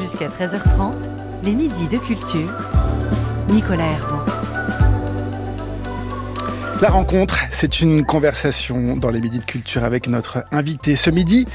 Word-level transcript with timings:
Jusqu'à 0.00 0.28
13h30, 0.28 0.94
les 1.44 1.52
midis 1.52 1.86
de 1.88 1.98
culture. 1.98 2.48
Nicolas 3.50 3.84
Herban. 3.84 4.24
La 6.80 6.88
rencontre, 6.88 7.38
c'est 7.50 7.82
une 7.82 8.06
conversation 8.06 8.96
dans 8.96 9.10
les 9.10 9.20
midis 9.20 9.40
de 9.40 9.44
culture 9.44 9.84
avec 9.84 10.06
notre 10.06 10.46
invitée. 10.52 10.96
Ce 10.96 11.10
midi, 11.10 11.46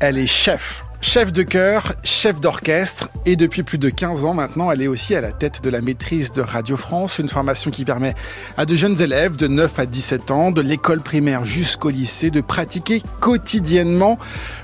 elle 0.00 0.16
est 0.16 0.26
chef 0.26 0.86
Chef 1.04 1.32
de 1.32 1.42
chœur, 1.42 1.94
chef 2.04 2.40
d'orchestre 2.40 3.08
et 3.26 3.34
depuis 3.34 3.64
plus 3.64 3.76
de 3.76 3.90
15 3.90 4.24
ans 4.24 4.34
maintenant, 4.34 4.70
elle 4.70 4.80
est 4.82 4.86
aussi 4.86 5.16
à 5.16 5.20
la 5.20 5.32
tête 5.32 5.60
de 5.60 5.68
la 5.68 5.80
maîtrise 5.80 6.30
de 6.30 6.40
Radio 6.40 6.76
France, 6.76 7.18
une 7.18 7.28
formation 7.28 7.72
qui 7.72 7.84
permet 7.84 8.14
à 8.56 8.66
de 8.66 8.74
jeunes 8.76 9.02
élèves 9.02 9.36
de 9.36 9.48
9 9.48 9.80
à 9.80 9.86
17 9.86 10.30
ans, 10.30 10.52
de 10.52 10.62
l'école 10.62 11.00
primaire 11.00 11.44
jusqu'au 11.44 11.90
lycée, 11.90 12.30
de 12.30 12.40
pratiquer 12.40 13.02
quotidiennement 13.18 14.16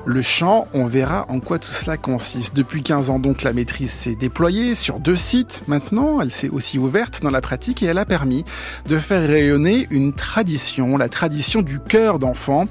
le 0.06 0.22
chant. 0.22 0.68
On 0.74 0.86
verra 0.86 1.26
en 1.28 1.40
quoi 1.40 1.58
tout 1.58 1.72
cela 1.72 1.96
consiste. 1.96 2.54
Depuis 2.54 2.84
15 2.84 3.10
ans 3.10 3.18
donc, 3.18 3.42
la 3.42 3.52
maîtrise 3.52 3.90
s'est 3.90 4.14
déployée 4.14 4.76
sur 4.76 5.00
deux 5.00 5.16
sites. 5.16 5.62
Maintenant, 5.66 6.20
elle 6.20 6.30
s'est 6.30 6.50
aussi 6.50 6.78
ouverte 6.78 7.20
dans 7.20 7.30
la 7.30 7.40
pratique 7.40 7.82
et 7.82 7.86
elle 7.86 7.98
a 7.98 8.06
permis 8.06 8.44
de 8.86 8.96
faire 8.98 9.26
rayonner 9.26 9.88
une 9.90 10.14
tradition, 10.14 10.96
la 10.96 11.08
tradition 11.08 11.62
du 11.62 11.80
chœur 11.80 12.20
d'enfant. 12.20 12.68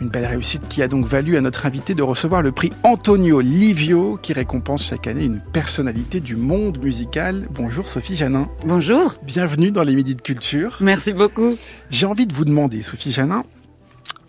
Une 0.00 0.08
belle 0.08 0.26
réussite 0.26 0.68
qui 0.68 0.82
a 0.82 0.88
donc 0.88 1.06
valu 1.06 1.38
à 1.38 1.40
notre 1.40 1.64
invité 1.64 1.94
de 1.94 2.02
recevoir 2.02 2.42
le 2.42 2.52
prix 2.52 2.70
Antonio 2.82 3.40
Livio 3.40 4.18
qui 4.20 4.34
récompense 4.34 4.84
chaque 4.84 5.06
année 5.06 5.24
une 5.24 5.40
personnalité 5.40 6.20
du 6.20 6.36
monde 6.36 6.82
musical. 6.82 7.48
Bonjour 7.50 7.88
Sophie 7.88 8.14
Janin. 8.14 8.46
Bonjour. 8.66 9.14
Bienvenue 9.22 9.70
dans 9.70 9.82
les 9.82 9.94
Midis 9.94 10.14
de 10.14 10.20
Culture. 10.20 10.76
Merci 10.82 11.14
beaucoup. 11.14 11.54
J'ai 11.88 12.04
envie 12.04 12.26
de 12.26 12.34
vous 12.34 12.44
demander, 12.44 12.82
Sophie 12.82 13.10
Janin, 13.10 13.42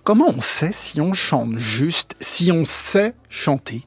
comment 0.05 0.29
on 0.29 0.39
sait 0.39 0.71
si 0.71 1.01
on 1.01 1.11
chante 1.11 1.57
juste, 1.57 2.15
si 2.21 2.49
on 2.53 2.63
sait 2.63 3.13
chanter? 3.27 3.83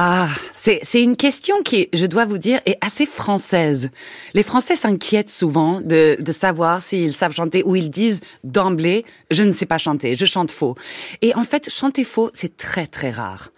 Ah, 0.00 0.28
c'est 0.54 1.02
une 1.02 1.16
question 1.16 1.60
qui, 1.64 1.88
je 1.92 2.06
dois 2.06 2.24
vous 2.24 2.38
dire, 2.38 2.60
est 2.66 2.78
assez 2.80 3.04
française. 3.04 3.90
Les 4.32 4.44
Français 4.44 4.76
s'inquiètent 4.76 5.28
souvent 5.28 5.80
de, 5.80 6.16
de 6.20 6.32
savoir 6.32 6.82
s'ils 6.82 7.12
savent 7.12 7.32
chanter 7.32 7.64
ou 7.64 7.74
ils 7.74 7.90
disent 7.90 8.20
d'emblée 8.44 9.04
je 9.32 9.42
ne 9.42 9.50
sais 9.50 9.66
pas 9.66 9.76
chanter, 9.76 10.14
je 10.14 10.24
chante 10.24 10.52
faux. 10.52 10.76
Et 11.20 11.34
en 11.34 11.42
fait, 11.42 11.68
chanter 11.68 12.04
faux, 12.04 12.30
c'est 12.32 12.56
très 12.56 12.86
très 12.86 13.10
rare. 13.10 13.50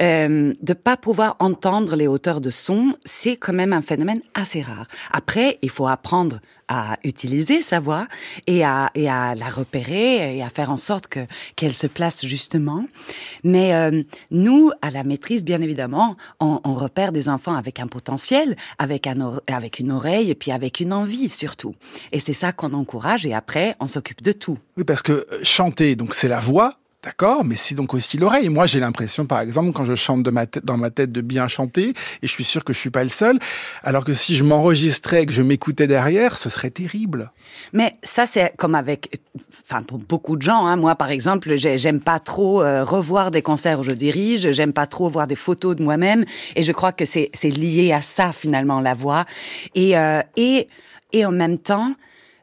Euh, 0.00 0.54
de 0.62 0.72
pas 0.72 0.96
pouvoir 0.96 1.34
entendre 1.40 1.96
les 1.96 2.06
hauteurs 2.06 2.40
de 2.40 2.50
son, 2.50 2.94
c'est 3.04 3.34
quand 3.34 3.52
même 3.52 3.72
un 3.72 3.82
phénomène 3.82 4.20
assez 4.34 4.62
rare. 4.62 4.86
Après, 5.10 5.58
il 5.62 5.70
faut 5.70 5.88
apprendre 5.88 6.38
à 6.68 6.98
utiliser 7.04 7.62
sa 7.62 7.80
voix 7.80 8.06
et 8.46 8.64
à, 8.64 8.90
et 8.94 9.08
à 9.08 9.34
la 9.34 9.48
repérer 9.48 10.36
et 10.36 10.42
à 10.42 10.48
faire 10.48 10.70
en 10.70 10.76
sorte 10.76 11.08
que 11.08 11.20
qu'elle 11.56 11.74
se 11.74 11.86
place 11.86 12.24
justement. 12.24 12.84
Mais 13.44 13.74
euh, 13.74 14.02
nous, 14.30 14.70
à 14.82 14.90
la 14.90 15.04
maîtrise, 15.04 15.44
bien 15.44 15.60
évidemment, 15.60 16.16
on, 16.40 16.60
on, 16.64 16.74
repère 16.74 17.12
des 17.12 17.28
enfants 17.28 17.54
avec 17.54 17.80
un 17.80 17.86
potentiel, 17.86 18.56
avec, 18.78 19.06
un 19.06 19.40
avec 19.46 19.78
une 19.78 19.90
oreille 19.90 20.30
et 20.30 20.34
puis 20.34 20.52
avec 20.52 20.80
une 20.80 20.92
envie 20.92 21.28
surtout. 21.28 21.74
Et 22.12 22.20
c'est 22.20 22.32
ça 22.32 22.52
qu'on 22.52 22.72
encourage 22.72 23.26
et 23.26 23.34
après, 23.34 23.74
on 23.80 23.86
s'occupe 23.86 24.22
de 24.22 24.32
tout. 24.32 24.58
Oui, 24.76 24.84
parce 24.84 25.02
que 25.02 25.12
euh, 25.12 25.40
chanter, 25.42 25.96
donc 25.96 26.14
c'est 26.14 26.28
la 26.28 26.40
voix, 26.40 26.74
D'accord, 27.04 27.44
mais 27.44 27.54
c'est 27.54 27.76
donc 27.76 27.94
aussi 27.94 28.18
l'oreille. 28.18 28.48
Moi, 28.48 28.66
j'ai 28.66 28.80
l'impression, 28.80 29.24
par 29.24 29.40
exemple, 29.40 29.70
quand 29.72 29.84
je 29.84 29.94
chante 29.94 30.24
de 30.24 30.30
ma 30.30 30.46
tête, 30.46 30.64
dans 30.64 30.76
ma 30.76 30.90
tête 30.90 31.12
de 31.12 31.20
bien 31.20 31.46
chanter, 31.46 31.90
et 31.90 31.94
je 32.22 32.26
suis 32.26 32.42
sûr 32.42 32.64
que 32.64 32.72
je 32.72 32.78
suis 32.78 32.90
pas 32.90 33.04
le 33.04 33.08
seul, 33.08 33.38
alors 33.84 34.04
que 34.04 34.12
si 34.12 34.34
je 34.34 34.42
m'enregistrais 34.42 35.22
et 35.22 35.26
que 35.26 35.32
je 35.32 35.42
m'écoutais 35.42 35.86
derrière, 35.86 36.36
ce 36.36 36.50
serait 36.50 36.70
terrible. 36.70 37.30
Mais 37.72 37.94
ça, 38.02 38.26
c'est 38.26 38.52
comme 38.56 38.74
avec, 38.74 39.20
enfin, 39.62 39.84
pour 39.84 39.98
beaucoup 39.98 40.36
de 40.36 40.42
gens. 40.42 40.66
Hein. 40.66 40.74
Moi, 40.74 40.96
par 40.96 41.12
exemple, 41.12 41.54
j'aime 41.54 42.00
pas 42.00 42.18
trop 42.18 42.64
euh, 42.64 42.82
revoir 42.82 43.30
des 43.30 43.42
concerts 43.42 43.78
où 43.78 43.84
je 43.84 43.92
dirige, 43.92 44.50
j'aime 44.50 44.72
pas 44.72 44.88
trop 44.88 45.08
voir 45.08 45.28
des 45.28 45.36
photos 45.36 45.76
de 45.76 45.84
moi-même, 45.84 46.24
et 46.56 46.64
je 46.64 46.72
crois 46.72 46.90
que 46.90 47.04
c'est 47.04 47.30
lié 47.44 47.92
à 47.92 48.02
ça 48.02 48.32
finalement 48.32 48.80
la 48.80 48.94
voix. 48.94 49.24
Et 49.76 49.96
euh, 49.96 50.20
et 50.36 50.68
et 51.12 51.24
en 51.24 51.32
même 51.32 51.58
temps, 51.58 51.94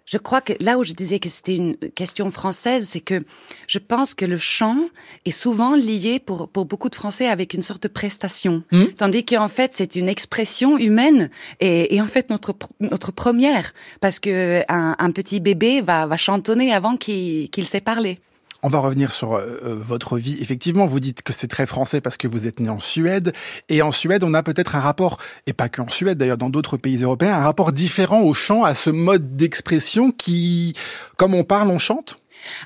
je 0.05 0.17
crois 0.17 0.41
que 0.41 0.53
là 0.59 0.77
où 0.77 0.83
je 0.83 0.93
disais 0.93 1.19
que 1.19 1.29
c'était 1.29 1.55
une 1.55 1.75
question 1.77 2.29
française, 2.29 2.87
c'est 2.89 3.01
que 3.01 3.23
je 3.67 3.79
pense 3.79 4.13
que 4.13 4.25
le 4.25 4.37
chant 4.37 4.77
est 5.25 5.31
souvent 5.31 5.75
lié 5.75 6.19
pour, 6.19 6.47
pour 6.47 6.65
beaucoup 6.65 6.89
de 6.89 6.95
Français 6.95 7.27
avec 7.27 7.53
une 7.53 7.63
sorte 7.63 7.83
de 7.83 7.87
prestation, 7.87 8.63
mmh. 8.71 8.85
tandis 8.97 9.25
qu'en 9.25 9.47
fait 9.47 9.71
c'est 9.73 9.95
une 9.95 10.07
expression 10.07 10.77
humaine 10.77 11.29
et, 11.59 11.95
et, 11.95 12.01
en 12.01 12.05
fait 12.05 12.29
notre 12.29 12.55
notre 12.79 13.11
première, 13.11 13.73
parce 13.99 14.19
que 14.19 14.63
un, 14.69 14.95
un 14.99 15.11
petit 15.11 15.39
bébé 15.39 15.81
va, 15.81 16.05
va 16.05 16.17
chantonner 16.17 16.73
avant 16.73 16.97
qu'il 16.97 17.49
qu'il 17.49 17.65
sait 17.65 17.81
parler. 17.81 18.19
On 18.65 18.69
va 18.69 18.79
revenir 18.79 19.11
sur 19.11 19.35
euh, 19.35 19.59
euh, 19.63 19.75
votre 19.75 20.17
vie. 20.17 20.39
Effectivement, 20.41 20.87
vous 20.87 20.99
dites 20.99 21.21
que 21.21 21.33
c'est 21.33 21.47
très 21.47 21.67
français 21.67 22.01
parce 22.01 22.17
que 22.17 22.27
vous 22.27 22.47
êtes 22.47 22.59
né 22.59 22.67
en 22.67 22.79
Suède. 22.79 23.31
Et 23.69 23.83
en 23.83 23.91
Suède, 23.91 24.23
on 24.23 24.33
a 24.33 24.41
peut-être 24.41 24.75
un 24.75 24.79
rapport, 24.79 25.19
et 25.45 25.53
pas 25.53 25.69
qu'en 25.69 25.87
Suède 25.87 26.17
d'ailleurs, 26.17 26.39
dans 26.39 26.49
d'autres 26.49 26.75
pays 26.75 27.03
européens, 27.03 27.35
un 27.35 27.43
rapport 27.43 27.71
différent 27.71 28.21
au 28.21 28.33
chant, 28.33 28.63
à 28.63 28.73
ce 28.73 28.89
mode 28.89 29.35
d'expression 29.35 30.09
qui, 30.09 30.73
comme 31.15 31.35
on 31.35 31.43
parle, 31.43 31.69
on 31.69 31.77
chante? 31.77 32.17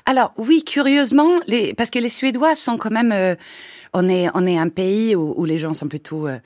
Alors 0.06 0.32
oui, 0.38 0.64
curieusement, 0.64 1.38
les, 1.46 1.74
parce 1.74 1.90
que 1.90 1.98
les 1.98 2.08
Suédois 2.08 2.54
sont 2.54 2.78
quand 2.78 2.90
même... 2.90 3.12
Euh, 3.12 3.34
on, 3.92 4.08
est, 4.08 4.28
on 4.32 4.46
est 4.46 4.56
un 4.56 4.70
pays 4.70 5.14
où, 5.14 5.34
où 5.36 5.44
les 5.44 5.58
gens 5.58 5.74
sont 5.74 5.88
plutôt... 5.88 6.26
Euh, 6.26 6.38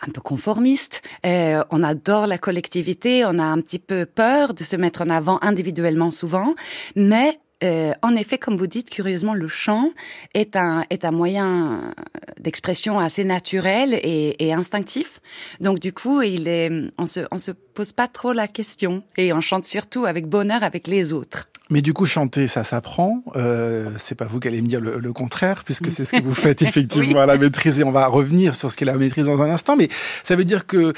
un 0.00 0.10
peu 0.12 0.20
conformistes. 0.20 1.02
Euh, 1.26 1.64
on 1.70 1.82
adore 1.82 2.26
la 2.28 2.38
collectivité, 2.38 3.24
on 3.24 3.38
a 3.38 3.44
un 3.44 3.60
petit 3.60 3.80
peu 3.80 4.06
peur 4.06 4.54
de 4.54 4.62
se 4.62 4.76
mettre 4.76 5.02
en 5.02 5.10
avant 5.10 5.38
individuellement 5.42 6.12
souvent, 6.12 6.54
mais 6.94 7.40
euh, 7.64 7.92
en 8.02 8.14
effet, 8.14 8.38
comme 8.38 8.56
vous 8.56 8.66
dites, 8.66 8.90
curieusement, 8.90 9.34
le 9.34 9.48
chant 9.48 9.90
est 10.34 10.56
un, 10.56 10.84
est 10.90 11.04
un 11.04 11.10
moyen 11.10 11.94
d'expression 12.40 12.98
assez 12.98 13.24
naturel 13.24 13.94
et, 13.94 14.36
et, 14.44 14.52
instinctif. 14.52 15.20
Donc, 15.60 15.78
du 15.78 15.92
coup, 15.92 16.22
il 16.22 16.48
est, 16.48 16.70
on 16.98 17.06
se, 17.06 17.20
on 17.30 17.38
se 17.38 17.52
pose 17.52 17.92
pas 17.92 18.08
trop 18.08 18.32
la 18.32 18.46
question 18.46 19.02
et 19.16 19.32
on 19.32 19.40
chante 19.40 19.64
surtout 19.64 20.04
avec 20.04 20.26
bonheur 20.26 20.62
avec 20.62 20.86
les 20.86 21.12
autres. 21.12 21.48
Mais 21.70 21.80
du 21.80 21.94
coup, 21.94 22.04
chanter, 22.04 22.46
ça 22.46 22.62
s'apprend. 22.62 23.24
Euh, 23.36 23.88
c'est 23.96 24.14
pas 24.14 24.26
vous 24.26 24.38
qui 24.38 24.48
allez 24.48 24.60
me 24.60 24.68
dire 24.68 24.82
le, 24.82 24.98
le 24.98 25.12
contraire, 25.14 25.64
puisque 25.64 25.90
c'est 25.90 26.04
ce 26.04 26.12
que 26.12 26.22
vous 26.22 26.34
faites 26.34 26.60
effectivement 26.62 27.20
à 27.20 27.26
la 27.26 27.38
maîtrise. 27.38 27.80
Et 27.80 27.84
on 27.84 27.90
va 27.90 28.06
revenir 28.06 28.54
sur 28.54 28.70
ce 28.70 28.76
qu'est 28.76 28.84
la 28.84 28.98
maîtrise 28.98 29.24
dans 29.24 29.40
un 29.40 29.48
instant. 29.48 29.74
Mais 29.74 29.88
ça 30.24 30.36
veut 30.36 30.44
dire 30.44 30.66
que 30.66 30.76
euh, 30.76 30.92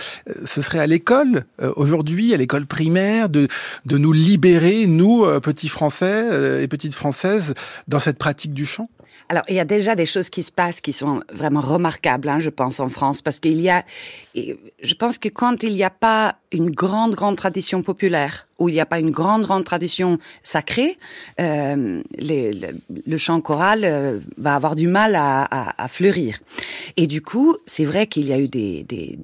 ce 0.44 0.60
serait 0.62 0.80
à 0.80 0.88
l'école, 0.88 1.44
euh, 1.62 1.72
aujourd'hui, 1.76 2.34
à 2.34 2.36
l'école 2.36 2.66
primaire, 2.66 3.28
de, 3.28 3.46
de 3.84 3.96
nous 3.96 4.12
libérer, 4.12 4.86
nous, 4.86 5.24
euh, 5.24 5.38
petits 5.38 5.68
Français 5.68 6.24
et 6.60 6.68
petites 6.68 6.94
Françaises, 6.94 7.54
dans 7.88 7.98
cette 7.98 8.18
pratique 8.18 8.52
du 8.52 8.66
chant? 8.66 8.88
Alors, 9.28 9.42
il 9.48 9.56
y 9.56 9.60
a 9.60 9.64
déjà 9.64 9.96
des 9.96 10.06
choses 10.06 10.30
qui 10.30 10.42
se 10.42 10.52
passent 10.52 10.80
qui 10.80 10.92
sont 10.92 11.20
vraiment 11.32 11.60
remarquables, 11.60 12.28
hein, 12.28 12.38
je 12.38 12.50
pense, 12.50 12.78
en 12.78 12.88
France, 12.88 13.22
parce 13.22 13.40
qu'il 13.40 13.60
y 13.60 13.68
a, 13.68 13.84
je 14.34 14.94
pense 14.94 15.18
que 15.18 15.28
quand 15.28 15.64
il 15.64 15.72
n'y 15.72 15.82
a 15.82 15.90
pas 15.90 16.36
une 16.52 16.70
grande, 16.70 17.14
grande 17.14 17.36
tradition 17.36 17.82
populaire, 17.82 18.46
où 18.58 18.68
il 18.68 18.72
n'y 18.72 18.80
a 18.80 18.86
pas 18.86 19.00
une 19.00 19.10
grande, 19.10 19.42
grande 19.42 19.64
tradition 19.64 20.18
sacrée, 20.44 20.96
euh, 21.40 22.02
le, 22.18 23.16
chant 23.16 23.40
choral 23.40 23.80
euh, 23.84 24.20
va 24.38 24.54
avoir 24.54 24.76
du 24.76 24.86
mal 24.86 25.16
à, 25.16 25.88
fleurir. 25.88 26.38
Et 26.96 27.06
du 27.06 27.20
coup, 27.20 27.56
c'est 27.66 27.84
vrai 27.84 28.06
qu'il 28.06 28.26
y 28.26 28.32
a 28.32 28.38
eu 28.38 28.48
des 28.48 29.18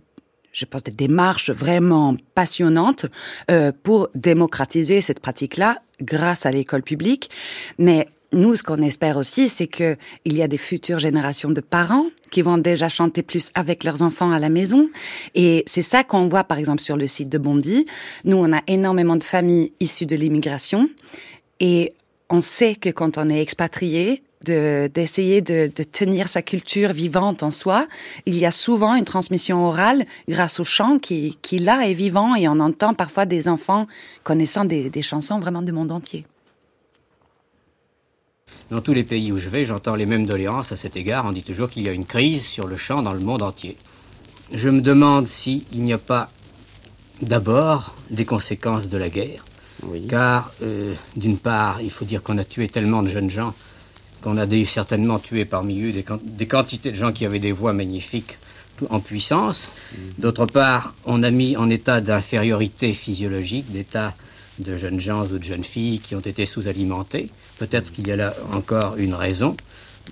je 0.52 0.64
pense, 0.64 0.84
des 0.84 0.92
démarches 0.92 1.50
vraiment 1.50 2.16
passionnantes 2.34 3.06
euh, 3.50 3.72
pour 3.82 4.08
démocratiser 4.14 5.00
cette 5.00 5.20
pratique-là 5.20 5.82
grâce 6.00 6.46
à 6.46 6.50
l'école 6.50 6.82
publique. 6.82 7.30
Mais 7.78 8.08
nous, 8.32 8.54
ce 8.54 8.62
qu'on 8.62 8.80
espère 8.82 9.16
aussi, 9.16 9.48
c'est 9.48 9.66
que 9.66 9.96
il 10.24 10.34
y 10.36 10.42
a 10.42 10.48
des 10.48 10.58
futures 10.58 10.98
générations 10.98 11.50
de 11.50 11.60
parents 11.60 12.06
qui 12.30 12.40
vont 12.40 12.58
déjà 12.58 12.88
chanter 12.88 13.22
plus 13.22 13.50
avec 13.54 13.84
leurs 13.84 14.02
enfants 14.02 14.32
à 14.32 14.38
la 14.38 14.48
maison. 14.48 14.88
Et 15.34 15.64
c'est 15.66 15.82
ça 15.82 16.02
qu'on 16.02 16.28
voit, 16.28 16.44
par 16.44 16.58
exemple, 16.58 16.82
sur 16.82 16.96
le 16.96 17.06
site 17.06 17.28
de 17.28 17.38
Bondy. 17.38 17.84
Nous, 18.24 18.36
on 18.36 18.52
a 18.52 18.62
énormément 18.66 19.16
de 19.16 19.24
familles 19.24 19.72
issues 19.80 20.06
de 20.06 20.16
l'immigration. 20.16 20.88
Et 21.60 21.92
on 22.30 22.40
sait 22.40 22.74
que 22.74 22.88
quand 22.88 23.18
on 23.18 23.28
est 23.28 23.40
expatrié, 23.40 24.22
d'essayer 24.44 25.40
de, 25.40 25.70
de, 25.74 25.82
tenir 25.82 26.28
sa 26.28 26.42
culture 26.42 26.92
vivante 26.92 27.42
en 27.42 27.50
soi. 27.50 27.86
Il 28.26 28.36
y 28.36 28.46
a 28.46 28.50
souvent 28.50 28.94
une 28.94 29.04
transmission 29.04 29.66
orale 29.66 30.04
grâce 30.28 30.60
au 30.60 30.64
chant 30.64 30.98
qui, 30.98 31.38
qui 31.42 31.58
là 31.58 31.86
est 31.88 31.94
vivant 31.94 32.34
et 32.34 32.48
on 32.48 32.60
entend 32.60 32.94
parfois 32.94 33.26
des 33.26 33.48
enfants 33.48 33.86
connaissant 34.22 34.64
des, 34.64 34.90
des 34.90 35.02
chansons 35.02 35.38
vraiment 35.38 35.62
du 35.62 35.72
monde 35.72 35.92
entier. 35.92 36.24
Dans 38.70 38.80
tous 38.80 38.94
les 38.94 39.04
pays 39.04 39.32
où 39.32 39.38
je 39.38 39.48
vais, 39.48 39.64
j'entends 39.64 39.94
les 39.94 40.06
mêmes 40.06 40.24
doléances 40.24 40.72
à 40.72 40.76
cet 40.76 40.96
égard. 40.96 41.26
On 41.26 41.32
dit 41.32 41.42
toujours 41.42 41.70
qu'il 41.70 41.82
y 41.82 41.88
a 41.88 41.92
une 41.92 42.06
crise 42.06 42.44
sur 42.44 42.66
le 42.66 42.76
chant 42.76 43.02
dans 43.02 43.12
le 43.12 43.20
monde 43.20 43.42
entier. 43.42 43.76
Je 44.52 44.68
me 44.68 44.80
demande 44.80 45.26
s'il 45.26 45.62
n'y 45.74 45.92
a 45.92 45.98
pas 45.98 46.28
d'abord 47.20 47.94
des 48.10 48.24
conséquences 48.24 48.88
de 48.88 48.98
la 48.98 49.08
guerre. 49.08 49.44
Oui. 49.84 50.06
Car, 50.06 50.52
euh, 50.62 50.92
d'une 51.16 51.38
part, 51.38 51.80
il 51.80 51.90
faut 51.90 52.04
dire 52.04 52.22
qu'on 52.22 52.38
a 52.38 52.44
tué 52.44 52.66
tellement 52.68 53.02
de 53.02 53.08
jeunes 53.08 53.30
gens 53.30 53.54
qu'on 54.22 54.38
a 54.38 54.46
certainement 54.64 55.18
tué 55.18 55.44
parmi 55.44 55.82
eux 55.82 55.92
des, 55.92 56.04
des, 56.22 56.46
quantités 56.46 56.92
de 56.92 56.96
gens 56.96 57.12
qui 57.12 57.26
avaient 57.26 57.38
des 57.38 57.52
voix 57.52 57.72
magnifiques 57.72 58.38
en 58.90 59.00
puissance. 59.00 59.72
Mm. 59.92 59.96
D'autre 60.18 60.46
part, 60.46 60.94
on 61.04 61.22
a 61.22 61.30
mis 61.30 61.56
en 61.56 61.68
état 61.68 62.00
d'infériorité 62.00 62.94
physiologique, 62.94 63.70
d'état 63.70 64.14
de 64.58 64.76
jeunes 64.76 65.00
gens 65.00 65.24
ou 65.24 65.38
de 65.38 65.44
jeunes 65.44 65.64
filles 65.64 65.98
qui 65.98 66.14
ont 66.14 66.20
été 66.20 66.46
sous-alimentés. 66.46 67.28
Peut-être 67.58 67.92
qu'il 67.92 68.08
y 68.08 68.12
a 68.12 68.16
là 68.16 68.32
encore 68.52 68.96
une 68.96 69.14
raison. 69.14 69.56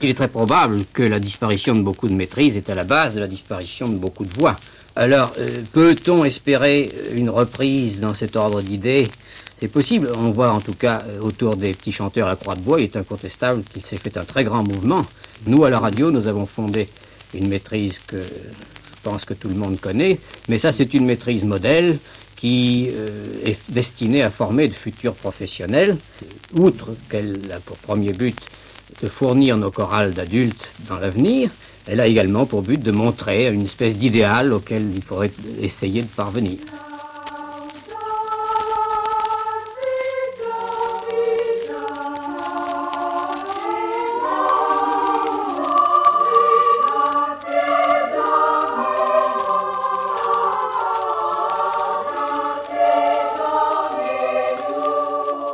Il 0.02 0.08
est 0.08 0.14
très 0.14 0.28
probable 0.28 0.84
que 0.92 1.02
la 1.02 1.20
disparition 1.20 1.74
de 1.74 1.82
beaucoup 1.82 2.08
de 2.08 2.14
maîtrises 2.14 2.56
est 2.56 2.70
à 2.70 2.74
la 2.74 2.84
base 2.84 3.14
de 3.14 3.20
la 3.20 3.26
disparition 3.26 3.88
de 3.88 3.96
beaucoup 3.96 4.24
de 4.24 4.32
voix. 4.32 4.56
Alors, 4.96 5.32
euh, 5.38 5.62
peut-on 5.72 6.24
espérer 6.24 6.90
une 7.14 7.30
reprise 7.30 8.00
dans 8.00 8.12
cet 8.12 8.34
ordre 8.34 8.60
d'idées? 8.60 9.06
C'est 9.56 9.68
possible. 9.68 10.10
On 10.16 10.30
voit 10.30 10.50
en 10.50 10.60
tout 10.60 10.74
cas 10.74 11.02
euh, 11.06 11.20
autour 11.20 11.56
des 11.56 11.74
petits 11.74 11.92
chanteurs 11.92 12.28
à 12.28 12.34
croix 12.34 12.56
de 12.56 12.60
bois, 12.60 12.80
il 12.80 12.84
est 12.84 12.96
incontestable 12.96 13.62
qu'il 13.62 13.84
s'est 13.84 13.98
fait 13.98 14.16
un 14.16 14.24
très 14.24 14.42
grand 14.42 14.64
mouvement. 14.64 15.06
Nous, 15.46 15.64
à 15.64 15.70
la 15.70 15.78
radio, 15.78 16.10
nous 16.10 16.26
avons 16.26 16.44
fondé 16.44 16.88
une 17.34 17.48
maîtrise 17.48 18.00
que 18.06 18.16
je 18.16 19.02
pense 19.02 19.24
que 19.24 19.34
tout 19.34 19.48
le 19.48 19.54
monde 19.54 19.80
connaît, 19.80 20.18
mais 20.48 20.58
ça, 20.58 20.72
c'est 20.72 20.92
une 20.92 21.06
maîtrise 21.06 21.44
modèle 21.44 21.98
qui 22.36 22.88
euh, 22.90 23.26
est 23.44 23.58
destinée 23.68 24.22
à 24.22 24.30
former 24.30 24.66
de 24.66 24.74
futurs 24.74 25.14
professionnels. 25.14 25.96
Outre 26.54 26.88
qu'elle 27.08 27.38
a 27.54 27.60
pour 27.60 27.76
premier 27.76 28.12
but 28.12 28.36
de 29.02 29.08
fournir 29.08 29.56
nos 29.56 29.70
chorales 29.70 30.14
d'adultes 30.14 30.70
dans 30.88 30.98
l'avenir, 30.98 31.50
elle 31.86 32.00
a 32.00 32.06
également 32.06 32.46
pour 32.46 32.62
but 32.62 32.82
de 32.82 32.90
montrer 32.90 33.52
une 33.52 33.62
espèce 33.62 33.96
d'idéal 33.96 34.52
auquel 34.52 34.90
il 34.94 35.02
faudrait 35.02 35.30
essayer 35.60 36.02
de 36.02 36.08
parvenir. 36.08 36.58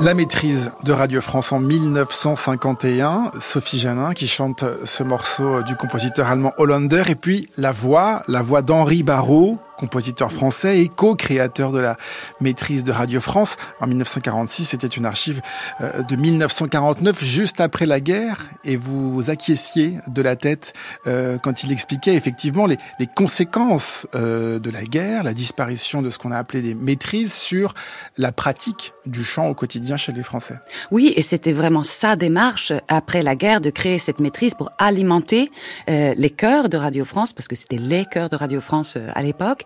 La 0.07 0.15
maîtrise 0.15 0.71
de 0.85 0.93
Radio 0.93 1.21
France 1.21 1.51
en 1.51 1.59
1951, 1.59 3.33
Sophie 3.41 3.81
Janin 3.81 4.15
qui 4.15 4.29
chante 4.29 4.65
ce 4.85 5.03
morceau 5.03 5.65
du 5.65 5.75
compositeur 5.75 6.29
allemand 6.29 6.53
Hollander, 6.59 7.03
et 7.09 7.17
puis 7.17 7.51
la 7.59 7.73
voix, 7.73 8.23
la 8.29 8.41
voix 8.41 8.63
d'Henri 8.63 9.03
Barrault, 9.03 9.59
compositeur 9.77 10.33
français 10.33 10.81
et 10.81 10.89
co-créateur 10.89 11.71
de 11.71 11.79
la 11.79 11.97
maîtrise 12.41 12.85
de 12.85 12.93
Radio 12.93 13.21
France. 13.21 13.57
En 13.81 13.87
1946, 13.87 14.65
c'était 14.67 14.87
une 14.87 15.07
archive 15.07 15.41
euh, 15.81 16.03
de 16.03 16.17
1949, 16.17 17.23
juste 17.23 17.61
après 17.61 17.87
la 17.87 18.01
guerre, 18.01 18.47
et 18.65 18.77
vous 18.77 19.31
acquiesciez 19.31 19.95
de 20.09 20.23
la 20.23 20.37
tête 20.37 20.73
euh, 21.07 21.39
quand 21.39 21.63
il 21.63 21.73
expliquait 21.73 22.15
effectivement 22.15 22.67
les, 22.67 22.79
les 22.99 23.07
conséquences 23.07 24.07
euh, 24.15 24.59
de 24.59 24.71
la 24.71 24.83
guerre, 24.83 25.23
la 25.23 25.35
disparition 25.35 26.03
de 26.03 26.11
ce 26.11 26.19
qu'on 26.19 26.33
a 26.33 26.39
appelé 26.39 26.63
des 26.63 26.75
maîtrises 26.75 27.35
sur 27.35 27.75
la 28.17 28.33
pratique 28.33 28.93
du 29.05 29.25
chant 29.25 29.49
au 29.49 29.55
quotidien 29.55 29.97
chez 29.97 30.13
les 30.13 30.23
Français. 30.23 30.57
Oui, 30.91 31.13
et 31.17 31.23
c'était 31.23 31.53
vraiment 31.53 31.85
sa 31.85 32.17
démarche 32.17 32.73
après 32.89 33.23
la 33.23 33.37
guerre 33.37 33.61
de 33.61 33.71
créer 33.71 33.99
cette 33.99 34.21
maîtrise 34.21 34.55
pour 34.55 34.71
alimenter 34.79 35.51
les 35.87 36.31
chœurs 36.31 36.69
de 36.69 36.77
Radio 36.77 37.05
France, 37.05 37.33
parce 37.33 37.49
que 37.49 37.55
c'était 37.57 37.77
les 37.77 38.05
chœurs 38.05 38.29
de 38.29 38.37
Radio 38.37 38.61
France 38.61 38.97
à 39.15 39.23
l'époque, 39.23 39.66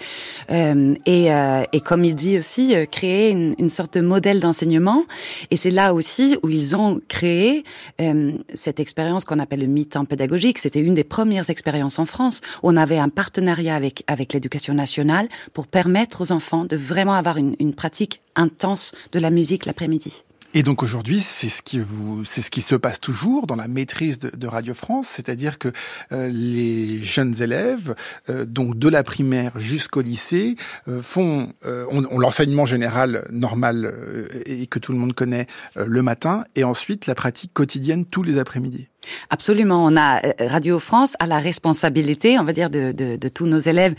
euh, 0.50 0.94
et, 1.06 1.32
euh, 1.32 1.62
et, 1.72 1.80
comme 1.80 2.04
il 2.04 2.14
dit 2.14 2.38
aussi, 2.38 2.74
euh, 2.74 2.86
créer 2.86 3.30
une, 3.30 3.54
une, 3.58 3.68
sorte 3.68 3.94
de 3.94 4.00
modèle 4.00 4.40
d'enseignement. 4.40 5.04
Et 5.50 5.56
c'est 5.56 5.70
là 5.70 5.94
aussi 5.94 6.36
où 6.42 6.48
ils 6.48 6.76
ont 6.76 7.00
créé 7.08 7.64
euh, 8.00 8.32
cette 8.54 8.80
expérience 8.80 9.24
qu'on 9.24 9.38
appelle 9.38 9.60
le 9.60 9.66
mi-temps 9.66 10.04
pédagogique. 10.04 10.58
C'était 10.58 10.80
une 10.80 10.94
des 10.94 11.04
premières 11.04 11.50
expériences 11.50 11.98
en 11.98 12.04
France. 12.04 12.40
On 12.62 12.76
avait 12.76 12.98
un 12.98 13.08
partenariat 13.08 13.76
avec 13.76 14.02
avec 14.06 14.32
l'éducation 14.32 14.74
nationale 14.74 15.28
pour 15.52 15.66
permettre 15.66 16.22
aux 16.22 16.32
enfants 16.32 16.64
de 16.64 16.76
vraiment 16.76 17.14
avoir 17.14 17.36
une, 17.36 17.54
une 17.58 17.74
pratique 17.74 18.20
intense 18.34 18.92
de 19.12 19.18
la 19.18 19.30
musique 19.30 19.66
l'après-midi. 19.66 20.24
Et 20.52 20.64
donc 20.64 20.82
aujourd'hui, 20.82 21.20
c'est 21.20 21.48
ce 21.48 21.62
qui 21.62 22.60
se 22.60 22.74
passe 22.74 23.00
toujours 23.00 23.46
dans 23.46 23.54
la 23.54 23.68
maîtrise 23.68 24.18
de, 24.18 24.46
Radio 24.48 24.74
France, 24.74 25.06
c'est-à-dire 25.06 25.58
que 25.58 25.70
euh, 26.10 26.28
les 26.28 27.04
jeunes 27.04 27.40
élèves, 27.40 27.94
euh, 28.28 28.44
donc 28.46 28.76
de 28.76 28.88
la 28.88 29.04
primaire 29.04 29.52
jusqu'au 29.60 30.00
lycée, 30.00 30.56
euh, 30.88 31.02
font, 31.02 31.52
euh, 31.66 31.86
l'enseignement 32.16 32.66
général 32.66 33.28
normal 33.30 33.84
euh, 33.84 34.28
et 34.44 34.66
que 34.66 34.80
tout 34.80 34.90
le 34.90 34.98
monde 34.98 35.14
connaît 35.14 35.46
le 35.76 36.02
matin, 36.02 36.44
et 36.56 36.64
ensuite 36.64 37.06
la 37.06 37.14
pratique 37.14 37.52
quotidienne 37.54 38.04
tous 38.04 38.24
les 38.24 38.38
après-midi. 38.38 38.89
Absolument. 39.30 39.84
On 39.84 39.96
a 39.96 40.20
Radio 40.38 40.78
France 40.78 41.14
a 41.18 41.26
la 41.26 41.38
responsabilité, 41.38 42.38
on 42.38 42.44
va 42.44 42.52
dire, 42.52 42.70
de, 42.70 42.92
de, 42.92 43.16
de 43.16 43.28
tous 43.28 43.46
nos 43.46 43.58
élèves 43.58 43.94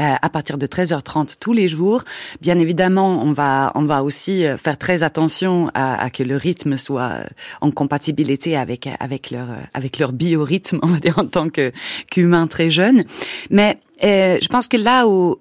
euh, 0.00 0.14
à 0.20 0.28
partir 0.30 0.58
de 0.58 0.66
13h30 0.66 1.36
tous 1.38 1.52
les 1.52 1.68
jours. 1.68 2.04
Bien 2.40 2.58
évidemment, 2.58 3.22
on 3.22 3.32
va 3.32 3.72
on 3.74 3.84
va 3.84 4.02
aussi 4.02 4.44
faire 4.58 4.78
très 4.78 5.02
attention 5.02 5.70
à, 5.74 6.02
à 6.02 6.10
que 6.10 6.22
le 6.22 6.36
rythme 6.36 6.76
soit 6.76 7.20
en 7.60 7.70
compatibilité 7.70 8.56
avec 8.56 8.88
avec 9.00 9.30
leur 9.30 9.48
avec 9.74 9.98
leur 9.98 10.12
biorhythme, 10.12 10.78
on 10.82 10.86
va 10.86 10.98
dire 10.98 11.18
en 11.18 11.26
tant 11.26 11.48
que 11.48 11.72
qu'humain 12.10 12.46
très 12.46 12.70
jeune. 12.70 13.04
Mais 13.50 13.78
euh, 14.04 14.38
je 14.40 14.48
pense 14.48 14.68
que 14.68 14.76
là 14.76 15.06
où 15.06 15.36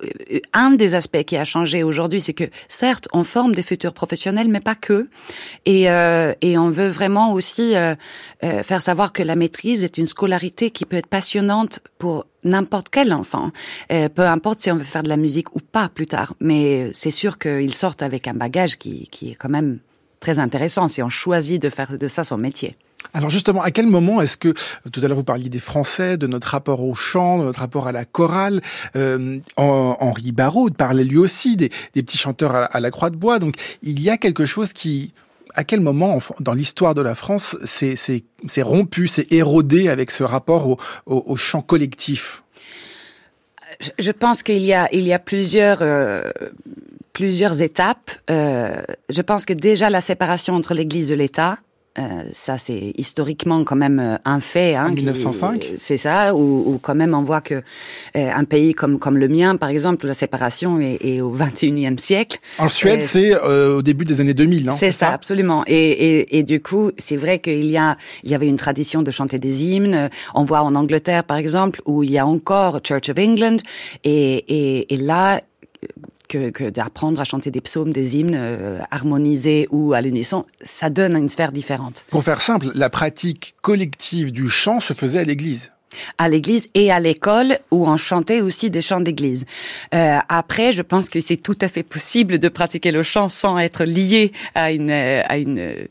un 0.53 0.71
des 0.71 0.95
aspects 0.95 1.23
qui 1.23 1.37
a 1.37 1.43
changé 1.43 1.83
aujourd'hui, 1.83 2.21
c'est 2.21 2.33
que 2.33 2.45
certes 2.67 3.07
on 3.13 3.23
forme 3.23 3.53
des 3.53 3.63
futurs 3.63 3.93
professionnels, 3.93 4.47
mais 4.47 4.59
pas 4.59 4.75
que, 4.75 5.09
et, 5.65 5.89
euh, 5.89 6.33
et 6.41 6.57
on 6.57 6.69
veut 6.69 6.87
vraiment 6.87 7.33
aussi 7.33 7.75
euh, 7.75 7.95
euh, 8.43 8.63
faire 8.63 8.81
savoir 8.81 9.11
que 9.11 9.23
la 9.23 9.35
maîtrise 9.35 9.83
est 9.83 9.97
une 9.97 10.05
scolarité 10.05 10.71
qui 10.71 10.85
peut 10.85 10.97
être 10.97 11.07
passionnante 11.07 11.79
pour 11.97 12.25
n'importe 12.43 12.89
quel 12.89 13.11
enfant, 13.11 13.51
euh, 13.91 14.07
peu 14.07 14.21
importe 14.21 14.59
si 14.59 14.71
on 14.71 14.75
veut 14.75 14.83
faire 14.83 15.03
de 15.03 15.09
la 15.09 15.17
musique 15.17 15.55
ou 15.55 15.59
pas 15.59 15.89
plus 15.89 16.07
tard. 16.07 16.35
Mais 16.39 16.91
c'est 16.93 17.11
sûr 17.11 17.37
qu'ils 17.37 17.73
sortent 17.73 18.01
avec 18.01 18.27
un 18.27 18.33
bagage 18.33 18.77
qui, 18.77 19.07
qui 19.09 19.31
est 19.31 19.35
quand 19.35 19.49
même 19.49 19.79
très 20.19 20.39
intéressant 20.39 20.87
si 20.87 21.03
on 21.03 21.09
choisit 21.09 21.61
de 21.61 21.69
faire 21.69 21.97
de 21.97 22.07
ça 22.07 22.23
son 22.23 22.37
métier. 22.37 22.77
Alors 23.13 23.29
justement, 23.29 23.61
à 23.61 23.71
quel 23.71 23.87
moment 23.87 24.21
est-ce 24.21 24.37
que, 24.37 24.53
tout 24.91 25.01
à 25.03 25.07
l'heure 25.07 25.17
vous 25.17 25.23
parliez 25.23 25.49
des 25.49 25.59
Français, 25.59 26.17
de 26.17 26.27
notre 26.27 26.47
rapport 26.47 26.81
au 26.81 26.93
chant, 26.93 27.39
de 27.39 27.43
notre 27.43 27.59
rapport 27.59 27.87
à 27.87 27.91
la 27.91 28.05
chorale, 28.05 28.61
euh, 28.95 29.39
Henri 29.57 30.31
Barraud 30.31 30.69
parlait 30.71 31.03
lui 31.03 31.17
aussi 31.17 31.55
des, 31.55 31.69
petits 31.93 32.17
chanteurs 32.17 32.53
à, 32.73 32.79
la 32.79 32.91
croix 32.91 33.09
de 33.09 33.15
bois, 33.15 33.39
donc 33.39 33.55
il 33.83 34.01
y 34.01 34.09
a 34.09 34.17
quelque 34.17 34.45
chose 34.45 34.73
qui... 34.73 35.13
À 35.57 35.63
quel 35.63 35.79
moment, 35.79 36.19
dans 36.41 36.53
l'histoire 36.53 36.93
de 36.95 37.01
la 37.01 37.15
France, 37.15 37.55
c'est 37.63 38.61
rompu, 38.61 39.07
c'est 39.07 39.31
érodé 39.31 39.87
avec 39.87 40.11
ce 40.11 40.23
rapport 40.23 40.77
au, 41.05 41.35
chant 41.37 41.61
collectif? 41.61 42.43
Je 43.97 44.11
pense 44.11 44.43
qu'il 44.43 44.65
y 44.65 44.73
a, 44.73 44.89
euh, 44.91 46.31
plusieurs 47.13 47.61
étapes. 47.61 48.11
Euh, 48.29 48.81
je 49.09 49.21
pense 49.21 49.45
que 49.45 49.53
déjà 49.53 49.89
la 49.89 50.01
séparation 50.01 50.55
entre 50.55 50.73
l'Église 50.73 51.13
et 51.13 51.15
l'État, 51.15 51.57
euh, 51.97 52.23
ça, 52.33 52.57
c'est 52.57 52.93
historiquement 52.97 53.63
quand 53.63 53.75
même 53.75 53.99
euh, 53.99 54.17
un 54.25 54.39
fait. 54.39 54.75
Hein, 54.75 54.89
en 54.89 54.91
1905 54.91 55.73
C'est 55.77 55.97
ça, 55.97 56.35
où, 56.35 56.77
quand 56.81 56.95
même 56.95 57.13
on 57.13 57.23
voit 57.23 57.41
que 57.41 57.55
euh, 57.55 57.61
un 58.13 58.43
pays 58.43 58.73
comme, 58.73 58.99
comme 58.99 59.17
le 59.17 59.27
mien, 59.27 59.55
par 59.55 59.69
exemple, 59.69 60.05
la 60.05 60.13
séparation 60.13 60.79
est, 60.79 60.97
est 61.01 61.21
au 61.21 61.35
21e 61.35 61.97
siècle. 61.97 62.39
En 62.59 62.67
Suède, 62.67 63.03
c'est 63.03 63.33
euh, 63.33 63.77
au 63.77 63.81
début 63.81 64.03
des 64.03 64.19
années 64.19 64.33
2000, 64.33 64.65
non 64.65 64.73
C'est 64.77 64.91
ça, 64.91 65.07
ça, 65.07 65.13
absolument. 65.13 65.63
Et, 65.67 65.75
et, 65.75 66.37
et 66.39 66.43
du 66.43 66.61
coup, 66.61 66.91
c'est 66.97 67.17
vrai 67.17 67.39
qu'il 67.39 67.65
y, 67.65 67.77
a, 67.77 67.97
il 68.23 68.31
y 68.31 68.35
avait 68.35 68.47
une 68.47 68.57
tradition 68.57 69.01
de 69.01 69.11
chanter 69.11 69.39
des 69.39 69.65
hymnes. 69.65 70.09
On 70.33 70.43
voit 70.43 70.61
en 70.61 70.75
Angleterre, 70.75 71.23
par 71.23 71.37
exemple, 71.37 71.81
où 71.85 72.03
il 72.03 72.11
y 72.11 72.17
a 72.17 72.27
encore 72.27 72.81
Church 72.83 73.09
of 73.09 73.17
England. 73.17 73.57
Et, 74.03 74.43
et, 74.47 74.93
et 74.93 74.97
là 74.97 75.41
que, 76.35 76.49
que 76.49 76.69
d'apprendre 76.69 77.21
à 77.21 77.23
chanter 77.23 77.51
des 77.51 77.61
psaumes, 77.61 77.93
des 77.93 78.17
hymnes 78.17 78.35
euh, 78.35 78.79
harmonisés 78.91 79.67
ou 79.71 79.93
à 79.93 80.01
l'unisson, 80.01 80.45
ça 80.61 80.89
donne 80.89 81.15
une 81.15 81.29
sphère 81.29 81.51
différente. 81.51 82.05
Pour 82.09 82.23
faire 82.23 82.41
simple, 82.41 82.67
la 82.75 82.89
pratique 82.89 83.55
collective 83.61 84.31
du 84.31 84.49
chant 84.49 84.79
se 84.79 84.93
faisait 84.93 85.19
à 85.19 85.23
l'église 85.23 85.71
à 86.17 86.27
l'église 86.27 86.67
et 86.73 86.91
à 86.91 86.99
l'école 86.99 87.57
où 87.71 87.87
on 87.87 87.95
chantait 87.95 88.41
aussi 88.41 88.69
des 88.69 88.81
chants 88.81 88.99
d'église. 88.99 89.45
Euh, 89.93 90.17
après, 90.27 90.73
je 90.73 90.81
pense 90.81 91.07
que 91.07 91.21
c'est 91.21 91.37
tout 91.37 91.57
à 91.61 91.69
fait 91.69 91.83
possible 91.83 92.37
de 92.37 92.49
pratiquer 92.49 92.91
le 92.91 93.01
chant 93.01 93.29
sans 93.29 93.57
être 93.57 93.85
lié 93.85 94.33
à 94.55 94.73
une 94.73 94.91
à 94.91 95.37
une 95.37 95.87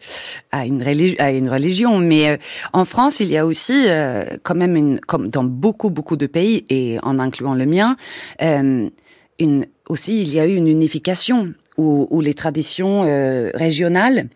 à 0.52 0.66
une, 0.66 0.82
religi 0.82 1.16
à 1.18 1.30
une 1.30 1.48
religion. 1.48 1.98
Mais 2.00 2.28
euh, 2.28 2.36
en 2.74 2.84
France, 2.84 3.20
il 3.20 3.30
y 3.30 3.38
a 3.38 3.46
aussi 3.46 3.86
euh, 3.86 4.26
quand 4.42 4.56
même 4.56 4.76
une 4.76 5.00
comme 5.00 5.30
dans 5.30 5.44
beaucoup 5.44 5.88
beaucoup 5.88 6.16
de 6.16 6.26
pays 6.26 6.66
et 6.68 6.98
en 7.02 7.18
incluant 7.18 7.54
le 7.54 7.64
mien. 7.64 7.96
Euh, 8.42 8.90
une, 9.38 9.66
aussi, 9.88 10.22
il 10.22 10.32
y 10.32 10.40
a 10.40 10.46
eu 10.46 10.54
une 10.54 10.68
unification 10.68 11.52
où, 11.76 12.06
où 12.10 12.20
les 12.20 12.34
traditions 12.34 13.04
euh, 13.04 13.50
régionales 13.54 14.28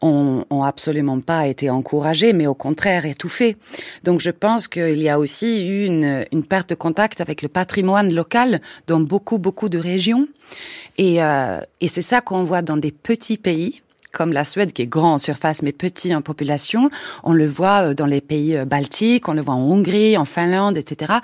ont, 0.00 0.44
ont, 0.48 0.62
absolument 0.62 1.20
pas 1.20 1.46
été 1.46 1.68
encouragées, 1.68 2.32
mais 2.32 2.46
au 2.46 2.54
contraire 2.54 3.04
étouffées. 3.04 3.56
Donc 4.04 4.20
je 4.20 4.30
pense 4.30 4.68
qu'il 4.68 5.02
y 5.02 5.08
a 5.08 5.18
aussi 5.18 5.66
eu 5.66 5.84
une, 5.84 6.24
une, 6.32 6.44
perte 6.44 6.70
de 6.70 6.74
contact 6.74 7.20
avec 7.20 7.42
le 7.42 7.48
patrimoine 7.48 8.14
local 8.14 8.60
dans 8.86 9.00
beaucoup, 9.00 9.38
beaucoup 9.38 9.68
de 9.68 9.78
régions. 9.78 10.28
Et, 10.96 11.22
euh, 11.22 11.60
et 11.80 11.88
c'est 11.88 12.02
ça 12.02 12.20
qu'on 12.20 12.44
voit 12.44 12.62
dans 12.62 12.76
des 12.76 12.92
petits 12.92 13.38
pays 13.38 13.82
comme 14.14 14.32
la 14.32 14.44
Suède, 14.44 14.72
qui 14.72 14.82
est 14.82 14.86
grand 14.86 15.14
en 15.14 15.18
surface 15.18 15.62
mais 15.62 15.72
petit 15.72 16.14
en 16.14 16.22
population. 16.22 16.90
On 17.22 17.32
le 17.32 17.46
voit 17.46 17.92
dans 17.92 18.06
les 18.06 18.20
pays 18.20 18.56
baltiques, 18.66 19.28
on 19.28 19.34
le 19.34 19.42
voit 19.42 19.54
en 19.54 19.70
Hongrie, 19.70 20.16
en 20.16 20.24
Finlande, 20.24 20.78
etc. 20.78 21.14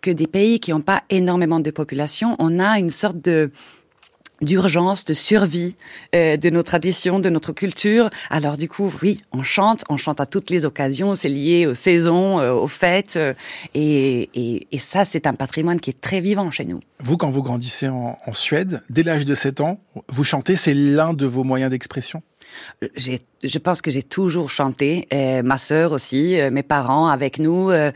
Que 0.00 0.10
des 0.10 0.26
pays 0.26 0.60
qui 0.60 0.70
n'ont 0.70 0.80
pas 0.80 1.02
énormément 1.10 1.60
de 1.60 1.70
population, 1.70 2.36
on 2.38 2.60
a 2.60 2.78
une 2.78 2.90
sorte 2.90 3.18
de 3.18 3.50
d'urgence, 4.40 5.04
de 5.04 5.14
survie 5.14 5.74
euh, 6.14 6.36
de 6.36 6.50
nos 6.50 6.62
traditions, 6.62 7.18
de 7.18 7.28
notre 7.28 7.52
culture. 7.52 8.10
Alors 8.30 8.56
du 8.56 8.68
coup, 8.68 8.92
oui, 9.02 9.18
on 9.32 9.42
chante, 9.42 9.84
on 9.88 9.96
chante 9.96 10.20
à 10.20 10.26
toutes 10.26 10.50
les 10.50 10.64
occasions, 10.64 11.14
c'est 11.14 11.28
lié 11.28 11.66
aux 11.66 11.74
saisons, 11.74 12.38
euh, 12.38 12.52
aux 12.52 12.68
fêtes, 12.68 13.16
euh, 13.16 13.34
et, 13.74 14.28
et, 14.34 14.66
et, 14.70 14.78
ça, 14.78 15.04
c'est 15.04 15.26
un 15.26 15.34
patrimoine 15.34 15.80
qui 15.80 15.90
est 15.90 16.00
très 16.00 16.20
vivant 16.20 16.50
chez 16.50 16.64
nous. 16.64 16.80
Vous, 17.00 17.16
quand 17.16 17.30
vous 17.30 17.42
grandissez 17.42 17.88
en, 17.88 18.16
en 18.24 18.32
Suède, 18.32 18.82
dès 18.90 19.02
l'âge 19.02 19.26
de 19.26 19.34
7 19.34 19.60
ans, 19.60 19.80
vous 20.08 20.24
chantez, 20.24 20.56
c'est 20.56 20.74
l'un 20.74 21.14
de 21.14 21.26
vos 21.26 21.44
moyens 21.44 21.70
d'expression? 21.70 22.22
Je 23.42 23.58
pense 23.58 23.82
que 23.82 23.90
j'ai 23.90 24.02
toujours 24.02 24.50
chanté, 24.50 25.06
euh, 25.12 25.42
ma 25.42 25.58
sœur 25.58 25.92
aussi, 25.92 26.40
euh, 26.40 26.50
mes 26.50 26.62
parents 26.62 27.08
avec 27.08 27.38
nous, 27.38 27.70
euh, 27.70 27.92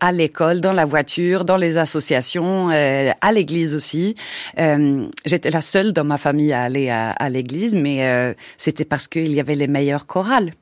à 0.00 0.12
l'école, 0.12 0.60
dans 0.60 0.72
la 0.72 0.84
voiture, 0.84 1.44
dans 1.44 1.56
les 1.56 1.76
associations, 1.76 2.68
à 2.68 3.32
l'église 3.32 3.74
aussi. 3.74 4.16
J'étais 4.56 5.50
la 5.50 5.60
seule 5.60 5.92
dans 5.92 6.04
ma 6.04 6.16
famille 6.16 6.52
à 6.52 6.62
aller 6.62 6.90
à 6.90 7.28
l'église, 7.28 7.74
mais 7.74 8.34
c'était 8.56 8.84
parce 8.84 9.08
qu'il 9.08 9.32
y 9.32 9.40
avait 9.40 9.54
les 9.54 9.68
meilleurs 9.68 10.06
chorales. 10.06 10.52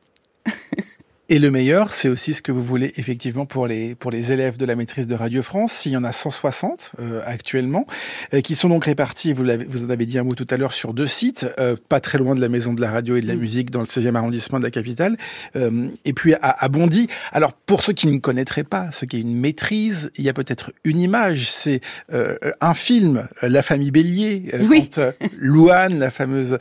Et 1.32 1.38
le 1.38 1.50
meilleur, 1.50 1.94
c'est 1.94 2.10
aussi 2.10 2.34
ce 2.34 2.42
que 2.42 2.52
vous 2.52 2.62
voulez 2.62 2.92
effectivement 2.98 3.46
pour 3.46 3.66
les 3.66 3.94
pour 3.94 4.10
les 4.10 4.32
élèves 4.32 4.58
de 4.58 4.66
la 4.66 4.76
maîtrise 4.76 5.06
de 5.06 5.14
Radio 5.14 5.42
France. 5.42 5.86
Il 5.86 5.92
y 5.92 5.96
en 5.96 6.04
a 6.04 6.12
160 6.12 6.92
euh, 7.00 7.22
actuellement, 7.24 7.86
euh, 8.34 8.42
qui 8.42 8.54
sont 8.54 8.68
donc 8.68 8.84
répartis. 8.84 9.32
Vous 9.32 9.42
l'avez, 9.42 9.64
vous 9.64 9.82
en 9.82 9.88
avez 9.88 10.04
dit 10.04 10.18
un 10.18 10.24
mot 10.24 10.34
tout 10.34 10.46
à 10.50 10.58
l'heure 10.58 10.74
sur 10.74 10.92
deux 10.92 11.06
sites, 11.06 11.46
euh, 11.58 11.74
pas 11.88 12.00
très 12.00 12.18
loin 12.18 12.34
de 12.34 12.40
la 12.42 12.50
maison 12.50 12.74
de 12.74 12.82
la 12.82 12.90
radio 12.90 13.16
et 13.16 13.22
de 13.22 13.26
la 13.26 13.34
mm. 13.34 13.38
musique, 13.38 13.70
dans 13.70 13.80
le 13.80 13.86
16e 13.86 14.14
arrondissement 14.14 14.58
de 14.58 14.64
la 14.64 14.70
capitale, 14.70 15.16
euh, 15.56 15.88
et 16.04 16.12
puis 16.12 16.34
à, 16.34 16.64
à, 16.64 16.68
Bondy. 16.68 17.06
Alors 17.32 17.54
pour 17.54 17.80
ceux 17.80 17.94
qui 17.94 18.08
ne 18.08 18.18
connaîtraient 18.18 18.62
pas 18.62 18.92
ce 18.92 19.06
qu'est 19.06 19.20
une 19.20 19.34
maîtrise, 19.34 20.10
il 20.18 20.24
y 20.24 20.28
a 20.28 20.34
peut-être 20.34 20.70
une 20.84 21.00
image. 21.00 21.50
C'est 21.50 21.80
euh, 22.12 22.36
un 22.60 22.74
film, 22.74 23.26
La 23.40 23.62
famille 23.62 23.90
Bélier, 23.90 24.50
oui. 24.68 24.90
quand 24.94 25.14
Louane, 25.38 25.98
la 25.98 26.10
fameuse 26.10 26.58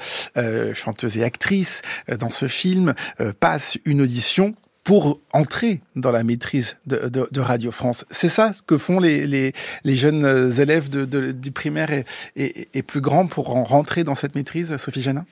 chanteuse 0.73 1.17
et 1.17 1.25
actrice, 1.25 1.81
dans 2.19 2.29
ce 2.29 2.47
film 2.47 2.93
passe 3.41 3.77
une 3.83 3.99
audition 3.99 4.55
pour 4.83 5.19
entrer 5.31 5.81
dans 5.95 6.11
la 6.11 6.23
maîtrise 6.23 6.77
de, 6.87 7.39
Radio 7.39 7.71
France. 7.71 8.05
C'est 8.09 8.29
ça 8.29 8.53
ce 8.53 8.61
que 8.61 8.77
font 8.77 8.99
les, 8.99 9.53
jeunes 9.85 10.53
élèves 10.59 10.89
de, 10.89 11.31
du 11.31 11.51
primaire 11.51 11.89
et, 12.35 12.83
plus 12.83 13.01
grands 13.01 13.27
pour 13.27 13.55
en 13.55 13.63
rentrer 13.63 14.03
dans 14.03 14.15
cette 14.15 14.35
maîtrise, 14.35 14.75
Sophie 14.77 15.01
Janin 15.01 15.25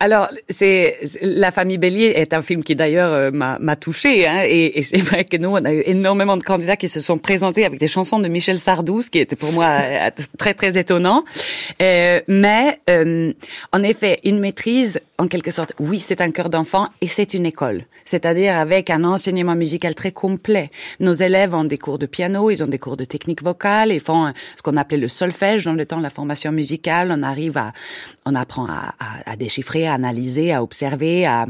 alors, 0.00 0.30
c'est 0.48 0.98
La 1.22 1.52
famille 1.52 1.78
Bélier 1.78 2.14
est 2.16 2.34
un 2.34 2.42
film 2.42 2.64
qui 2.64 2.74
d'ailleurs 2.74 3.12
euh, 3.12 3.30
m'a 3.30 3.76
touché, 3.76 4.26
hein, 4.26 4.42
et, 4.44 4.80
et 4.80 4.82
c'est 4.82 4.98
vrai 4.98 5.24
que 5.24 5.36
nous, 5.36 5.50
on 5.50 5.64
a 5.64 5.72
eu 5.72 5.82
énormément 5.86 6.36
de 6.36 6.42
candidats 6.42 6.76
qui 6.76 6.88
se 6.88 7.00
sont 7.00 7.18
présentés 7.18 7.64
avec 7.64 7.78
des 7.78 7.86
chansons 7.86 8.18
de 8.18 8.26
Michel 8.26 8.58
Sardou, 8.58 9.02
ce 9.02 9.10
qui 9.10 9.18
était 9.18 9.36
pour 9.36 9.52
moi 9.52 9.78
euh, 9.80 10.10
très 10.38 10.54
très 10.54 10.76
étonnant. 10.76 11.24
Euh, 11.80 12.20
mais 12.26 12.80
euh, 12.90 13.32
en 13.72 13.82
effet, 13.82 14.18
une 14.24 14.40
maîtrise, 14.40 15.00
en 15.18 15.28
quelque 15.28 15.50
sorte, 15.50 15.72
oui, 15.78 16.00
c'est 16.00 16.20
un 16.20 16.30
cœur 16.30 16.48
d'enfant 16.48 16.88
et 17.00 17.08
c'est 17.08 17.34
une 17.34 17.46
école, 17.46 17.84
c'est-à-dire 18.04 18.56
avec 18.56 18.90
un 18.90 19.04
enseignement 19.04 19.54
musical 19.54 19.94
très 19.94 20.10
complet. 20.10 20.70
Nos 21.00 21.12
élèves 21.12 21.54
ont 21.54 21.64
des 21.64 21.78
cours 21.78 21.98
de 21.98 22.06
piano, 22.06 22.50
ils 22.50 22.62
ont 22.62 22.66
des 22.66 22.78
cours 22.78 22.96
de 22.96 23.04
technique 23.04 23.42
vocale, 23.42 23.92
ils 23.92 24.00
font 24.00 24.32
ce 24.56 24.62
qu'on 24.62 24.76
appelait 24.76 24.98
le 24.98 25.08
solfège 25.08 25.64
dans 25.64 25.74
le 25.74 25.84
temps, 25.84 26.00
la 26.00 26.10
formation 26.10 26.50
musicale. 26.50 27.14
On 27.16 27.22
arrive 27.22 27.56
à, 27.58 27.72
on 28.24 28.34
apprend 28.34 28.66
à, 28.66 28.94
à, 28.98 29.30
à 29.30 29.36
déchiffrer, 29.36 29.86
à 29.86 29.94
analyser, 29.94 30.52
à 30.52 30.62
observer, 30.62 31.26
à 31.26 31.46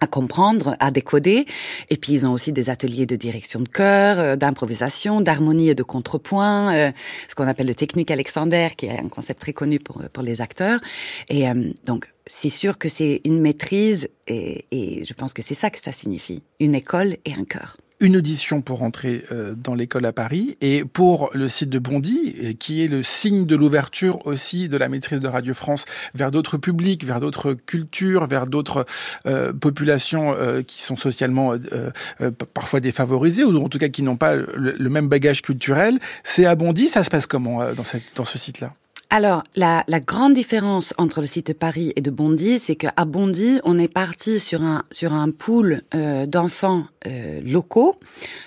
à 0.00 0.06
comprendre, 0.06 0.76
à 0.80 0.90
décoder. 0.90 1.46
Et 1.90 1.96
puis 1.96 2.12
ils 2.12 2.26
ont 2.26 2.32
aussi 2.32 2.52
des 2.52 2.70
ateliers 2.70 3.06
de 3.06 3.16
direction 3.16 3.60
de 3.60 3.68
chœur, 3.68 4.18
euh, 4.18 4.36
d'improvisation, 4.36 5.20
d'harmonie 5.20 5.68
et 5.68 5.74
de 5.74 5.82
contrepoint, 5.82 6.74
euh, 6.74 6.92
ce 7.28 7.34
qu'on 7.34 7.46
appelle 7.46 7.66
le 7.66 7.74
technique 7.74 8.10
Alexander, 8.10 8.68
qui 8.76 8.86
est 8.86 8.98
un 8.98 9.08
concept 9.08 9.40
très 9.40 9.52
connu 9.52 9.78
pour, 9.78 10.02
pour 10.12 10.22
les 10.22 10.40
acteurs. 10.40 10.80
Et 11.28 11.48
euh, 11.48 11.72
donc 11.84 12.08
c'est 12.32 12.48
sûr 12.48 12.78
que 12.78 12.88
c'est 12.88 13.20
une 13.24 13.40
maîtrise 13.40 14.08
et, 14.28 14.64
et 14.70 15.04
je 15.04 15.14
pense 15.14 15.34
que 15.34 15.42
c'est 15.42 15.54
ça 15.54 15.70
que 15.70 15.80
ça 15.80 15.92
signifie, 15.92 16.42
une 16.60 16.74
école 16.74 17.16
et 17.24 17.34
un 17.34 17.44
chœur 17.44 17.76
une 18.00 18.16
audition 18.16 18.62
pour 18.62 18.82
entrer 18.82 19.24
euh, 19.30 19.54
dans 19.54 19.74
l'école 19.74 20.06
à 20.06 20.12
Paris 20.12 20.56
et 20.62 20.84
pour 20.84 21.30
le 21.34 21.48
site 21.48 21.68
de 21.68 21.78
Bondy, 21.78 22.56
qui 22.58 22.82
est 22.82 22.88
le 22.88 23.02
signe 23.02 23.44
de 23.44 23.54
l'ouverture 23.54 24.26
aussi 24.26 24.70
de 24.70 24.76
la 24.78 24.88
maîtrise 24.88 25.20
de 25.20 25.28
Radio 25.28 25.52
France 25.52 25.84
vers 26.14 26.30
d'autres 26.30 26.56
publics, 26.56 27.04
vers 27.04 27.20
d'autres 27.20 27.52
cultures, 27.52 28.26
vers 28.26 28.46
d'autres 28.46 28.86
euh, 29.26 29.52
populations 29.52 30.32
euh, 30.32 30.62
qui 30.62 30.82
sont 30.82 30.96
socialement 30.96 31.52
euh, 31.52 31.90
euh, 32.22 32.30
parfois 32.54 32.80
défavorisées 32.80 33.44
ou 33.44 33.54
en 33.62 33.68
tout 33.68 33.78
cas 33.78 33.88
qui 33.88 34.02
n'ont 34.02 34.16
pas 34.16 34.34
le, 34.34 34.74
le, 34.78 34.90
même 34.90 35.08
bagage 35.08 35.42
culturel. 35.42 35.98
C'est 36.24 36.46
à 36.46 36.54
Bondy, 36.54 36.88
ça 36.88 37.04
se 37.04 37.10
passe 37.10 37.26
comment 37.26 37.74
dans, 37.74 37.84
cette, 37.84 38.04
dans 38.16 38.24
ce 38.24 38.38
site-là? 38.38 38.72
Alors, 39.12 39.42
la, 39.56 39.82
la, 39.88 39.98
grande 39.98 40.34
différence 40.34 40.94
entre 40.96 41.20
le 41.20 41.26
site 41.26 41.48
de 41.48 41.52
Paris 41.52 41.92
et 41.96 42.00
de 42.00 42.12
Bondy, 42.12 42.60
c'est 42.60 42.76
qu'à 42.76 42.92
Bondy, 43.04 43.58
on 43.64 43.76
est 43.76 43.92
parti 43.92 44.38
sur 44.38 44.62
un, 44.62 44.84
sur 44.92 45.12
un 45.12 45.32
pool 45.32 45.82
euh, 45.96 46.26
d'enfants 46.26 46.84
euh, 47.08 47.40
locaux. 47.44 47.96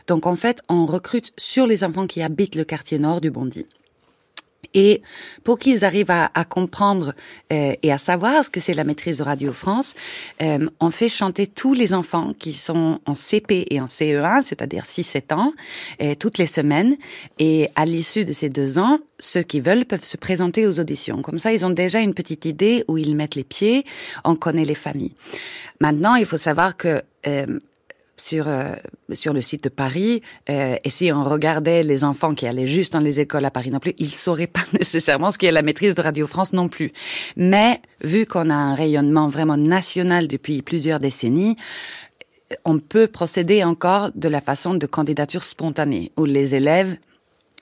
Donc, 0.08 0.25
en 0.25 0.38
fait, 0.38 0.62
on 0.70 0.86
recrute 0.86 1.34
sur 1.38 1.67
les 1.67 1.84
enfants 1.84 2.08
qui 2.08 2.22
habitent 2.22 2.55
le 2.55 2.63
quartier 2.63 2.98
nord 2.98 3.20
du 3.20 3.29
Bondy. 3.29 3.65
Et 4.74 5.01
pour 5.43 5.60
qu'ils 5.60 5.86
arrivent 5.86 6.12
à, 6.12 6.32
à 6.34 6.46
comprendre 6.46 7.13
euh, 7.51 7.75
et 7.82 7.91
à 7.91 7.98
savoir 7.98 8.43
ce 8.43 8.50
que 8.50 8.60
c'est 8.60 8.74
la 8.74 8.84
maîtrise 8.84 9.20
de 9.20 9.24
Radio 9.24 9.53
France, 9.53 9.96
euh, 10.41 10.67
on 10.79 10.91
fait 10.91 11.10
chanter 11.10 11.48
tous 11.48 11.74
les 11.74 11.93
enfants 11.93 12.34
qui 12.38 12.53
sont 12.53 13.00
en 13.05 13.15
CP 13.15 13.67
et 13.70 13.79
en 13.79 13.86
CE1, 13.86 14.41
c'est-à-dire 14.41 14.84
6-7 14.84 15.34
ans, 15.34 15.53
euh, 16.01 16.15
toutes 16.15 16.38
les 16.38 16.48
semaines. 16.48 16.96
Et 17.39 17.70
à 17.75 17.86
l'issue 17.86 18.25
de 18.25 18.34
ces 18.34 18.50
deux 18.50 18.79
ans, 18.79 19.00
ceux 19.20 19.43
qui 19.43 19.60
veulent 19.60 19.86
peuvent 19.86 20.03
se 20.03 20.17
présenter 20.17 20.65
aux 20.65 20.79
auditions. 20.79 21.22
Comme 21.22 21.39
ça, 21.39 21.53
ils 21.53 21.65
ont 21.65 21.70
déjà 21.70 22.00
une 22.00 22.13
petite 22.13 22.46
idée 22.46 22.84
où 22.88 22.98
ils 22.98 23.15
mettent 23.15 23.36
les 23.36 23.43
pieds, 23.43 23.86
on 24.24 24.36
connaît 24.36 24.65
les 24.65 24.75
familles. 24.75 25.15
Maintenant, 25.79 26.15
il 26.15 26.25
faut 26.25 26.38
savoir 26.38 26.77
que 26.77 27.01
euh, 27.27 27.60
sur 28.17 28.48
euh, 28.48 28.75
sur 29.12 29.34
le 29.34 29.41
site 29.41 29.63
de 29.63 29.70
Paris 29.70 30.22
euh, 30.50 30.75
et 30.84 30.89
si 30.89 31.12
on 31.12 31.24
regardait 31.24 31.84
les 31.84 32.03
enfants 32.03 32.36
qui 32.36 32.48
allaient 32.48 32.67
juste 32.67 32.93
dans 32.93 33.00
les 33.00 33.20
écoles 33.20 33.46
à 33.46 33.51
Paris 33.51 33.72
non 33.72 33.79
plus, 33.79 33.93
ils 33.98 34.12
sauraient 34.12 34.48
pas 34.48 34.63
nécessairement 34.74 35.32
ce 35.32 35.38
qu'est 35.38 35.51
la 35.51 35.62
maîtrise 35.62 35.96
de 35.96 36.01
Radio 36.01 36.27
France 36.27 36.53
non 36.53 36.70
plus. 36.70 36.91
Mais 37.36 37.82
vu 38.03 38.25
qu'on 38.25 38.50
a 38.50 38.55
un 38.55 38.75
rayonnement 38.75 39.27
vraiment 39.27 39.58
national 39.58 40.27
depuis 40.27 40.62
plusieurs 40.62 41.00
décennies, 41.00 41.58
on 42.65 42.79
peut 42.79 43.08
procéder 43.08 43.63
encore 43.63 44.12
de 44.13 44.29
la 44.29 44.41
façon 44.41 44.75
de 44.75 44.86
candidature 44.86 45.43
spontanée 45.43 46.12
où 46.17 46.25
les 46.25 46.55
élèves 46.55 46.98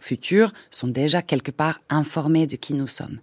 futurs 0.01 0.51
sont 0.69 0.87
déjà 0.87 1.21
quelque 1.21 1.51
part 1.51 1.79
informés 1.89 2.47
de 2.47 2.57
qui 2.57 2.73
nous 2.73 2.87
sommes. 2.87 3.19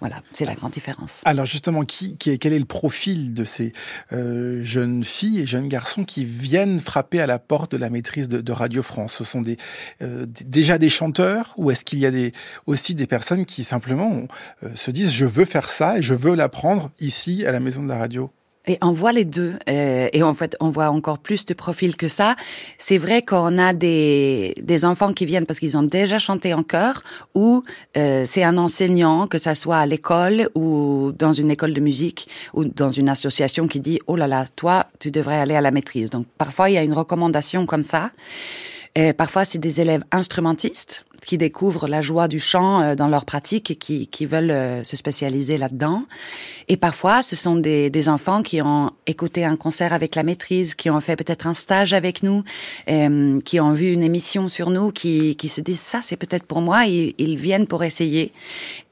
Voilà, 0.00 0.22
c'est 0.30 0.44
la 0.44 0.54
grande 0.54 0.72
différence. 0.72 1.22
Alors 1.24 1.46
justement, 1.46 1.84
qui, 1.84 2.16
qui, 2.16 2.38
quel 2.38 2.52
est 2.52 2.58
le 2.58 2.64
profil 2.64 3.34
de 3.34 3.44
ces 3.44 3.72
euh, 4.12 4.62
jeunes 4.62 5.02
filles 5.02 5.40
et 5.40 5.46
jeunes 5.46 5.68
garçons 5.68 6.04
qui 6.04 6.24
viennent 6.24 6.78
frapper 6.78 7.20
à 7.20 7.26
la 7.26 7.38
porte 7.38 7.72
de 7.72 7.76
la 7.78 7.90
maîtrise 7.90 8.28
de, 8.28 8.40
de 8.40 8.52
Radio 8.52 8.82
France? 8.82 9.14
Ce 9.14 9.24
sont 9.24 9.40
des, 9.40 9.56
euh, 10.02 10.26
déjà 10.26 10.78
des 10.78 10.88
chanteurs 10.88 11.52
ou 11.56 11.70
est-ce 11.70 11.84
qu'il 11.84 11.98
y 11.98 12.06
a 12.06 12.10
des, 12.10 12.32
aussi 12.66 12.94
des 12.94 13.06
personnes 13.06 13.44
qui 13.44 13.64
simplement 13.64 14.22
euh, 14.62 14.68
se 14.76 14.90
disent 14.90 15.12
je 15.12 15.26
veux 15.26 15.44
faire 15.44 15.68
ça 15.68 15.98
et 15.98 16.02
je 16.02 16.14
veux 16.14 16.34
l'apprendre 16.34 16.90
ici 17.00 17.44
à 17.44 17.52
la 17.52 17.60
maison 17.60 17.82
de 17.82 17.88
la 17.88 17.98
radio? 17.98 18.30
Et 18.68 18.78
on 18.82 18.92
voit 18.92 19.12
les 19.12 19.24
deux. 19.24 19.54
Euh, 19.68 20.08
et 20.12 20.22
en 20.22 20.34
fait, 20.34 20.56
on 20.60 20.70
voit 20.70 20.90
encore 20.90 21.18
plus 21.18 21.46
de 21.46 21.54
profils 21.54 21.96
que 21.96 22.08
ça. 22.08 22.36
C'est 22.78 22.98
vrai 22.98 23.22
qu'on 23.22 23.58
a 23.58 23.72
des, 23.72 24.54
des 24.60 24.84
enfants 24.84 25.12
qui 25.12 25.24
viennent 25.24 25.46
parce 25.46 25.58
qu'ils 25.58 25.76
ont 25.76 25.82
déjà 25.82 26.18
chanté 26.18 26.54
en 26.54 26.62
chœur 26.62 27.02
ou 27.34 27.64
euh, 27.96 28.24
c'est 28.26 28.42
un 28.42 28.58
enseignant, 28.58 29.26
que 29.26 29.38
ça 29.38 29.54
soit 29.54 29.78
à 29.78 29.86
l'école 29.86 30.50
ou 30.54 31.12
dans 31.18 31.32
une 31.32 31.50
école 31.50 31.72
de 31.72 31.80
musique 31.80 32.28
ou 32.54 32.64
dans 32.64 32.90
une 32.90 33.08
association 33.08 33.68
qui 33.68 33.80
dit, 33.80 33.98
oh 34.06 34.16
là 34.16 34.26
là, 34.26 34.44
toi, 34.56 34.86
tu 34.98 35.10
devrais 35.10 35.38
aller 35.38 35.54
à 35.54 35.60
la 35.60 35.70
maîtrise. 35.70 36.10
Donc 36.10 36.26
parfois, 36.36 36.70
il 36.70 36.74
y 36.74 36.78
a 36.78 36.82
une 36.82 36.94
recommandation 36.94 37.66
comme 37.66 37.82
ça. 37.82 38.10
Et 38.94 39.12
parfois, 39.12 39.44
c'est 39.44 39.58
des 39.58 39.80
élèves 39.80 40.02
instrumentistes 40.10 41.04
qui 41.20 41.38
découvrent 41.38 41.88
la 41.88 42.00
joie 42.00 42.28
du 42.28 42.38
chant 42.38 42.80
euh, 42.80 42.94
dans 42.94 43.08
leur 43.08 43.24
pratique 43.24 43.70
et 43.70 43.76
qui, 43.76 44.06
qui 44.06 44.26
veulent 44.26 44.50
euh, 44.50 44.84
se 44.84 44.96
spécialiser 44.96 45.58
là-dedans. 45.58 46.04
Et 46.68 46.76
parfois, 46.76 47.22
ce 47.22 47.36
sont 47.36 47.56
des, 47.56 47.90
des, 47.90 48.08
enfants 48.08 48.42
qui 48.42 48.62
ont 48.62 48.92
écouté 49.06 49.44
un 49.44 49.56
concert 49.56 49.92
avec 49.92 50.14
la 50.14 50.22
maîtrise, 50.22 50.74
qui 50.74 50.90
ont 50.90 51.00
fait 51.00 51.16
peut-être 51.16 51.46
un 51.46 51.54
stage 51.54 51.94
avec 51.94 52.22
nous, 52.22 52.44
euh, 52.88 53.40
qui 53.42 53.60
ont 53.60 53.72
vu 53.72 53.92
une 53.92 54.02
émission 54.02 54.48
sur 54.48 54.70
nous, 54.70 54.92
qui, 54.92 55.36
qui 55.36 55.48
se 55.48 55.60
disent 55.60 55.80
ça, 55.80 56.00
c'est 56.02 56.16
peut-être 56.16 56.44
pour 56.44 56.60
moi. 56.60 56.86
Ils, 56.86 57.14
ils, 57.18 57.36
viennent 57.36 57.66
pour 57.66 57.84
essayer. 57.84 58.32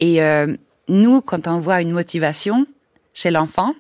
Et 0.01 0.23
euh, 0.23 0.57
nous, 0.89 1.21
quand 1.21 1.49
on 1.49 1.59
voit 1.59 1.81
une 1.81 1.93
motivation 1.93 2.67
chez 3.15 3.31
l'enfant, 3.31 3.75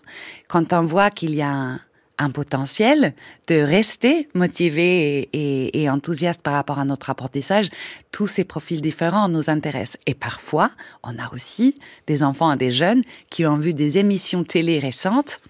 quand 0.48 0.72
on 0.72 0.82
voit 0.82 1.10
qu'il 1.10 1.34
y 1.34 1.42
a 1.42 1.78
un 2.18 2.30
potentiel 2.30 3.14
de 3.48 3.56
rester 3.56 4.28
motivé 4.34 5.20
et, 5.20 5.28
et, 5.32 5.82
et, 5.82 5.90
enthousiaste 5.90 6.40
par 6.40 6.54
rapport 6.54 6.78
à 6.78 6.84
notre 6.84 7.10
apprentissage, 7.10 7.68
tous 8.10 8.26
ces 8.26 8.44
profils 8.44 8.80
différents 8.80 9.28
nous 9.28 9.50
intéressent. 9.50 9.98
Et 10.06 10.14
parfois, 10.14 10.70
on 11.02 11.18
a 11.18 11.32
aussi 11.32 11.78
des 12.06 12.22
enfants 12.22 12.52
et 12.52 12.56
des 12.56 12.70
jeunes 12.70 13.02
qui 13.30 13.44
ont 13.46 13.56
vu 13.56 13.74
des 13.74 13.98
émissions 13.98 14.44
télé 14.44 14.78
récentes 14.78 15.40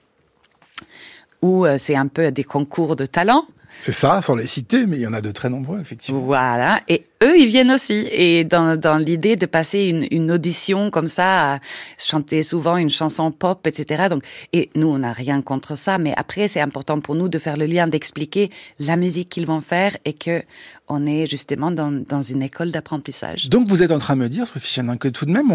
où 1.43 1.67
euh, 1.67 1.79
c'est 1.79 1.97
un 1.97 2.09
peu 2.09 2.31
des 2.31 2.45
concours 2.45 2.97
de 2.97 3.07
talent. 3.07 3.45
C'est 3.83 3.93
ça, 3.93 4.23
sans 4.23 4.35
les 4.35 4.47
citer, 4.47 4.87
mais 4.87 4.97
il 4.97 5.03
y 5.03 5.07
en 5.07 5.13
a 5.13 5.21
de 5.21 5.31
très 5.31 5.51
nombreux, 5.51 5.81
effectivement. 5.81 6.21
Voilà, 6.21 6.81
et 6.89 7.05
eux, 7.23 7.39
ils 7.39 7.47
viennent 7.47 7.71
aussi. 7.71 8.07
Et 8.13 8.45
dans, 8.45 8.79
dans 8.79 8.99
l'idée 8.99 9.37
de 9.37 9.47
passer 9.47 9.85
une, 9.85 10.07
une, 10.11 10.31
audition 10.31 10.91
comme 10.91 11.09
ça, 11.09 11.55
à 11.55 11.59
chanter 11.99 12.43
souvent 12.43 12.77
une 12.77 12.91
chanson 12.91 13.31
pop, 13.31 13.67
etc. 13.67 14.07
Donc, 14.11 14.23
et 14.53 14.71
nous, 14.75 14.89
on 14.89 14.99
n'a 14.99 15.13
rien 15.13 15.43
contre 15.43 15.77
ça, 15.77 15.99
mais 15.99 16.13
après, 16.17 16.49
c'est 16.49 16.61
important 16.61 17.01
pour 17.01 17.15
nous 17.15 17.29
de 17.29 17.39
faire 17.39 17.57
le 17.57 17.67
lien, 17.67 17.87
d'expliquer 17.87 18.51
la 18.81 18.97
musique 18.97 19.29
qu'ils 19.29 19.47
vont 19.47 19.61
faire 19.61 19.97
et 20.05 20.13
que 20.13 20.43
on 20.89 21.05
est 21.07 21.27
justement 21.27 21.71
dans, 21.71 21.91
dans 21.91 22.23
une 22.23 22.43
école 22.43 22.71
d'apprentissage. 22.71 23.49
Donc 23.49 23.67
vous 23.67 23.83
êtes 23.83 23.91
en 23.91 23.99
train 23.99 24.15
de 24.15 24.21
me 24.21 24.29
dire, 24.29 24.47
Sophie 24.47 24.73
Chenin, 24.73 24.97
que 24.97 25.09
tout 25.09 25.27
de 25.27 25.33
même, 25.33 25.51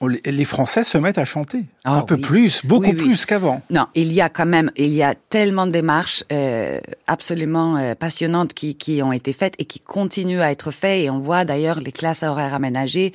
on, 0.00 0.08
les 0.08 0.44
Français 0.44 0.82
se 0.82 0.98
mettent 0.98 1.18
à 1.18 1.24
chanter 1.24 1.58
un 1.84 1.98
ah 1.98 2.04
peu 2.04 2.16
plus, 2.16 2.64
beaucoup 2.64 2.92
plus 2.92 3.24
qu'avant. 3.24 3.62
Non, 3.70 3.86
il 3.94 4.12
y 4.12 4.20
a 4.20 4.28
quand 4.28 4.46
même, 4.46 4.70
il 4.76 4.92
y 4.92 5.02
a 5.02 5.14
tellement 5.14 5.66
de 5.66 5.72
démarches 5.72 6.24
euh, 6.32 6.80
absolument 7.06 7.76
euh, 7.76 7.94
passionnantes 7.94 8.54
qui, 8.54 8.74
qui 8.74 9.02
ont 9.02 9.12
été 9.12 9.32
faites 9.32 9.54
et 9.58 9.64
qui 9.66 9.78
continuent 9.78 10.40
à 10.40 10.50
être 10.50 10.70
faites. 10.72 11.01
Et 11.02 11.10
on 11.10 11.18
voit 11.18 11.44
d'ailleurs 11.44 11.80
les 11.80 11.92
classes 11.92 12.22
horaires 12.22 12.54
aménagées 12.54 13.12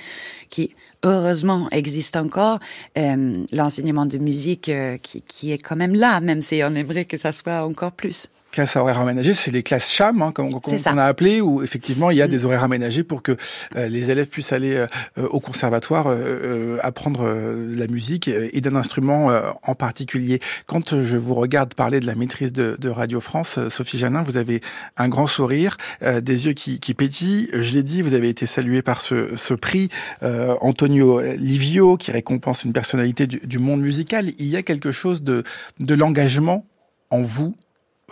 qui 0.49 0.75
heureusement 1.03 1.69
existent 1.71 2.21
encore, 2.21 2.59
euh, 2.97 3.45
l'enseignement 3.53 4.05
de 4.05 4.17
musique 4.17 4.69
euh, 4.69 4.97
qui, 4.97 5.21
qui, 5.21 5.51
est 5.51 5.57
quand 5.57 5.75
même 5.75 5.95
là, 5.95 6.19
même 6.19 6.41
si 6.41 6.61
on 6.63 6.73
aimerait 6.73 7.05
que 7.05 7.17
ça 7.17 7.31
soit 7.31 7.63
encore 7.63 7.93
plus 7.93 8.29
classes 8.57 8.75
horaires 8.75 8.99
aménagées, 8.99 9.35
c'est 9.35 9.51
les 9.51 9.61
classes 9.61 9.91
CHAM, 9.91 10.23
hein, 10.23 10.31
comme, 10.31 10.49
on 10.51 10.97
a 10.97 11.03
appelé, 11.03 11.41
où 11.41 11.61
effectivement 11.61 12.09
il 12.09 12.17
y 12.17 12.23
a 12.23 12.25
mm. 12.25 12.31
des 12.31 12.43
horaires 12.43 12.63
aménagés 12.63 13.03
pour 13.03 13.21
que 13.21 13.37
euh, 13.75 13.87
les 13.87 14.09
élèves 14.09 14.29
puissent 14.29 14.51
aller 14.51 14.75
euh, 14.75 15.27
au 15.29 15.39
conservatoire 15.39 16.05
euh, 16.07 16.79
apprendre 16.81 17.27
la 17.27 17.85
musique 17.85 18.27
et 18.27 18.59
d'un 18.59 18.73
instrument 18.75 19.29
en 19.61 19.75
particulier. 19.75 20.39
Quand 20.65 21.03
je 21.03 21.17
vous 21.17 21.35
regarde 21.35 21.75
parler 21.75 21.99
de 21.99 22.07
la 22.07 22.15
maîtrise 22.15 22.51
de, 22.51 22.75
de 22.79 22.89
Radio 22.89 23.21
France, 23.21 23.59
Sophie 23.69 23.99
Janin, 23.99 24.23
vous 24.23 24.37
avez 24.37 24.61
un 24.97 25.07
grand 25.07 25.27
sourire, 25.27 25.77
des 26.01 26.45
yeux 26.47 26.53
qui, 26.53 26.79
qui 26.79 26.95
pétillent. 26.95 27.49
Je 27.53 27.73
l'ai 27.73 27.83
dit, 27.83 28.01
vous 28.01 28.15
avez 28.15 28.29
été 28.29 28.47
salué 28.47 28.81
par 28.81 29.01
ce, 29.01 29.35
ce 29.35 29.53
prix 29.53 29.89
Antonio 30.21 31.21
Livio, 31.21 31.97
qui 31.97 32.11
récompense 32.11 32.63
une 32.63 32.73
personnalité 32.73 33.27
du, 33.27 33.39
du 33.43 33.59
monde 33.59 33.81
musical. 33.81 34.31
Il 34.39 34.47
y 34.47 34.57
a 34.57 34.63
quelque 34.63 34.91
chose 34.91 35.21
de, 35.21 35.43
de 35.79 35.93
l'engagement 35.93 36.65
en 37.09 37.21
vous 37.21 37.55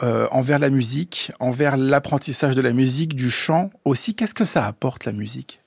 euh, 0.04 0.28
envers 0.32 0.60
la 0.60 0.70
musique, 0.70 1.32
envers 1.40 1.78
l'apprentissage 1.78 2.54
de 2.54 2.62
la 2.62 2.74
musique, 2.74 3.16
du 3.16 3.30
chant 3.30 3.70
aussi. 3.86 4.14
Qu'est-ce 4.14 4.34
que 4.34 4.44
ça 4.44 4.66
apporte 4.66 5.06
la 5.06 5.14
musique? 5.14 5.62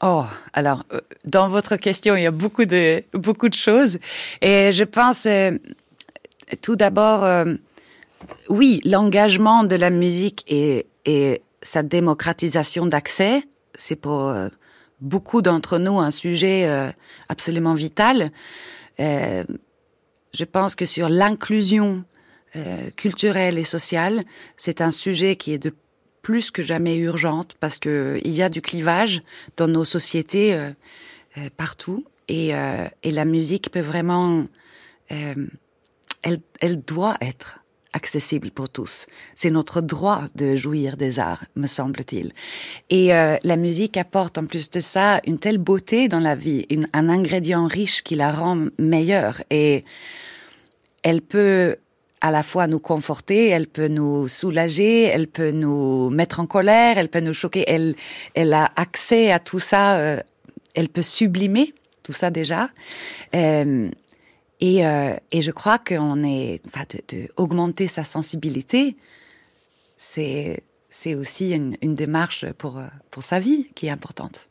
Oh, 0.00 0.24
alors 0.54 0.86
euh, 0.94 1.00
dans 1.26 1.50
votre 1.50 1.76
question, 1.76 2.16
il 2.16 2.22
y 2.22 2.26
a 2.26 2.30
beaucoup 2.30 2.64
de 2.64 3.04
beaucoup 3.12 3.50
de 3.50 3.54
choses 3.54 3.98
et 4.40 4.72
je 4.72 4.82
pense 4.82 5.26
euh, 5.26 5.58
tout 6.62 6.74
d'abord, 6.74 7.26
oui, 8.48 8.80
l'engagement 8.84 9.62
de 9.62 9.76
la 9.76 9.90
musique 9.90 10.42
et, 10.48 10.86
et 11.04 11.42
sa 11.60 11.82
démocratisation 11.82 12.86
d'accès, 12.86 13.42
c'est 13.74 13.96
pour 13.96 14.32
beaucoup 15.00 15.42
d'entre 15.42 15.78
nous 15.78 15.98
un 15.98 16.12
sujet 16.12 16.92
absolument 17.28 17.74
vital. 17.74 18.30
je 18.98 20.44
pense 20.44 20.76
que 20.76 20.86
sur 20.86 21.08
l'inclusion 21.08 22.04
euh, 22.56 22.90
culturelle 22.96 23.58
et 23.58 23.64
sociale, 23.64 24.22
c'est 24.56 24.80
un 24.80 24.90
sujet 24.90 25.36
qui 25.36 25.52
est 25.52 25.58
de 25.58 25.74
plus 26.22 26.50
que 26.50 26.62
jamais 26.62 26.96
urgente 26.96 27.54
parce 27.60 27.78
que 27.78 28.18
il 28.24 28.32
y 28.32 28.42
a 28.42 28.48
du 28.48 28.62
clivage 28.62 29.22
dans 29.58 29.68
nos 29.68 29.84
sociétés 29.84 30.54
euh, 30.54 30.70
euh, 31.36 31.50
partout 31.56 32.06
et, 32.28 32.52
et, 33.04 33.10
la 33.12 33.24
musique 33.24 33.70
peut 33.70 33.78
vraiment, 33.78 34.48
elle, 35.10 36.40
elle 36.60 36.82
doit 36.82 37.16
être 37.20 37.60
accessible 37.92 38.50
pour 38.50 38.68
tous. 38.68 39.06
C'est 39.36 39.50
notre 39.50 39.80
droit 39.80 40.24
de 40.34 40.56
jouir 40.56 40.96
des 40.96 41.20
arts, 41.20 41.44
me 41.54 41.68
semble-t-il. 41.68 42.32
Et 42.90 43.10
la 43.10 43.56
musique 43.56 43.96
apporte 43.96 44.38
en 44.38 44.46
plus 44.46 44.70
de 44.70 44.80
ça 44.80 45.20
une 45.24 45.38
telle 45.38 45.58
beauté 45.58 46.08
dans 46.08 46.18
la 46.18 46.34
vie, 46.34 46.66
un 46.92 47.08
ingrédient 47.08 47.68
riche 47.68 48.02
qui 48.02 48.16
la 48.16 48.32
rend 48.32 48.66
meilleure. 48.76 49.40
Et 49.50 49.84
elle 51.04 51.22
peut 51.22 51.76
à 52.26 52.30
la 52.32 52.42
fois 52.42 52.66
nous 52.66 52.80
conforter, 52.80 53.48
elle 53.48 53.68
peut 53.68 53.86
nous 53.86 54.26
soulager, 54.26 55.04
elle 55.04 55.28
peut 55.28 55.52
nous 55.52 56.10
mettre 56.10 56.40
en 56.40 56.46
colère, 56.46 56.98
elle 56.98 57.08
peut 57.08 57.20
nous 57.20 57.32
choquer. 57.32 57.64
Elle, 57.68 57.94
elle 58.34 58.52
a 58.52 58.72
accès 58.74 59.30
à 59.30 59.38
tout 59.38 59.60
ça. 59.60 59.96
Euh, 59.98 60.20
elle 60.74 60.88
peut 60.88 61.02
sublimer 61.02 61.72
tout 62.02 62.12
ça 62.12 62.30
déjà. 62.30 62.70
Euh, 63.34 63.88
et, 64.60 64.86
euh, 64.86 65.14
et, 65.30 65.40
je 65.40 65.50
crois 65.52 65.78
qu'on 65.78 66.24
est, 66.24 66.60
enfin, 66.66 66.84
de, 66.88 67.86
sa 67.86 68.04
sensibilité, 68.04 68.96
c'est 69.96 70.62
c'est 70.90 71.14
aussi 71.14 71.52
une, 71.52 71.76
une 71.82 71.94
démarche 71.94 72.46
pour 72.58 72.80
pour 73.10 73.22
sa 73.22 73.38
vie 73.38 73.68
qui 73.74 73.86
est 73.86 73.90
importante. 73.90 74.48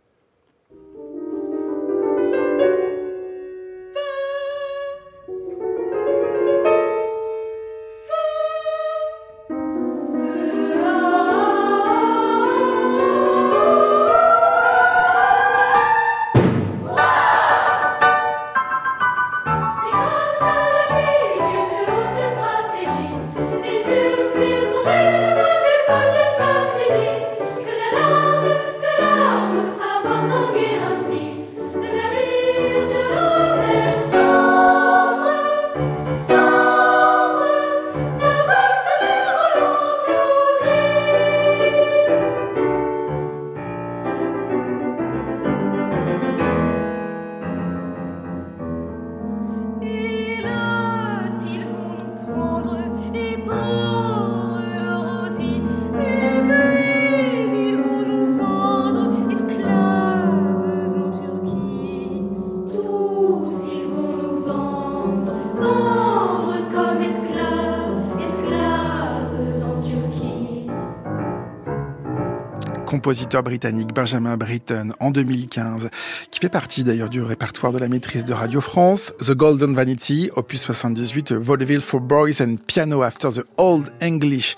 Compositeur 73.06 73.44
britannique 73.44 73.94
Benjamin 73.94 74.36
Britten 74.36 74.96
en 75.00 75.12
2015, 75.12 75.89
qui 76.32 76.39
fait 76.39 76.50
partie 76.50 76.84
d'ailleurs 76.84 77.08
du 77.08 77.22
répertoire 77.22 77.72
de 77.72 77.78
la 77.78 77.88
maîtrise 77.88 78.26
de 78.26 78.34
Radio 78.34 78.62
France, 78.62 79.13
The 79.20 79.34
Golden 79.34 79.76
Vanity, 79.76 80.32
opus 80.36 80.62
78, 80.62 81.34
Vaudeville 81.34 81.82
for 81.82 82.02
Boys 82.02 82.41
and 82.41 82.56
Piano 82.65 83.04
After 83.04 83.30
the 83.30 83.46
Old 83.58 83.91
English 84.02 84.56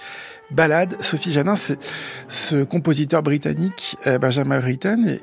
Ballade. 0.50 0.96
Sophie 1.02 1.34
Janin, 1.34 1.56
ce 2.30 2.64
compositeur 2.64 3.22
britannique, 3.22 3.98
euh, 4.08 4.18
Benjamin 4.18 4.62
Britten, 4.62 5.20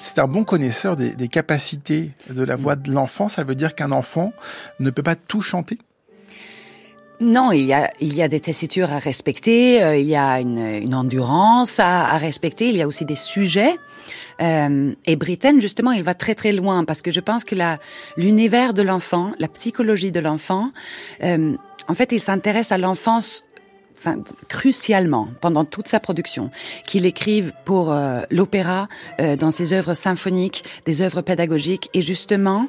c'est 0.00 0.18
un 0.18 0.26
bon 0.26 0.44
connaisseur 0.44 0.96
des, 0.96 1.10
des 1.10 1.28
capacités 1.28 2.12
de 2.30 2.44
la 2.44 2.56
voix 2.56 2.76
de 2.76 2.90
l'enfant. 2.90 3.28
Ça 3.28 3.44
veut 3.44 3.56
dire 3.56 3.74
qu'un 3.74 3.92
enfant 3.92 4.32
ne 4.80 4.88
peut 4.88 5.02
pas 5.02 5.16
tout 5.16 5.42
chanter? 5.42 5.76
Non, 7.20 7.50
il 7.50 7.64
y 7.64 7.72
a, 7.72 7.90
il 8.00 8.14
y 8.14 8.22
a 8.22 8.28
des 8.28 8.40
tessitures 8.40 8.92
à 8.92 8.98
respecter, 8.98 9.82
euh, 9.82 9.96
il 9.96 10.06
y 10.06 10.16
a 10.16 10.40
une, 10.40 10.58
une 10.58 10.94
endurance 10.94 11.80
à, 11.80 12.06
à, 12.06 12.18
respecter, 12.18 12.68
il 12.68 12.76
y 12.76 12.82
a 12.82 12.86
aussi 12.86 13.04
des 13.04 13.16
sujets. 13.16 13.76
Euh, 14.40 14.94
et 15.04 15.16
Britten, 15.16 15.60
justement, 15.60 15.90
il 15.90 16.04
va 16.04 16.14
très 16.14 16.34
très 16.34 16.52
loin 16.52 16.84
parce 16.84 17.02
que 17.02 17.10
je 17.10 17.20
pense 17.20 17.44
que 17.44 17.56
l'univers 18.16 18.72
de 18.72 18.82
l'enfant, 18.82 19.32
la 19.38 19.48
psychologie 19.48 20.12
de 20.12 20.20
l'enfant, 20.20 20.70
euh, 21.24 21.56
en 21.88 21.94
fait, 21.94 22.12
il 22.12 22.20
s'intéresse 22.20 22.70
à 22.70 22.78
l'enfance 22.78 23.44
enfin, 23.98 24.18
crucialement 24.48 25.28
pendant 25.40 25.64
toute 25.64 25.88
sa 25.88 26.00
production, 26.00 26.50
qu'il 26.86 27.06
écrive 27.06 27.52
pour 27.64 27.92
euh, 27.92 28.20
l'opéra, 28.30 28.88
euh, 29.20 29.36
dans 29.36 29.50
ses 29.50 29.72
œuvres 29.72 29.94
symphoniques, 29.94 30.64
des 30.86 31.02
œuvres 31.02 31.22
pédagogiques. 31.22 31.90
Et 31.94 32.02
justement, 32.02 32.68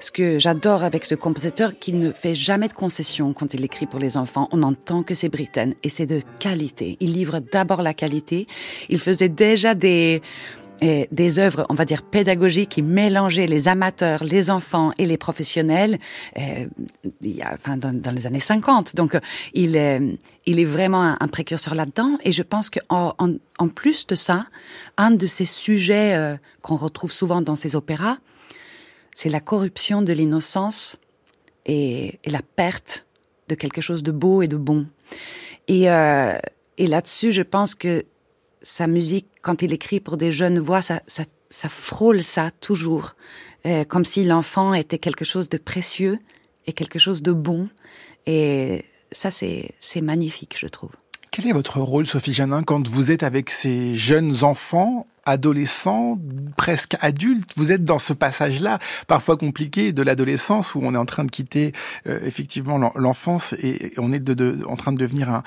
ce 0.00 0.10
que 0.10 0.38
j'adore 0.38 0.82
avec 0.82 1.04
ce 1.04 1.14
compositeur, 1.14 1.78
qu'il 1.78 1.98
ne 1.98 2.12
fait 2.12 2.34
jamais 2.34 2.68
de 2.68 2.72
concessions 2.72 3.32
quand 3.32 3.54
il 3.54 3.64
écrit 3.64 3.86
pour 3.86 4.00
les 4.00 4.16
enfants. 4.16 4.48
On 4.52 4.62
entend 4.62 5.02
que 5.02 5.14
c'est 5.14 5.28
Britten 5.28 5.74
et 5.82 5.88
c'est 5.88 6.06
de 6.06 6.22
qualité. 6.38 6.96
Il 7.00 7.12
livre 7.12 7.40
d'abord 7.52 7.82
la 7.82 7.94
qualité. 7.94 8.46
Il 8.88 8.98
faisait 8.98 9.28
déjà 9.28 9.74
des 9.74 10.22
des 10.80 11.38
œuvres, 11.38 11.66
on 11.68 11.74
va 11.74 11.84
dire 11.84 12.02
pédagogiques, 12.02 12.70
qui 12.70 12.82
mélangeaient 12.82 13.46
les 13.46 13.68
amateurs, 13.68 14.24
les 14.24 14.50
enfants 14.50 14.92
et 14.98 15.06
les 15.06 15.16
professionnels. 15.16 15.98
il 16.36 16.68
y 17.22 17.42
a, 17.42 17.54
enfin, 17.54 17.76
dans, 17.76 18.14
les 18.14 18.26
années 18.26 18.40
50. 18.40 18.96
Donc, 18.96 19.18
il 19.52 19.76
est, 19.76 20.00
il 20.46 20.58
est 20.58 20.64
vraiment 20.64 21.16
un, 21.20 21.28
précurseur 21.28 21.74
là-dedans. 21.74 22.18
Et 22.24 22.32
je 22.32 22.42
pense 22.42 22.70
qu'en 22.70 23.14
en, 23.18 23.34
en, 23.58 23.68
plus 23.68 24.06
de 24.06 24.14
ça, 24.14 24.46
un 24.96 25.10
de 25.10 25.26
ces 25.26 25.46
sujets 25.46 26.38
qu'on 26.62 26.76
retrouve 26.76 27.12
souvent 27.12 27.40
dans 27.42 27.54
ces 27.56 27.76
opéras, 27.76 28.18
c'est 29.14 29.28
la 29.28 29.40
corruption 29.40 30.02
de 30.02 30.12
l'innocence 30.12 30.96
et, 31.66 32.18
la 32.24 32.42
perte 32.42 33.06
de 33.48 33.54
quelque 33.54 33.80
chose 33.80 34.02
de 34.02 34.12
beau 34.12 34.42
et 34.42 34.46
de 34.46 34.56
bon. 34.56 34.86
Et, 35.68 35.90
euh, 35.90 36.38
et 36.78 36.86
là-dessus, 36.86 37.32
je 37.32 37.42
pense 37.42 37.74
que 37.74 38.04
sa 38.62 38.86
musique, 38.86 39.26
quand 39.42 39.62
il 39.62 39.72
écrit 39.72 40.00
pour 40.00 40.16
des 40.16 40.32
jeunes 40.32 40.58
voix, 40.58 40.82
ça, 40.82 41.00
ça, 41.06 41.68
frôle 41.68 42.22
ça 42.22 42.50
toujours, 42.50 43.14
euh, 43.66 43.84
comme 43.84 44.04
si 44.04 44.24
l'enfant 44.24 44.74
était 44.74 44.98
quelque 44.98 45.24
chose 45.24 45.48
de 45.48 45.58
précieux 45.58 46.18
et 46.66 46.72
quelque 46.72 46.98
chose 46.98 47.22
de 47.22 47.32
bon. 47.32 47.68
Et 48.26 48.84
ça, 49.12 49.30
c'est 49.30 50.00
magnifique, 50.00 50.56
je 50.58 50.66
trouve. 50.66 50.90
Quel 51.30 51.46
est 51.46 51.52
votre 51.52 51.78
rôle, 51.80 52.06
Sophie 52.06 52.32
Janin, 52.32 52.62
quand 52.62 52.88
vous 52.88 53.12
êtes 53.12 53.22
avec 53.22 53.50
ces 53.50 53.94
jeunes 53.94 54.42
enfants 54.42 55.06
adolescent, 55.24 56.18
presque 56.56 56.96
adulte. 57.00 57.52
Vous 57.56 57.72
êtes 57.72 57.84
dans 57.84 57.98
ce 57.98 58.12
passage-là, 58.12 58.78
parfois 59.06 59.36
compliqué, 59.36 59.92
de 59.92 60.02
l'adolescence 60.02 60.74
où 60.74 60.80
on 60.82 60.94
est 60.94 60.98
en 60.98 61.04
train 61.04 61.24
de 61.24 61.30
quitter 61.30 61.72
euh, 62.06 62.20
effectivement 62.24 62.92
l'enfance 62.94 63.54
et 63.54 63.92
on 63.98 64.12
est 64.12 64.20
de, 64.20 64.58
en 64.66 64.76
train 64.76 64.92
de 64.92 64.98
devenir 64.98 65.30
un, 65.30 65.42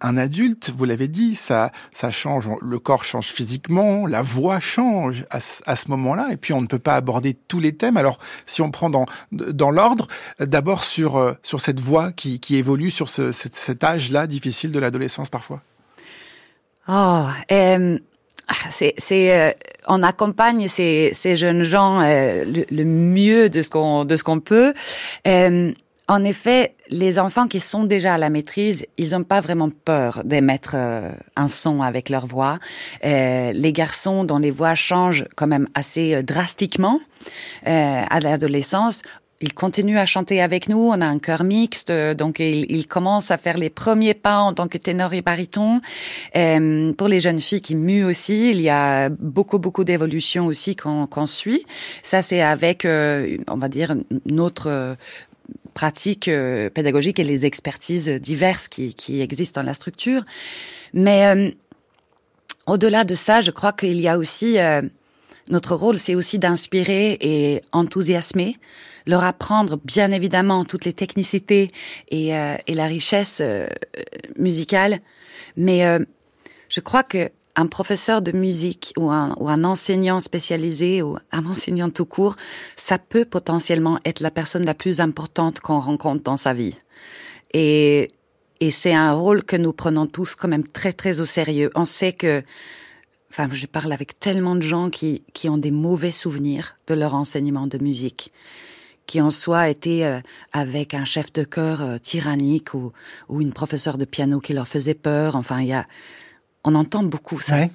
un, 0.00 0.16
adulte. 0.16 0.72
Vous 0.76 0.84
l'avez 0.84 1.08
dit, 1.08 1.34
ça, 1.34 1.72
ça 1.94 2.10
change. 2.10 2.50
Le 2.60 2.78
corps 2.78 3.04
change 3.04 3.26
physiquement, 3.26 4.06
la 4.06 4.22
voix 4.22 4.60
change 4.60 5.24
à, 5.30 5.38
à 5.66 5.76
ce 5.76 5.88
moment-là, 5.88 6.28
et 6.30 6.36
puis 6.36 6.52
on 6.52 6.60
ne 6.60 6.66
peut 6.66 6.78
pas 6.78 6.94
aborder 6.94 7.34
tous 7.34 7.60
les 7.60 7.74
thèmes. 7.74 7.96
Alors, 7.96 8.18
si 8.46 8.62
on 8.62 8.70
prend 8.70 8.90
dans, 8.90 9.06
dans 9.32 9.70
l'ordre, 9.70 10.08
d'abord 10.40 10.84
sur, 10.84 11.16
euh, 11.16 11.32
sur 11.42 11.60
cette 11.60 11.80
voix 11.80 12.12
qui, 12.12 12.40
qui 12.40 12.56
évolue 12.56 12.90
sur 12.90 13.08
ce, 13.08 13.32
cet, 13.32 13.54
cet 13.54 13.84
âge-là 13.84 14.26
difficile 14.26 14.72
de 14.72 14.78
l'adolescence 14.78 15.30
parfois. 15.30 15.62
Oh, 16.88 17.26
euh, 17.52 17.98
c'est, 18.70 18.94
c'est, 18.98 19.32
euh, 19.32 19.52
on 19.86 20.02
accompagne 20.02 20.68
ces, 20.68 21.10
ces 21.12 21.36
jeunes 21.36 21.62
gens 21.62 22.00
euh, 22.00 22.44
le, 22.70 22.84
mieux 22.84 23.48
de 23.48 23.62
ce 23.62 23.70
qu'on 23.70 24.04
de 24.04 24.16
ce 24.16 24.24
qu'on 24.24 24.40
peut. 24.40 24.74
Euh, 25.26 25.72
en 26.08 26.24
effet, 26.24 26.74
les 26.90 27.18
enfants 27.18 27.46
qui 27.46 27.60
sont 27.60 27.84
déjà 27.84 28.14
à 28.14 28.18
la 28.18 28.28
maîtrise, 28.28 28.84
ils 28.98 29.10
n'ont 29.10 29.24
pas 29.24 29.40
vraiment 29.40 29.70
peur 29.70 30.22
d'émettre 30.24 30.74
un 30.74 31.48
son 31.48 31.80
avec 31.80 32.10
leur 32.10 32.26
voix. 32.26 32.58
les 33.02 33.72
garçons 33.72 34.24
dont 34.24 34.38
les 34.38 34.50
voix 34.50 34.74
changent 34.74 35.24
quand 35.36 35.46
même 35.46 35.68
assez 35.74 36.22
drastiquement 36.24 37.00
à 37.64 38.20
l'adolescence 38.20 39.02
il 39.42 39.52
continue 39.52 39.98
à 39.98 40.06
chanter 40.06 40.40
avec 40.40 40.68
nous. 40.68 40.78
On 40.78 41.00
a 41.00 41.06
un 41.06 41.18
chœur 41.18 41.42
mixte, 41.44 41.92
donc 41.92 42.38
il, 42.38 42.86
commence 42.86 43.30
à 43.30 43.36
faire 43.36 43.56
les 43.56 43.70
premiers 43.70 44.14
pas 44.14 44.38
en 44.38 44.54
tant 44.54 44.68
que 44.68 44.78
ténor 44.78 45.12
et 45.14 45.22
baryton. 45.22 45.80
Euh, 46.36 46.92
pour 46.92 47.08
les 47.08 47.20
jeunes 47.20 47.40
filles 47.40 47.60
qui 47.60 47.74
muent 47.74 48.04
aussi, 48.04 48.50
il 48.50 48.60
y 48.60 48.70
a 48.70 49.08
beaucoup 49.08 49.58
beaucoup 49.58 49.84
d'évolutions 49.84 50.46
aussi 50.46 50.76
qu'on 50.76 51.26
suit. 51.26 51.66
Ça 52.02 52.22
c'est 52.22 52.40
avec, 52.40 52.84
euh, 52.84 53.36
on 53.48 53.56
va 53.56 53.68
dire, 53.68 53.94
notre 54.26 54.68
euh, 54.68 54.94
pratique 55.74 56.30
pédagogique 56.74 57.18
et 57.18 57.24
les 57.24 57.46
expertises 57.46 58.08
diverses 58.08 58.68
qui, 58.68 58.94
qui 58.94 59.22
existent 59.22 59.60
dans 59.60 59.66
la 59.66 59.74
structure. 59.74 60.22
Mais 60.92 61.54
au-delà 62.66 63.04
de 63.04 63.14
ça, 63.14 63.40
je 63.40 63.50
crois 63.50 63.72
qu'il 63.72 63.98
y 63.98 64.06
a 64.06 64.18
aussi 64.18 64.58
notre 65.50 65.74
rôle, 65.74 65.98
c'est 65.98 66.14
aussi 66.14 66.38
d'inspirer 66.38 67.18
et 67.20 67.60
enthousiasmer 67.72 68.56
leur 69.06 69.24
apprendre 69.24 69.78
bien 69.84 70.12
évidemment 70.12 70.64
toutes 70.64 70.84
les 70.84 70.92
technicités 70.92 71.68
et, 72.10 72.36
euh, 72.36 72.56
et 72.66 72.74
la 72.74 72.86
richesse 72.86 73.40
euh, 73.42 73.66
musicale, 74.36 75.00
mais 75.56 75.84
euh, 75.84 75.98
je 76.68 76.80
crois 76.80 77.02
que 77.02 77.30
un 77.54 77.66
professeur 77.66 78.22
de 78.22 78.32
musique 78.32 78.94
ou 78.96 79.10
un, 79.10 79.36
ou 79.38 79.50
un 79.50 79.64
enseignant 79.64 80.20
spécialisé 80.20 81.02
ou 81.02 81.18
un 81.32 81.44
enseignant 81.44 81.90
tout 81.90 82.06
court, 82.06 82.36
ça 82.76 82.98
peut 82.98 83.26
potentiellement 83.26 83.98
être 84.06 84.20
la 84.20 84.30
personne 84.30 84.64
la 84.64 84.72
plus 84.72 85.00
importante 85.00 85.60
qu'on 85.60 85.78
rencontre 85.78 86.22
dans 86.22 86.38
sa 86.38 86.54
vie. 86.54 86.76
Et, 87.52 88.08
et 88.60 88.70
c'est 88.70 88.94
un 88.94 89.12
rôle 89.12 89.44
que 89.44 89.56
nous 89.56 89.74
prenons 89.74 90.06
tous 90.06 90.34
quand 90.34 90.48
même 90.48 90.66
très 90.66 90.94
très 90.94 91.20
au 91.20 91.26
sérieux. 91.26 91.70
On 91.74 91.84
sait 91.84 92.14
que 92.14 92.42
enfin, 93.32 93.48
je 93.50 93.66
parle 93.66 93.92
avec 93.92 94.20
tellement 94.20 94.54
de 94.54 94.62
gens 94.62 94.90
qui, 94.90 95.24
qui 95.32 95.48
ont 95.48 95.56
des 95.56 95.70
mauvais 95.70 96.12
souvenirs 96.12 96.76
de 96.86 96.94
leur 96.94 97.14
enseignement 97.14 97.66
de 97.66 97.78
musique 97.78 98.32
qui 99.06 99.20
en 99.20 99.30
soi 99.30 99.68
étaient 99.68 100.04
euh, 100.04 100.20
avec 100.52 100.94
un 100.94 101.04
chef 101.04 101.32
de 101.32 101.44
chœur 101.44 101.82
euh, 101.82 101.98
tyrannique 101.98 102.72
ou, 102.74 102.92
ou 103.28 103.40
une 103.40 103.52
professeure 103.52 103.98
de 103.98 104.04
piano 104.04 104.40
qui 104.40 104.52
leur 104.52 104.68
faisait 104.68 104.94
peur. 104.94 105.34
Enfin, 105.34 105.60
il 105.60 105.68
y 105.68 105.72
a, 105.72 105.86
on 106.64 106.74
entend 106.74 107.02
beaucoup 107.02 107.40
ça. 107.40 107.66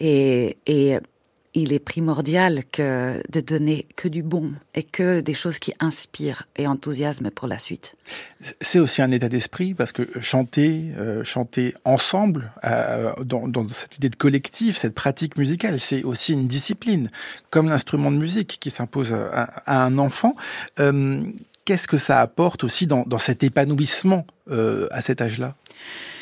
Et, 0.00 0.58
et 0.66 0.98
il 1.54 1.72
est 1.72 1.78
primordial 1.78 2.64
que 2.70 3.22
de 3.30 3.40
donner 3.40 3.86
que 3.96 4.08
du 4.08 4.22
bon 4.22 4.52
et 4.74 4.82
que 4.82 5.20
des 5.20 5.34
choses 5.34 5.58
qui 5.58 5.72
inspirent 5.78 6.48
et 6.56 6.66
enthousiasment 6.66 7.30
pour 7.30 7.46
la 7.46 7.58
suite. 7.58 7.94
C'est 8.60 8.80
aussi 8.80 9.02
un 9.02 9.10
état 9.12 9.28
d'esprit 9.28 9.72
parce 9.72 9.92
que 9.92 10.02
chanter, 10.20 10.86
euh, 10.98 11.22
chanter 11.22 11.74
ensemble, 11.84 12.52
euh, 12.64 13.12
dans, 13.24 13.46
dans, 13.46 13.66
cette 13.68 13.96
idée 13.96 14.10
de 14.10 14.16
collectif, 14.16 14.76
cette 14.76 14.94
pratique 14.94 15.36
musicale, 15.38 15.78
c'est 15.78 16.02
aussi 16.02 16.34
une 16.34 16.48
discipline, 16.48 17.08
comme 17.50 17.68
l'instrument 17.68 18.10
de 18.10 18.16
musique 18.16 18.58
qui 18.60 18.70
s'impose 18.70 19.12
à, 19.12 19.84
un 19.84 19.98
enfant. 19.98 20.34
Euh, 20.80 21.22
Qu'est-ce 21.64 21.88
que 21.88 21.96
ça 21.96 22.20
apporte 22.20 22.62
aussi 22.62 22.86
dans, 22.86 23.04
dans 23.06 23.16
cet 23.16 23.42
épanouissement 23.42 24.26
à 24.50 25.00
cet 25.00 25.22
âge-là? 25.22 25.54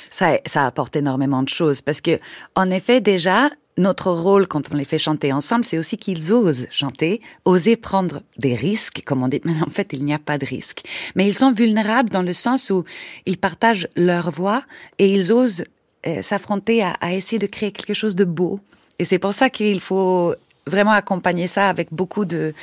Ça, 0.09 0.39
ça 0.47 0.67
apporte 0.67 0.95
énormément 0.95 1.43
de 1.43 1.49
choses 1.49 1.81
parce 1.81 2.01
que, 2.01 2.21
en 2.55 2.71
effet, 2.71 3.01
déjà, 3.01 3.51
notre 3.79 4.11
rôle 4.11 4.47
quand 4.47 4.71
on 4.73 4.77
les 4.77 4.85
fait 4.85 4.99
chanter 4.99 5.33
ensemble, 5.33 5.65
c'est 5.65 5.79
aussi 5.79 5.97
qu'ils 5.97 6.33
osent 6.33 6.67
chanter, 6.71 7.21
oser 7.45 7.77
prendre 7.77 8.23
des 8.39 8.55
risques, 8.55 9.03
comme 9.05 9.23
on 9.23 9.29
dit. 9.29 9.41
Mais 9.45 9.61
en 9.63 9.71
fait, 9.71 9.93
il 9.93 10.05
n'y 10.05 10.15
a 10.15 10.19
pas 10.19 10.39
de 10.39 10.47
risque. 10.47 10.83
Mais 11.15 11.27
ils 11.27 11.35
sont 11.35 11.53
vulnérables 11.53 12.11
dans 12.11 12.23
le 12.23 12.33
sens 12.33 12.71
où 12.71 12.85
ils 13.27 13.39
partagent 13.39 13.89
leur 13.97 14.31
voix 14.31 14.63
et 14.99 15.07
ils 15.07 15.33
osent 15.33 15.65
euh, 16.07 16.23
s'affronter 16.23 16.83
à, 16.83 16.93
à, 17.01 17.13
essayer 17.13 17.39
de 17.39 17.47
créer 17.47 17.73
quelque 17.73 17.95
chose 17.95 18.17
de 18.17 18.25
beau. 18.25 18.61
Et 18.99 19.05
c'est 19.05 19.19
pour 19.19 19.33
ça 19.33 19.51
qu'il 19.51 19.81
faut 19.81 20.35
vraiment 20.67 20.93
accompagner 20.93 21.47
ça 21.47 21.69
avec 21.69 21.93
beaucoup 21.93 22.25
de, 22.25 22.55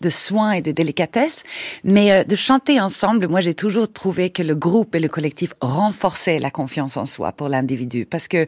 de 0.00 0.10
soins 0.10 0.52
et 0.52 0.62
de 0.62 0.72
délicatesse. 0.72 1.42
Mais 1.84 2.12
euh, 2.12 2.24
de 2.24 2.36
chanter 2.36 2.80
ensemble, 2.80 3.28
moi 3.28 3.40
j'ai 3.40 3.54
toujours 3.54 3.90
trouvé 3.92 4.30
que 4.30 4.42
le 4.42 4.54
groupe 4.54 4.94
et 4.94 5.00
le 5.00 5.08
collectif 5.08 5.54
renforçaient 5.60 6.38
la 6.38 6.50
confiance 6.50 6.96
en 6.96 7.04
soi 7.04 7.32
pour 7.32 7.48
l'individu 7.48 8.06
parce 8.06 8.28
que 8.28 8.46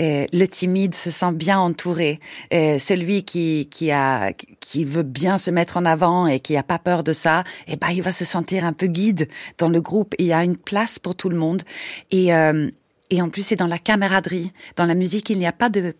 euh, 0.00 0.26
le 0.32 0.46
timide 0.46 0.94
se 0.94 1.10
sent 1.10 1.32
bien 1.32 1.58
entouré. 1.58 2.20
Euh, 2.52 2.78
celui 2.78 3.22
qui, 3.24 3.68
qui, 3.70 3.90
a, 3.90 4.32
qui 4.60 4.84
veut 4.84 5.02
bien 5.02 5.38
se 5.38 5.50
mettre 5.50 5.76
en 5.76 5.84
avant 5.84 6.26
et 6.26 6.40
qui 6.40 6.56
a 6.56 6.62
pas 6.62 6.78
peur 6.78 7.04
de 7.04 7.12
ça, 7.12 7.44
eh 7.68 7.76
ben, 7.76 7.88
il 7.90 8.02
va 8.02 8.12
se 8.12 8.24
sentir 8.24 8.64
un 8.64 8.72
peu 8.72 8.86
guide 8.86 9.28
dans 9.58 9.68
le 9.68 9.80
groupe. 9.80 10.14
Il 10.18 10.26
y 10.26 10.32
a 10.32 10.42
une 10.42 10.56
place 10.56 10.98
pour 10.98 11.14
tout 11.14 11.28
le 11.28 11.36
monde. 11.36 11.62
Et, 12.10 12.28
et 13.10 13.22
en 13.22 13.28
plus, 13.28 13.42
c'est 13.42 13.56
dans 13.56 13.66
la 13.66 13.78
camaraderie. 13.78 14.52
Dans 14.76 14.84
la 14.84 14.94
musique, 14.94 15.30
il 15.30 15.38
n'y 15.38 15.46
a 15.46 15.52
pas 15.52 15.68
de 15.68 15.94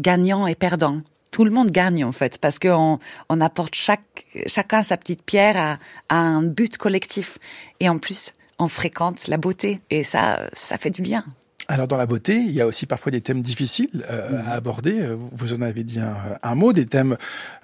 gagnant 0.00 0.46
et 0.46 0.54
perdant 0.54 1.00
tout 1.30 1.44
le 1.44 1.50
monde 1.50 1.70
gagne 1.70 2.04
en 2.04 2.12
fait, 2.12 2.38
parce 2.38 2.58
qu'on 2.58 2.98
on 3.28 3.40
apporte 3.40 3.74
chaque, 3.74 4.26
chacun 4.46 4.82
sa 4.82 4.96
petite 4.96 5.22
pierre 5.22 5.56
à, 5.56 5.78
à 6.08 6.18
un 6.18 6.42
but 6.42 6.78
collectif. 6.78 7.38
Et 7.80 7.88
en 7.88 7.98
plus, 7.98 8.32
on 8.58 8.68
fréquente 8.68 9.28
la 9.28 9.36
beauté. 9.36 9.80
Et 9.90 10.04
ça, 10.04 10.48
ça 10.52 10.78
fait 10.78 10.90
du 10.90 11.02
bien. 11.02 11.24
Alors 11.68 11.88
dans 11.88 11.96
la 11.96 12.06
beauté, 12.06 12.36
il 12.36 12.52
y 12.52 12.60
a 12.60 12.66
aussi 12.66 12.86
parfois 12.86 13.10
des 13.10 13.20
thèmes 13.20 13.42
difficiles 13.42 14.04
euh, 14.08 14.40
à 14.40 14.42
mhm. 14.42 14.52
aborder. 14.52 15.00
Euh, 15.00 15.16
vous 15.32 15.52
en 15.52 15.62
avez 15.62 15.82
dit 15.82 15.98
un, 16.00 16.54
mot, 16.54 16.72
des 16.72 16.86
thèmes 16.86 17.16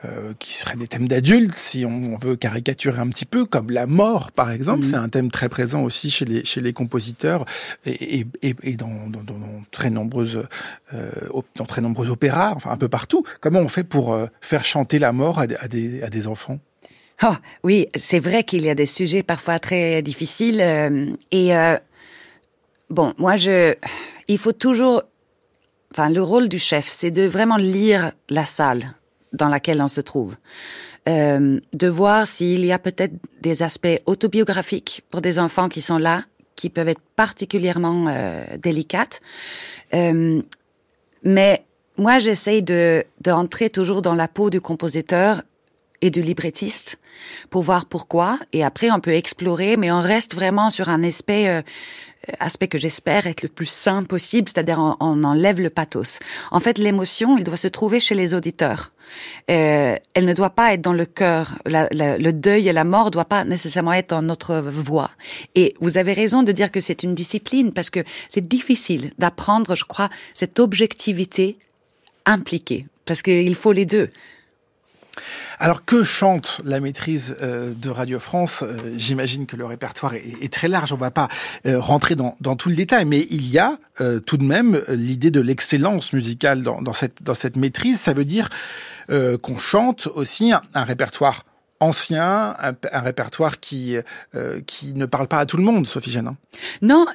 euh, 0.05 0.33
qui 0.38 0.55
seraient 0.55 0.77
des 0.77 0.88
thèmes 0.88 1.07
d'adultes, 1.07 1.57
si 1.57 1.85
on 1.85 2.17
veut 2.17 2.37
caricaturer 2.37 3.01
un 3.01 3.09
petit 3.09 3.27
peu, 3.27 3.45
comme 3.45 3.71
la 3.71 3.87
mort 3.87 4.33
par 4.33 4.51
exemple. 4.51 4.85
Mhm. 4.85 4.91
C'est 4.91 4.97
un 4.97 5.09
thème 5.09 5.31
très 5.31 5.49
présent 5.49 5.83
aussi 5.83 6.11
chez 6.11 6.25
les 6.25 6.45
chez 6.45 6.61
les 6.61 6.73
compositeurs 6.73 7.45
et, 7.87 8.27
et, 8.43 8.55
et 8.62 8.77
dans, 8.77 9.09
dans, 9.09 9.23
dans, 9.23 9.38
très 9.71 9.91
nombreuses 9.91 10.43
dans 11.57 11.65
très 11.65 11.81
nombreux 11.81 12.11
opéras, 12.11 12.53
enfin 12.57 12.71
un 12.71 12.77
peu 12.77 12.88
partout. 12.88 13.25
Comment 13.41 13.61
on 13.61 13.69
fait 13.69 13.85
pour 13.85 14.19
faire 14.41 14.65
chanter 14.65 14.99
la 14.99 15.12
mort 15.12 15.38
à, 15.38 15.47
à 15.61 15.69
des 15.69 16.03
à 16.03 16.09
des 16.09 16.27
enfants? 16.27 16.59
Oh, 17.23 17.35
oui, 17.62 17.87
c'est 17.97 18.19
vrai 18.19 18.43
qu'il 18.43 18.62
y 18.65 18.71
a 18.71 18.75
des 18.75 18.87
sujets 18.87 19.23
parfois 19.23 19.59
très 19.61 20.03
difficiles 20.03 20.61
et 21.31 21.53
Bon, 22.92 23.14
moi, 23.16 23.37
je, 23.37 23.74
il 24.28 24.37
faut 24.37 24.52
toujours, 24.52 25.02
enfin, 25.92 26.11
le 26.11 26.22
rôle 26.22 26.50
du 26.50 26.59
chef, 26.59 26.90
c'est 26.90 27.11
de 27.11 27.22
vraiment 27.22 27.57
lire 27.57 28.12
la 28.28 28.44
salle 28.44 28.92
dans 29.33 29.48
laquelle 29.48 29.81
on 29.81 29.88
se 29.88 30.02
trouve, 30.02 30.37
euh, 31.09 31.59
de 31.72 31.88
voir 31.88 32.26
s'il 32.26 32.66
y 32.66 32.70
a 32.70 32.78
peut-être 32.78 33.14
des 33.40 33.62
aspects 33.62 33.98
autobiographiques 34.05 35.05
pour 35.11 35.22
des 35.22 35.38
enfants 35.38 35.70
qui 35.70 35.81
sont 35.81 35.96
là, 35.96 36.20
qui 36.55 36.68
peuvent 36.68 36.88
être 36.88 37.00
particulièrement 37.16 38.09
euh, 38.09 38.44
délicates. 38.59 39.22
Euh, 39.94 40.42
mais 41.22 41.64
moi, 41.96 42.18
j'essaye 42.18 42.62
de 42.62 43.05
d'entrer 43.22 43.70
toujours 43.70 44.02
dans 44.02 44.14
la 44.14 44.28
peau 44.28 44.50
du 44.50 44.61
compositeur 44.61 45.40
et 46.02 46.11
du 46.11 46.20
librettiste 46.20 46.98
pour 47.48 47.62
voir 47.62 47.87
pourquoi. 47.87 48.38
Et 48.52 48.62
après, 48.62 48.90
on 48.90 49.00
peut 49.00 49.14
explorer, 49.14 49.76
mais 49.76 49.90
on 49.90 50.02
reste 50.02 50.35
vraiment 50.35 50.68
sur 50.68 50.90
un 50.90 51.02
aspect, 51.05 51.48
euh, 51.48 51.62
aspect 52.39 52.69
que 52.69 52.79
j'espère 52.79 53.27
être 53.27 53.43
le 53.43 53.49
plus 53.49 53.67
sain 53.67 54.03
possible, 54.05 54.49
c'est-à-dire 54.49 54.79
on, 55.01 55.25
enlève 55.25 55.61
le 55.61 55.71
pathos. 55.71 56.19
En 56.51 56.61
fait, 56.61 56.79
l'émotion, 56.79 57.37
il 57.39 57.45
doit 57.45 57.57
se 57.57 57.69
trouver 57.69 58.01
chez 58.01 58.15
les 58.15 58.35
auditeurs. 58.35 58.93
Euh, 59.51 59.97
elle 60.15 60.25
ne 60.25 60.33
doit 60.33 60.51
pas 60.51 60.73
être 60.75 60.81
dans 60.81 60.93
le 60.93 61.05
cœur. 61.05 61.59
Le 61.67 62.31
deuil 62.31 62.69
et 62.69 62.73
la 62.73 62.85
mort 62.85 63.07
ne 63.07 63.11
doit 63.11 63.25
pas 63.25 63.45
nécessairement 63.45 63.93
être 63.93 64.11
dans 64.11 64.23
notre 64.23 64.61
voix. 64.61 65.11
Et 65.55 65.75
vous 65.81 65.99
avez 65.99 66.13
raison 66.13 66.43
de 66.43 66.53
dire 66.53 66.71
que 66.71 66.81
c'est 66.81 67.03
une 67.03 67.15
discipline 67.15 67.73
parce 67.73 67.91
que 67.91 68.01
c'est 68.29 68.47
difficile 68.47 69.13
d'apprendre, 69.19 69.75
je 69.75 69.85
crois, 69.85 70.11
cette 70.35 70.59
objectivité 70.61 71.57
impliquée. 72.25 72.87
Parce 73.05 73.23
qu'il 73.23 73.55
faut 73.57 73.73
les 73.73 73.85
deux. 73.85 74.09
Alors 75.59 75.85
que 75.85 76.03
chante 76.03 76.61
la 76.64 76.81
maîtrise 76.81 77.37
euh, 77.42 77.72
de 77.75 77.90
Radio 77.90 78.18
France? 78.18 78.62
Euh, 78.62 78.77
J'imagine 78.96 79.46
que 79.46 79.57
le 79.57 79.64
répertoire 79.64 80.14
est, 80.14 80.53
très 80.53 80.68
large. 80.68 80.92
On 80.92 80.96
va 80.96 81.11
pas 81.11 81.29
euh, 81.66 81.79
rentrer 81.79 82.16
dans, 82.16 82.37
dans, 82.40 82.57
tout 82.57 82.68
le 82.68 82.75
détail, 82.75 83.05
mais 83.05 83.27
il 83.31 83.48
y 83.48 83.59
a 83.59 83.79
tout 84.27 84.37
de 84.37 84.42
même 84.42 84.83
l'idée 84.88 85.31
de 85.31 85.40
l'excellence 85.40 86.12
musicale 86.12 86.62
dans, 86.62 86.83
dans, 86.83 86.92
cette, 86.92 87.22
dans 87.22 87.35
cette 87.35 87.57
maîtrise. 87.57 88.01
Ça 88.01 88.12
veut 88.12 88.25
dire 88.25 88.48
qu'on 89.09 89.59
chante 89.59 90.09
aussi 90.09 90.53
un, 90.53 90.85
répertoire 90.85 91.44
ancien, 91.79 92.57
un, 92.61 92.75
un 92.90 93.01
répertoire 93.01 93.61
qui 93.61 93.96
qui 94.66 94.94
ne 94.94 95.07
parle 95.07 95.29
pas 95.29 95.38
à 95.38 95.46
tout 95.46 95.57
le 95.57 95.62
monde, 95.62 95.87
Sophie 95.87 96.11
Génin. 96.11 96.37
Non 96.81 97.07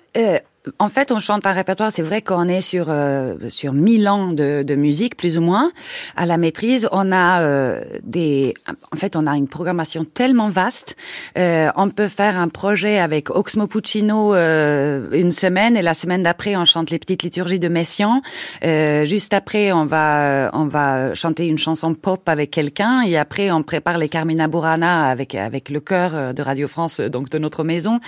en 0.80 0.90
fait, 0.90 1.12
on 1.12 1.20
chante 1.20 1.46
un 1.46 1.54
répertoire. 1.54 1.92
C'est 1.92 2.02
vrai 2.02 2.22
qu'on 2.22 2.48
est 2.48 2.62
sur 2.62 2.88
euh, 2.90 3.36
sur 3.50 3.74
mille 3.74 4.08
ans 4.08 4.28
de, 4.28 4.64
de, 4.64 4.76
musique, 4.76 5.18
plus 5.18 5.38
ou 5.38 5.42
moins. 5.42 5.72
À 6.16 6.26
la 6.26 6.38
maîtrise, 6.38 6.88
on 6.92 7.12
a 7.12 7.42
euh, 7.42 7.84
des. 8.04 8.54
En 8.92 8.96
fait, 8.96 9.16
on 9.16 9.28
a 9.28 9.36
une 9.36 9.48
programmation 9.48 10.06
tellement 10.06 10.50
vaste. 10.50 10.96
Euh, 11.38 11.70
on 11.76 11.90
peut 11.90 12.08
faire 12.08 12.38
un 12.38 12.48
projet 12.48 13.00
avec 13.00 13.30
Oxmo 13.30 13.68
Puccino 13.68 14.34
euh, 14.34 15.08
une 15.12 15.32
semaine 15.32 15.78
et 15.78 15.82
la 15.82 15.94
semaine 15.94 16.24
d'après, 16.24 16.56
on 16.56 16.66
chante 16.66 16.90
les 16.90 17.00
petites 17.00 17.24
liturgies 17.24 17.60
de 17.60 17.68
Messiaen. 17.68 18.22
Euh, 18.64 19.06
juste 19.06 19.34
après, 19.34 19.72
on 19.72 19.86
va 19.86 20.50
on 20.54 20.66
va 20.66 21.14
chanter 21.14 21.48
une 21.48 21.58
chanson 21.58 21.94
pop 21.94 22.28
avec 22.30 22.52
quelqu'un 22.52 23.02
et 23.02 23.18
après, 23.18 23.52
on 23.52 23.64
prépare 23.64 23.98
les 23.98 24.10
Carmina 24.10 24.48
Burana 24.48 25.10
avec 25.10 25.36
avec 25.36 25.70
le 25.70 25.80
chœur 25.80 26.34
de 26.34 26.42
Radio 26.42 26.68
France, 26.68 27.00
donc 27.00 27.30
de 27.30 27.38
notre 27.38 27.64
maison 27.64 28.00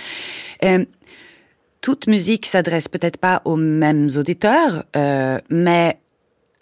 toute 1.80 2.06
musique 2.06 2.46
s'adresse 2.46 2.88
peut-être 2.88 3.16
pas 3.16 3.42
aux 3.44 3.56
mêmes 3.56 4.08
auditeurs, 4.16 4.84
euh, 4.96 5.38
mais 5.48 5.98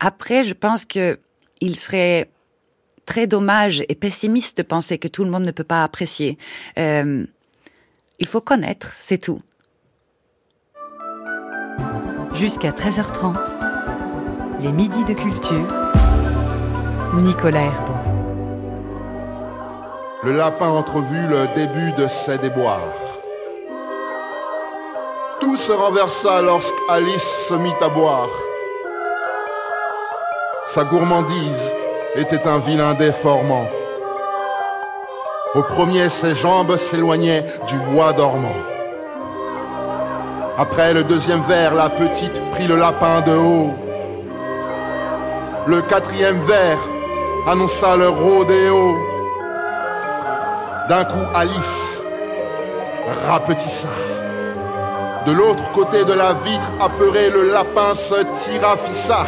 après, 0.00 0.44
je 0.44 0.54
pense 0.54 0.85
que 0.85 1.18
il 1.61 1.74
serait 1.74 2.31
très 3.04 3.26
dommage 3.26 3.83
et 3.88 3.94
pessimiste 3.94 4.59
de 4.59 4.62
penser 4.62 4.98
que 4.98 5.09
tout 5.09 5.24
le 5.24 5.31
monde 5.31 5.44
ne 5.44 5.50
peut 5.50 5.64
pas 5.64 5.83
apprécier. 5.83 6.38
Euh, 6.78 7.24
il 8.20 8.26
faut 8.26 8.40
connaître, 8.40 8.92
c'est 8.98 9.18
tout. 9.18 9.40
Jusqu'à 12.35 12.70
13h30, 12.70 13.37
les 14.61 14.72
midis 14.72 15.04
de 15.04 15.14
culture. 15.14 15.66
Nicolas 17.14 17.62
Herbeau. 17.62 17.94
Le 20.22 20.33
lapin 20.37 20.68
entrevu 20.68 21.16
le 21.26 21.54
début 21.54 21.92
de 21.92 22.07
ses 22.07 22.38
déboires. 22.38 23.07
Se 25.56 25.72
renversa 25.72 26.40
lorsqu'Alice 26.40 27.46
se 27.48 27.54
mit 27.54 27.74
à 27.82 27.88
boire. 27.88 28.30
Sa 30.68 30.84
gourmandise 30.84 31.74
était 32.14 32.46
un 32.46 32.58
vilain 32.58 32.94
déformant. 32.94 33.66
Au 35.54 35.62
premier, 35.62 36.08
ses 36.08 36.34
jambes 36.34 36.76
s'éloignaient 36.76 37.44
du 37.66 37.78
bois 37.80 38.12
dormant. 38.12 38.61
Après 40.56 40.94
le 40.94 41.04
deuxième 41.04 41.42
verre, 41.42 41.74
la 41.74 41.90
petite 41.90 42.40
prit 42.52 42.66
le 42.66 42.76
lapin 42.76 43.20
de 43.20 43.32
haut. 43.32 43.74
Le 45.66 45.82
quatrième 45.82 46.40
verre 46.40 46.80
annonça 47.46 47.96
le 47.96 48.08
rodéo. 48.08 48.96
D'un 50.88 51.04
coup, 51.04 51.26
Alice 51.34 52.00
rapetissa. 53.26 54.07
De 55.28 55.34
l'autre 55.34 55.70
côté 55.72 56.06
de 56.06 56.14
la 56.14 56.32
vitre, 56.32 56.72
apeuré, 56.80 57.28
le 57.28 57.52
lapin 57.52 57.94
se 57.94 58.22
tirafissa. 58.38 59.26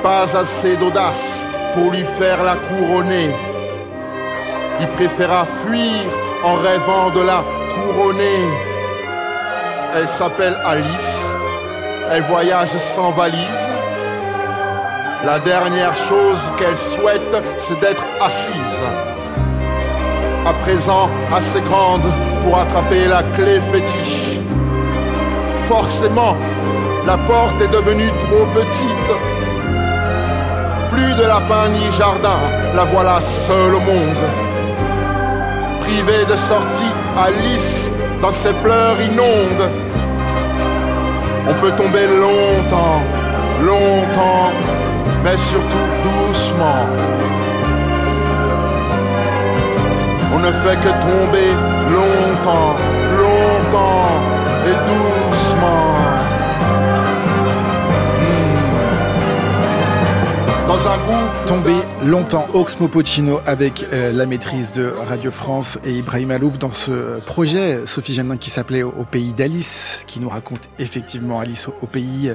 Pas 0.00 0.26
assez 0.36 0.76
d'audace 0.76 1.44
pour 1.74 1.90
lui 1.90 2.04
faire 2.04 2.44
la 2.44 2.54
couronner. 2.54 3.30
Il 4.78 4.86
préféra 4.90 5.44
fuir 5.44 6.04
en 6.44 6.54
rêvant 6.54 7.10
de 7.10 7.20
la 7.20 7.42
couronner. 7.74 8.44
Elle 9.96 10.08
s'appelle 10.08 10.56
Alice. 10.64 11.34
Elle 12.12 12.22
voyage 12.22 12.78
sans 12.94 13.10
valise. 13.10 13.68
La 15.26 15.40
dernière 15.40 15.96
chose 15.96 16.38
qu'elle 16.56 16.76
souhaite, 16.76 17.42
c'est 17.56 17.80
d'être 17.80 18.06
assise. 18.20 19.17
À 20.46 20.52
présent 20.64 21.08
assez 21.34 21.60
grande 21.60 22.06
pour 22.44 22.58
attraper 22.58 23.06
la 23.06 23.22
clé 23.36 23.60
fétiche. 23.60 24.38
Forcément, 25.68 26.36
la 27.06 27.18
porte 27.18 27.60
est 27.60 27.72
devenue 27.72 28.10
trop 28.24 28.46
petite. 28.54 29.10
Plus 30.90 31.14
de 31.22 31.28
lapin 31.28 31.68
ni 31.68 31.90
jardin, 31.92 32.40
la 32.74 32.84
voilà 32.84 33.20
seule 33.46 33.74
au 33.74 33.80
monde. 33.80 34.24
Privée 35.80 36.24
de 36.24 36.36
sortie, 36.36 36.92
Alice, 37.16 37.90
dans 38.22 38.32
ses 38.32 38.52
pleurs 38.64 39.00
inondes. 39.00 39.70
On 41.50 41.54
peut 41.54 41.72
tomber 41.72 42.06
longtemps, 42.06 43.02
longtemps, 43.62 44.50
mais 45.24 45.36
surtout 45.36 45.88
doucement. 46.02 46.86
On 50.38 50.40
ne 50.40 50.52
fait 50.52 50.76
que 50.76 50.90
tomber 51.00 51.50
longtemps, 51.90 52.76
longtemps 53.18 54.22
et 54.68 54.74
doucement. 54.86 55.96
Mmh. 58.20 58.68
Dans 60.68 60.82
un 60.86 60.98
gouffre. 60.98 61.44
Tomber 61.46 61.80
longtemps, 62.04 62.46
Oxmo 62.54 62.86
Puccino 62.86 63.40
avec 63.46 63.84
euh, 63.92 64.12
la 64.12 64.26
maîtrise 64.26 64.72
de 64.74 64.92
Radio 65.08 65.32
France 65.32 65.80
et 65.84 65.90
Ibrahim 65.90 66.30
Alouf 66.30 66.56
dans 66.56 66.70
ce 66.70 67.18
projet, 67.18 67.80
Sophie 67.86 68.14
Genin 68.14 68.36
qui 68.36 68.50
s'appelait 68.50 68.84
Au 68.84 69.04
pays 69.10 69.32
d'Alice, 69.32 70.04
qui 70.06 70.20
nous 70.20 70.28
raconte 70.28 70.70
effectivement 70.78 71.40
Alice 71.40 71.66
au 71.66 71.86
pays 71.86 72.32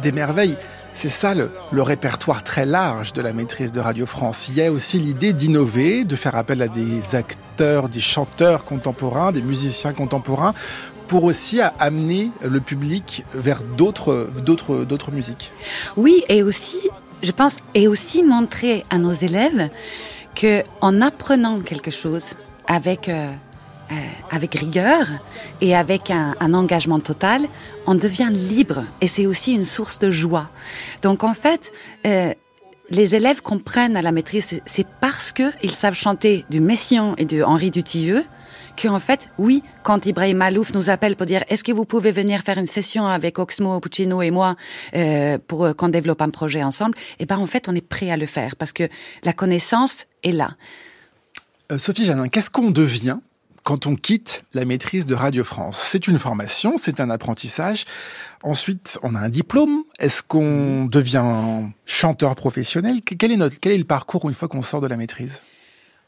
des 0.00 0.12
merveilles. 0.12 0.56
C'est 0.94 1.08
ça 1.08 1.34
le, 1.34 1.50
répertoire 1.82 2.44
très 2.44 2.64
large 2.64 3.12
de 3.12 3.20
la 3.20 3.32
maîtrise 3.32 3.72
de 3.72 3.80
Radio 3.80 4.06
France. 4.06 4.48
Il 4.48 4.54
y 4.54 4.62
a 4.62 4.70
aussi 4.70 4.98
l'idée 4.98 5.32
d'innover, 5.32 6.04
de 6.04 6.14
faire 6.14 6.36
appel 6.36 6.62
à 6.62 6.68
des 6.68 7.16
acteurs, 7.16 7.88
des 7.88 8.00
chanteurs 8.00 8.64
contemporains, 8.64 9.32
des 9.32 9.42
musiciens 9.42 9.92
contemporains, 9.92 10.54
pour 11.08 11.24
aussi 11.24 11.60
amener 11.80 12.30
le 12.42 12.60
public 12.60 13.24
vers 13.34 13.60
d'autres, 13.60 14.30
d'autres, 14.44 14.84
d'autres 14.84 15.10
musiques. 15.10 15.50
Oui, 15.96 16.22
et 16.28 16.44
aussi, 16.44 16.78
je 17.24 17.32
pense, 17.32 17.58
et 17.74 17.88
aussi 17.88 18.22
montrer 18.22 18.84
à 18.88 18.98
nos 18.98 19.12
élèves 19.12 19.70
que 20.36 20.62
en 20.80 21.02
apprenant 21.02 21.60
quelque 21.60 21.90
chose 21.90 22.34
avec 22.66 23.08
euh, 23.08 23.32
euh, 23.92 23.94
avec 24.30 24.54
rigueur 24.54 25.06
et 25.60 25.76
avec 25.76 26.10
un, 26.10 26.54
engagement 26.54 27.00
total, 27.00 27.42
on 27.86 27.94
devient 27.94 28.30
libre 28.32 28.82
et 29.02 29.08
c'est 29.08 29.26
aussi 29.26 29.52
une 29.52 29.62
source 29.62 29.98
de 29.98 30.10
joie. 30.10 30.48
Donc 31.02 31.22
en 31.22 31.34
fait, 31.34 31.70
euh, 32.06 32.32
les 32.88 33.14
élèves 33.14 33.42
comprennent 33.42 33.96
à 33.96 34.00
la 34.00 34.10
maîtrise, 34.10 34.62
c'est 34.64 34.86
parce 35.00 35.32
que 35.32 35.52
ils 35.62 35.70
savent 35.70 35.94
chanter 35.94 36.46
du 36.48 36.60
Messiaen 36.60 37.14
et 37.18 37.26
de 37.26 37.42
Henri 37.42 37.70
Dutilleux 37.70 38.24
qu'en 38.80 38.98
fait, 39.00 39.28
oui, 39.36 39.62
quand 39.82 40.06
Ibrahim 40.06 40.38
Malouf 40.38 40.72
nous 40.72 40.88
appelle 40.88 41.14
pour 41.14 41.26
dire 41.26 41.44
est-ce 41.48 41.62
que 41.62 41.72
vous 41.72 41.84
pouvez 41.84 42.10
venir 42.10 42.40
faire 42.40 42.56
une 42.56 42.66
session 42.66 43.06
avec 43.06 43.38
Oxmo 43.38 43.78
Puccino 43.80 44.22
et 44.22 44.30
moi 44.30 44.56
euh, 44.96 45.36
pour 45.46 45.76
qu'on 45.76 45.88
développe 45.88 46.22
un 46.22 46.30
projet 46.30 46.62
ensemble, 46.62 46.96
et 47.18 47.26
ben 47.26 47.36
en 47.36 47.46
fait 47.46 47.68
on 47.68 47.74
est 47.74 47.86
prêt 47.86 48.10
à 48.10 48.16
le 48.16 48.26
faire 48.26 48.56
parce 48.56 48.72
que 48.72 48.88
la 49.24 49.34
connaissance 49.34 50.06
est 50.22 50.32
là. 50.32 50.56
Sophie 51.76 52.04
Janin, 52.04 52.28
qu'est-ce 52.28 52.50
qu'on 52.50 52.70
devient 52.70 53.18
quand 53.64 53.86
on 53.86 53.96
quitte 53.96 54.44
la 54.52 54.64
maîtrise 54.66 55.06
de 55.06 55.14
Radio 55.14 55.42
France. 55.42 55.78
C'est 55.80 56.06
une 56.06 56.18
formation, 56.18 56.76
c'est 56.76 57.00
un 57.00 57.10
apprentissage. 57.10 57.86
Ensuite, 58.42 58.98
on 59.02 59.14
a 59.14 59.18
un 59.18 59.30
diplôme. 59.30 59.84
Est-ce 59.98 60.22
qu'on 60.22 60.84
devient 60.84 61.64
chanteur 61.86 62.36
professionnel? 62.36 63.00
Quel 63.02 63.32
est, 63.32 63.36
notre, 63.36 63.58
quel 63.58 63.72
est 63.72 63.78
le 63.78 63.84
parcours 63.84 64.28
une 64.28 64.34
fois 64.34 64.48
qu'on 64.48 64.62
sort 64.62 64.82
de 64.82 64.86
la 64.86 64.98
maîtrise? 64.98 65.42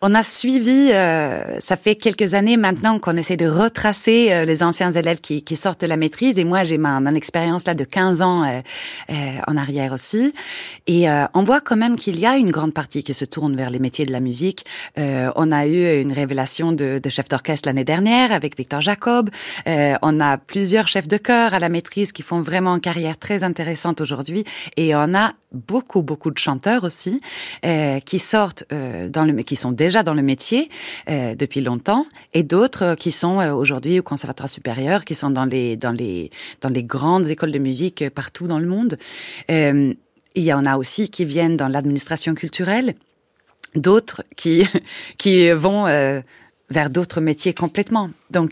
On 0.03 0.15
a 0.15 0.23
suivi, 0.23 0.91
euh, 0.93 1.59
ça 1.61 1.79
fait 1.79 1.95
quelques 1.95 2.35
années 2.35 2.59
maintenant 2.59 2.99
qu'on 2.99 3.17
essaie 3.17 3.39
de 3.39 3.49
retracer 3.49 4.31
euh, 4.31 4.45
les 4.45 4.63
anciens 4.63 4.93
élèves 4.93 5.23
qui, 5.23 5.43
qui, 5.43 5.57
sortent 5.57 5.81
de 5.81 5.87
la 5.87 5.97
maîtrise. 5.97 6.39
Et 6.39 6.45
moi, 6.45 6.65
j'ai 6.65 6.77
ma, 6.77 7.01
mon 7.01 7.15
expérience 7.15 7.67
là 7.67 7.73
de 7.73 7.83
15 7.83 8.21
ans 8.21 8.45
euh, 8.45 8.61
euh, 9.09 9.15
en 9.47 9.57
arrière 9.57 9.95
aussi. 9.95 10.35
Et 10.87 11.09
euh, 11.09 11.25
on 11.33 11.45
voit 11.45 11.63
quand 11.63 11.79
même 11.79 11.97
qu'il 11.97 12.21
y 12.21 12.27
a 12.27 12.37
une 12.37 12.51
grande 12.51 12.75
partie 12.75 13.03
qui 13.05 13.15
se 13.15 13.25
tourne 13.25 13.57
vers 13.57 13.71
les 13.71 13.79
métiers 13.79 14.05
de 14.05 14.13
la 14.13 14.21
musique. 14.21 14.67
on 14.99 15.51
a 15.51 15.67
eu 15.67 16.03
une 16.03 16.13
révélation 16.13 16.73
de, 16.73 17.01
de 17.03 17.09
chef 17.09 17.29
d'orchestre 17.31 17.67
l'année 17.67 17.85
dernière 17.85 18.33
avec 18.33 18.55
Victor 18.59 18.83
Jacob. 18.83 19.31
on 19.67 20.21
a 20.21 20.37
plusieurs 20.37 20.89
chefs 20.89 21.09
de 21.09 21.17
chœur 21.17 21.55
à 21.55 21.59
la 21.59 21.71
maîtrise 21.71 22.13
qui 22.13 22.23
font 22.23 22.41
vraiment 22.41 22.75
une 22.75 22.81
carrière 22.83 23.17
très 23.17 23.45
intéressante 23.45 24.03
aujourd'hui. 24.03 24.45
Et 24.77 24.95
on 24.95 25.15
a 25.15 25.33
beaucoup, 25.53 26.03
beaucoup 26.03 26.31
de 26.31 26.39
chanteurs 26.39 26.85
aussi 26.85 27.21
qui 28.05 28.19
sortent 28.19 28.65
dans 28.71 29.25
le, 29.25 29.33
qui 29.43 29.57
sont 29.57 29.73
déjà 29.87 30.03
dans 30.03 30.15
le 30.15 30.23
métier 30.23 30.69
euh, 31.09 31.37
depuis 31.37 31.61
longtemps, 31.61 32.07
et 32.35 32.43
d'autres 32.43 32.85
euh, 32.85 32.95
qui 32.97 33.13
sont 33.13 33.41
euh, 33.41 33.53
aujourd'hui 33.53 34.01
au 34.01 34.03
conservatoire 34.03 34.49
supérieur, 34.49 35.05
qui 35.05 35.15
sont 35.15 35.31
dans 35.31 35.45
les 35.45 35.77
dans 35.77 35.93
les 35.93 36.31
dans 36.61 36.73
les 36.77 36.83
grandes 36.83 37.29
écoles 37.29 37.53
de 37.53 37.61
musique 37.61 38.11
partout 38.11 38.49
dans 38.49 38.59
le 38.59 38.67
monde. 38.67 38.97
il 39.49 40.45
y 40.51 40.53
en 40.53 40.65
a 40.67 40.77
aussi 40.77 41.09
qui 41.09 41.25
viennent 41.25 41.57
dans 41.57 41.69
l'administration 41.69 42.35
culturelle, 42.35 42.95
d'autres 43.77 44.25
qui 44.41 44.67
qui 45.23 45.51
vont 45.51 45.83
vers 46.77 46.91
d'autres 46.91 47.21
métiers 47.21 47.55
complètement. 47.55 48.11
Donc, 48.31 48.51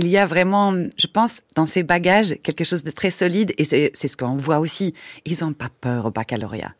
il 0.00 0.06
y 0.16 0.16
a 0.18 0.26
vraiment, 0.26 0.68
je 1.04 1.06
pense, 1.06 1.42
dans 1.54 1.66
ces 1.66 1.82
bagages, 1.84 2.34
quelque 2.42 2.64
chose 2.64 2.82
de 2.82 2.90
très 2.90 3.12
solide, 3.12 3.50
et 3.58 3.64
c'est 3.64 4.08
ce 4.12 4.16
qu'on 4.16 4.36
voit 4.36 4.58
aussi. 4.58 4.92
Ils 5.24 5.38
n'ont 5.40 5.54
pas 5.54 5.70
peur 5.80 6.06
au 6.06 6.10
baccalauréat. 6.10 6.74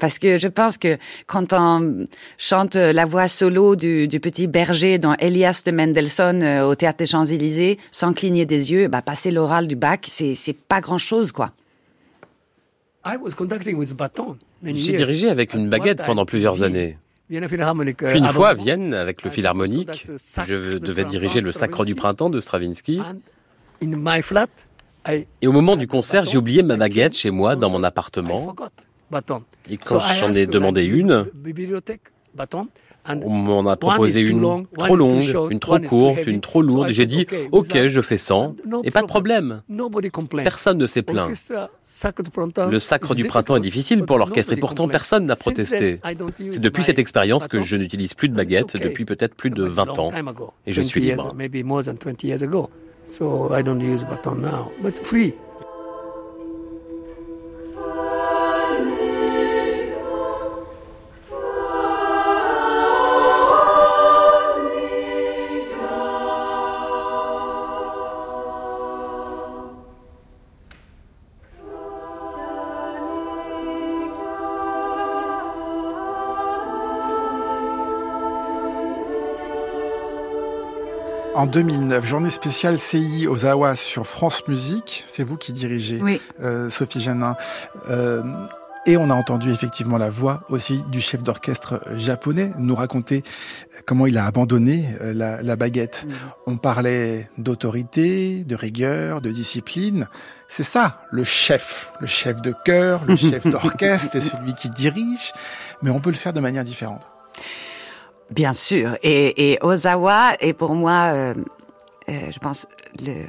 Parce 0.00 0.18
que 0.18 0.38
je 0.38 0.48
pense 0.48 0.78
que 0.78 0.96
quand 1.26 1.52
on 1.52 2.06
chante 2.38 2.74
la 2.74 3.04
voix 3.04 3.28
solo 3.28 3.76
du, 3.76 4.08
du 4.08 4.18
petit 4.18 4.46
berger 4.46 4.98
dans 4.98 5.14
Elias 5.18 5.62
de 5.64 5.70
Mendelssohn 5.70 6.42
euh, 6.42 6.66
au 6.66 6.74
théâtre 6.74 6.98
des 6.98 7.06
Champs-Élysées, 7.06 7.78
sans 7.92 8.12
cligner 8.12 8.46
des 8.46 8.72
yeux, 8.72 8.88
bah, 8.88 9.02
passer 9.02 9.30
l'oral 9.30 9.68
du 9.68 9.76
bac, 9.76 10.06
c'est, 10.08 10.34
c'est 10.34 10.54
pas 10.54 10.80
grand 10.80 10.98
chose, 10.98 11.30
quoi. 11.32 11.52
J'ai 14.64 14.92
dirigé 14.96 15.28
avec 15.28 15.54
une 15.54 15.68
baguette 15.68 16.04
pendant 16.04 16.24
plusieurs 16.24 16.62
années. 16.62 16.98
Puis 17.28 18.18
une 18.18 18.26
fois 18.32 18.48
à 18.48 18.54
Vienne, 18.54 18.92
avec 18.92 19.22
le 19.22 19.30
philharmonique, 19.30 20.06
je 20.46 20.78
devais 20.78 21.04
diriger 21.04 21.40
le 21.40 21.52
Sacre 21.52 21.84
du 21.84 21.94
Printemps 21.94 22.28
de 22.30 22.40
Stravinsky. 22.40 23.00
Et 25.40 25.46
au 25.46 25.52
moment 25.52 25.76
du 25.76 25.86
concert, 25.86 26.24
j'ai 26.24 26.36
oublié 26.36 26.62
ma 26.62 26.76
baguette 26.76 27.14
chez 27.14 27.30
moi 27.30 27.56
dans 27.56 27.70
mon 27.70 27.84
appartement. 27.84 28.54
Et 29.70 29.76
quand 29.76 29.98
j'en 29.98 30.32
ai 30.32 30.46
demandé 30.46 30.84
une, 30.84 31.26
on 33.24 33.30
m'en 33.30 33.66
a 33.68 33.76
proposé 33.76 34.20
une 34.20 34.66
trop 34.78 34.94
longue, 34.94 35.22
une 35.50 35.58
trop 35.58 35.78
courte, 35.80 36.26
une 36.26 36.40
trop 36.42 36.60
lourde. 36.60 36.90
J'ai 36.90 37.06
dit, 37.06 37.26
OK, 37.50 37.86
je 37.86 38.00
fais 38.02 38.18
100, 38.18 38.56
et 38.84 38.90
pas 38.90 39.00
de 39.00 39.06
problème. 39.06 39.62
Personne 40.44 40.76
ne 40.78 40.86
s'est 40.86 41.00
plaint. 41.02 41.30
Le 42.70 42.78
sacre 42.78 43.14
du 43.14 43.24
printemps 43.24 43.56
est 43.56 43.60
difficile 43.60 44.04
pour 44.04 44.18
l'orchestre, 44.18 44.52
et 44.52 44.56
pourtant 44.56 44.86
personne 44.86 45.24
n'a 45.26 45.34
protesté. 45.36 45.98
C'est 46.50 46.60
depuis 46.60 46.84
cette 46.84 46.98
expérience 46.98 47.48
que 47.48 47.60
je 47.60 47.76
n'utilise 47.76 48.12
plus 48.14 48.28
de 48.28 48.34
baguette, 48.36 48.76
depuis 48.76 49.06
peut-être 49.06 49.34
plus 49.34 49.50
de 49.50 49.64
20 49.64 49.98
ans, 49.98 50.10
et 50.66 50.72
je 50.72 50.82
suis 50.82 51.00
libre. 51.00 51.28
En 81.40 81.46
2009, 81.46 82.04
journée 82.04 82.28
spéciale 82.28 82.78
CI 82.78 83.26
aux 83.26 83.46
sur 83.74 84.06
France 84.06 84.46
Musique. 84.46 85.04
C'est 85.06 85.24
vous 85.24 85.38
qui 85.38 85.54
dirigez, 85.54 85.98
euh, 86.42 86.68
Sophie 86.68 87.00
Janin. 87.00 87.34
Euh, 87.88 88.22
et 88.84 88.98
on 88.98 89.08
a 89.08 89.14
entendu 89.14 89.50
effectivement 89.50 89.96
la 89.96 90.10
voix 90.10 90.42
aussi 90.50 90.82
du 90.90 91.00
chef 91.00 91.22
d'orchestre 91.22 91.80
japonais 91.96 92.52
nous 92.58 92.74
raconter 92.74 93.22
comment 93.86 94.06
il 94.06 94.18
a 94.18 94.26
abandonné 94.26 94.84
euh, 95.00 95.14
la, 95.42 95.56
baguette. 95.56 96.06
On 96.46 96.58
parlait 96.58 97.30
d'autorité, 97.38 98.44
de 98.44 98.54
rigueur, 98.54 99.22
de 99.22 99.30
discipline. 99.30 100.08
C'est 100.46 100.62
ça, 100.62 101.06
le 101.10 101.24
chef, 101.24 101.90
le 102.00 102.06
chef 102.06 102.42
de 102.42 102.54
chœur, 102.66 103.00
le 103.08 103.16
chef 103.16 103.46
d'orchestre, 103.50 104.10
c'est 104.12 104.20
celui 104.20 104.52
qui 104.52 104.68
dirige. 104.68 105.32
Mais 105.80 105.88
on 105.88 106.00
peut 106.00 106.10
le 106.10 106.16
faire 106.16 106.34
de 106.34 106.40
manière 106.40 106.64
différente. 106.64 107.08
Bien 108.30 108.54
sûr. 108.54 108.96
Et, 109.02 109.52
et 109.52 109.58
Ozawa 109.60 110.34
est 110.40 110.52
pour 110.52 110.74
moi, 110.74 111.12
euh, 111.12 111.34
euh, 112.08 112.12
je 112.30 112.38
pense, 112.38 112.66
le, 113.04 113.24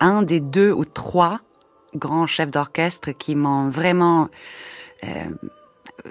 un 0.00 0.22
des 0.22 0.40
deux 0.40 0.72
ou 0.72 0.84
trois 0.84 1.40
grands 1.94 2.26
chefs 2.26 2.50
d'orchestre 2.50 3.12
qui 3.12 3.34
m'ont 3.34 3.68
vraiment 3.68 4.28
euh, 5.04 5.08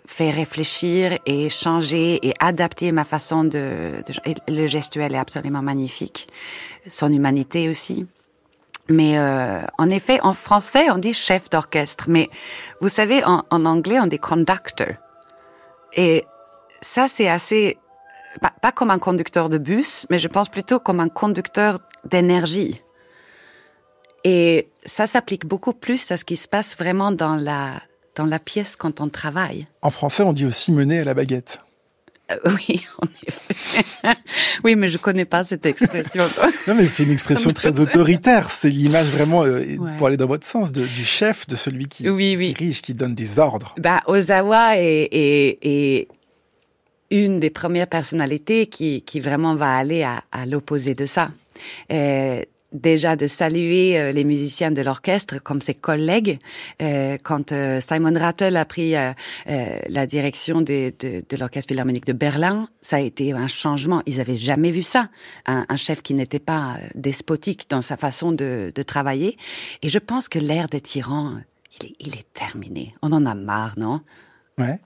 fait 0.06 0.30
réfléchir 0.30 1.18
et 1.26 1.50
changer 1.50 2.28
et 2.28 2.34
adapter 2.40 2.92
ma 2.92 3.04
façon 3.04 3.44
de, 3.44 4.04
de 4.06 4.14
le 4.48 4.68
gestuel 4.68 5.16
est 5.16 5.20
absolument 5.20 5.62
magnifique, 5.62 6.28
son 6.88 7.12
humanité 7.12 7.70
aussi. 7.70 8.06
Mais 8.90 9.18
euh, 9.18 9.62
en 9.78 9.90
effet, 9.90 10.20
en 10.22 10.34
français, 10.34 10.90
on 10.92 10.98
dit 10.98 11.14
chef 11.14 11.50
d'orchestre, 11.50 12.06
mais 12.08 12.30
vous 12.82 12.90
savez, 12.90 13.24
en, 13.26 13.44
en 13.50 13.66
anglais, 13.66 14.00
on 14.00 14.08
dit 14.08 14.20
conductor. 14.20 14.94
Et 15.94 16.26
ça, 16.82 17.08
c'est 17.08 17.28
assez 17.28 17.78
pas, 18.38 18.72
comme 18.72 18.92
un 18.92 19.00
conducteur 19.00 19.50
de 19.50 19.58
bus, 19.58 20.06
mais 20.10 20.20
je 20.20 20.28
pense 20.28 20.50
plutôt 20.50 20.80
comme 20.80 21.00
un 21.00 21.10
conducteur 21.10 21.80
d'énergie. 22.06 22.82
Et 24.24 24.70
ça 24.86 25.08
s'applique 25.08 25.46
beaucoup 25.46 25.74
plus 25.74 26.12
à 26.12 26.18
ce 26.18 26.26
qui 26.26 26.36
se 26.36 26.48
passe 26.48 26.78
vraiment 26.78 27.12
dans 27.12 27.36
la, 27.36 27.82
dans 28.16 28.26
la 28.26 28.40
pièce 28.40 28.76
quand 28.76 29.00
on 29.00 29.10
travaille. 29.10 29.68
En 29.82 29.90
français, 29.90 30.24
on 30.24 30.34
dit 30.34 30.46
aussi 30.46 30.72
mener 30.72 31.00
à 31.00 31.04
la 31.04 31.14
baguette. 31.14 31.60
Euh, 32.32 32.36
oui, 32.46 32.86
en 33.02 33.08
effet. 33.26 33.86
oui, 34.64 34.76
mais 34.76 34.90
je 34.90 34.98
connais 34.98 35.26
pas 35.26 35.44
cette 35.44 35.66
expression. 35.66 36.24
non, 36.68 36.76
mais 36.76 36.88
c'est 36.88 37.04
une 37.04 37.12
expression 37.12 37.52
très 37.52 37.80
autoritaire. 37.80 38.50
C'est 38.50 38.70
l'image 38.70 39.08
vraiment, 39.08 39.44
euh, 39.44 39.64
pour 39.98 40.08
aller 40.08 40.18
dans 40.18 40.28
votre 40.28 40.46
sens, 40.46 40.72
de, 40.72 40.86
du 40.86 41.06
chef, 41.06 41.48
de 41.48 41.56
celui 41.56 41.88
qui, 41.88 42.10
oui, 42.10 42.36
oui. 42.38 42.54
dirige, 42.54 42.82
qui 42.82 42.94
donne 42.94 43.16
des 43.16 43.40
ordres. 43.40 43.76
Bah, 43.78 44.02
Ozawa 44.08 44.78
est, 44.78 45.08
est, 45.12 45.58
est, 45.62 46.08
une 47.10 47.40
des 47.40 47.50
premières 47.50 47.88
personnalités 47.88 48.68
qui, 48.68 49.02
qui 49.02 49.20
vraiment 49.20 49.56
va 49.56 49.76
aller 49.76 50.04
à, 50.04 50.24
à 50.32 50.46
l'opposé 50.46 50.96
de 50.96 51.06
ça. 51.06 51.32
Euh, 51.92 52.44
déjà 52.74 53.16
de 53.16 53.28
saluer 53.28 53.98
euh, 53.98 54.12
les 54.12 54.26
musiciens 54.26 54.72
de 54.72 54.82
l'orchestre 54.82 55.42
comme 55.42 55.62
ses 55.62 55.74
collègues. 55.74 56.38
Euh, 56.82 57.18
quand 57.24 57.54
euh, 57.54 57.80
Simon 57.80 58.14
Rattle 58.14 58.58
a 58.58 58.66
pris 58.66 58.94
la 59.90 60.06
direction 60.06 60.62
de, 60.62 60.94
de, 61.00 61.24
de 61.28 61.38
l'orchestre 61.38 61.70
philharmonique 61.70 62.06
de 62.06 62.14
Berlin, 62.14 62.68
ça 62.82 62.98
a 62.98 63.00
été 63.00 63.32
un 63.32 63.48
changement. 63.48 64.04
Ils 64.06 64.20
avaient 64.20 64.36
jamais 64.36 64.72
vu 64.72 64.84
ça. 64.84 65.10
Un, 65.46 65.66
un 65.70 65.78
chef 65.78 66.02
qui 66.02 66.14
n'était 66.14 66.40
pas 66.40 66.78
despotique 66.94 67.70
dans 67.70 67.82
sa 67.82 67.96
façon 67.96 68.34
de, 68.34 68.72
de 68.76 68.84
travailler. 68.84 69.38
Et 69.82 69.90
je 69.90 70.00
pense 70.00 70.28
que 70.28 70.38
l'ère 70.40 70.68
des 70.68 70.82
tyrans, 70.82 71.38
il 71.80 71.88
est, 71.88 71.96
il 72.00 72.16
est 72.16 72.34
terminé. 72.34 72.94
On 73.02 73.14
en 73.14 73.26
a 73.26 73.34
marre, 73.34 73.76
non? 73.78 74.02
Ouais. 74.58 74.80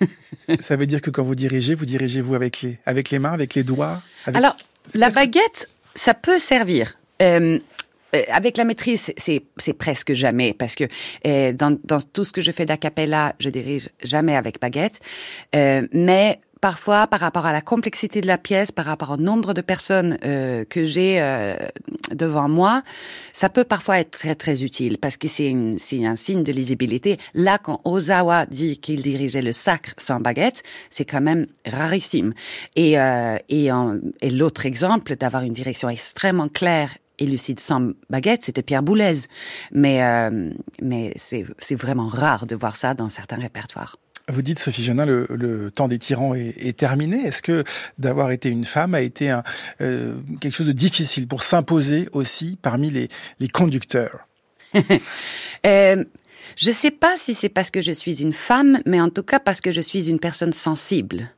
ça 0.60 0.76
veut 0.76 0.86
dire 0.86 1.00
que 1.00 1.10
quand 1.10 1.22
vous 1.22 1.34
dirigez, 1.34 1.74
vous 1.74 1.86
dirigez 1.86 2.20
vous 2.20 2.34
avec 2.34 2.62
les, 2.62 2.78
avec 2.86 3.10
les 3.10 3.18
mains, 3.18 3.32
avec 3.32 3.54
les 3.54 3.64
doigts 3.64 4.02
Alors, 4.26 4.56
la 4.94 5.10
baguette, 5.10 5.68
ça 5.94 6.14
peut 6.14 6.38
servir. 6.38 6.96
Euh, 7.20 7.58
euh, 8.14 8.22
avec 8.30 8.56
la 8.56 8.64
maîtrise, 8.64 9.12
c'est 9.18 9.72
presque 9.74 10.14
jamais 10.14 10.54
parce 10.54 10.74
que 10.74 10.84
euh, 11.26 11.52
dans, 11.52 11.78
dans, 11.84 12.00
tout 12.00 12.24
ce 12.24 12.32
que 12.32 12.40
je 12.40 12.50
fais 12.50 12.64
d'acapella, 12.64 13.34
je 13.38 13.50
dirige 13.50 13.90
jamais 14.02 14.34
avec 14.34 14.60
baguette. 14.60 15.00
Mais 15.52 16.40
parfois 16.60 17.06
par 17.06 17.20
rapport 17.20 17.46
à 17.46 17.52
la 17.52 17.60
complexité 17.60 18.20
de 18.20 18.26
la 18.26 18.38
pièce, 18.38 18.72
par 18.72 18.84
rapport 18.84 19.10
au 19.10 19.16
nombre 19.16 19.54
de 19.54 19.60
personnes 19.60 20.18
euh, 20.24 20.64
que 20.64 20.84
j'ai 20.84 21.20
euh, 21.20 21.56
devant 22.12 22.48
moi, 22.48 22.82
ça 23.32 23.48
peut 23.48 23.64
parfois 23.64 24.00
être 24.00 24.10
très 24.10 24.34
très 24.34 24.62
utile 24.62 24.98
parce 24.98 25.16
que 25.16 25.28
c'est 25.28 25.52
un 25.52 26.16
signe 26.16 26.42
de 26.42 26.52
lisibilité. 26.52 27.18
Là, 27.34 27.58
quand 27.58 27.80
Ozawa 27.84 28.46
dit 28.46 28.78
qu'il 28.78 29.02
dirigeait 29.02 29.42
le 29.42 29.52
sacre 29.52 29.94
sans 29.98 30.20
baguette, 30.20 30.62
c'est 30.90 31.04
quand 31.04 31.20
même 31.20 31.46
rarissime. 31.66 32.32
Et, 32.76 32.98
euh, 32.98 33.36
et, 33.48 33.68
et 34.20 34.30
l'autre 34.30 34.66
exemple 34.66 35.16
d'avoir 35.16 35.42
une 35.42 35.52
direction 35.52 35.88
extrêmement 35.88 36.48
claire 36.48 36.90
et 37.18 37.26
lucide 37.26 37.60
sans 37.60 37.92
baguette, 38.10 38.44
c'était 38.44 38.62
Pierre 38.62 38.82
Boulez. 38.82 39.26
Mais, 39.72 40.02
euh, 40.02 40.50
mais 40.80 41.12
c'est 41.16 41.74
vraiment 41.74 42.08
rare 42.08 42.46
de 42.46 42.54
voir 42.54 42.76
ça 42.76 42.94
dans 42.94 43.08
certains 43.08 43.36
répertoires. 43.36 43.96
Vous 44.28 44.42
dites, 44.42 44.58
Sophie 44.58 44.84
Genin, 44.84 45.06
le, 45.06 45.70
temps 45.70 45.88
des 45.88 45.98
tyrans 45.98 46.34
est, 46.34 46.76
terminé. 46.76 47.26
Est-ce 47.26 47.42
que 47.42 47.64
d'avoir 47.98 48.30
été 48.30 48.50
une 48.50 48.64
femme 48.64 48.94
a 48.94 49.00
été 49.00 49.34
euh, 49.80 50.14
quelque 50.40 50.54
chose 50.54 50.66
de 50.66 50.72
difficile 50.72 51.26
pour 51.26 51.42
s'imposer 51.42 52.08
aussi 52.12 52.58
parmi 52.60 52.90
les, 52.90 53.48
conducteurs 53.48 54.28
euh, 55.66 56.04
Je 56.56 56.68
ne 56.68 56.74
sais 56.74 56.90
pas 56.90 57.14
si 57.16 57.34
c'est 57.34 57.48
parce 57.48 57.70
que 57.70 57.80
je 57.80 57.92
suis 57.92 58.20
une 58.20 58.34
femme, 58.34 58.80
mais 58.84 59.00
en 59.00 59.08
tout 59.08 59.22
cas 59.22 59.40
parce 59.40 59.60
que 59.62 59.72
je 59.72 59.80
suis 59.80 60.10
une 60.10 60.20
personne 60.20 60.52
sensible. 60.52 61.30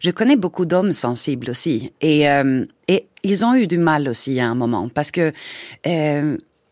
Je 0.00 0.10
connais 0.10 0.36
beaucoup 0.36 0.64
d'hommes 0.64 0.94
sensibles 0.94 1.50
aussi, 1.50 1.92
et, 2.00 2.28
euh, 2.30 2.64
ils 3.22 3.44
ont 3.44 3.54
eu 3.54 3.66
du 3.66 3.76
mal 3.76 4.08
aussi 4.08 4.40
à 4.40 4.46
un 4.46 4.54
moment, 4.54 4.88
parce 4.88 5.10
que 5.10 5.32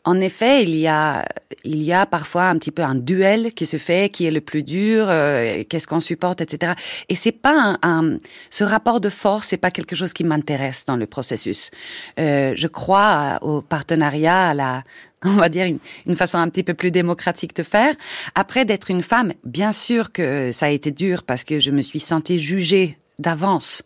en 0.06 0.20
effet, 0.20 0.62
il 0.62 0.76
y 0.76 0.86
a, 0.86 1.26
il 1.64 1.82
y 1.82 1.92
a 1.92 2.06
parfois 2.06 2.44
un 2.44 2.56
petit 2.58 2.70
peu 2.70 2.82
un 2.82 2.94
duel 2.94 3.52
qui 3.52 3.66
se 3.66 3.76
fait, 3.76 4.08
qui 4.08 4.24
est 4.24 4.30
le 4.30 4.40
plus 4.40 4.62
dur, 4.62 5.06
euh, 5.08 5.64
qu'est-ce 5.68 5.88
qu'on 5.88 5.98
supporte, 5.98 6.40
etc. 6.40 6.74
Et 7.08 7.16
c'est 7.16 7.32
pas 7.32 7.76
un, 7.82 8.18
ce 8.48 8.62
rapport 8.62 9.00
de 9.00 9.08
force, 9.08 9.48
c'est 9.48 9.56
pas 9.56 9.72
quelque 9.72 9.96
chose 9.96 10.12
qui 10.12 10.22
m'intéresse 10.22 10.84
dans 10.86 10.94
le 10.94 11.06
processus. 11.06 11.72
Euh, 12.20 12.52
je 12.54 12.68
crois 12.68 13.40
au 13.42 13.62
partenariat, 13.62 14.50
à 14.50 14.54
la, 14.54 14.84
on 15.24 15.30
va 15.30 15.48
dire 15.48 15.66
une, 15.66 15.80
une, 16.06 16.14
façon 16.14 16.38
un 16.38 16.48
petit 16.50 16.62
peu 16.62 16.74
plus 16.74 16.92
démocratique 16.92 17.56
de 17.56 17.64
faire. 17.64 17.92
Après 18.36 18.64
d'être 18.64 18.92
une 18.92 19.02
femme, 19.02 19.32
bien 19.42 19.72
sûr 19.72 20.12
que 20.12 20.52
ça 20.52 20.66
a 20.66 20.70
été 20.70 20.92
dur 20.92 21.24
parce 21.24 21.42
que 21.42 21.58
je 21.58 21.72
me 21.72 21.82
suis 21.82 21.98
sentie 22.00 22.38
jugée 22.38 22.96
d'avance 23.18 23.82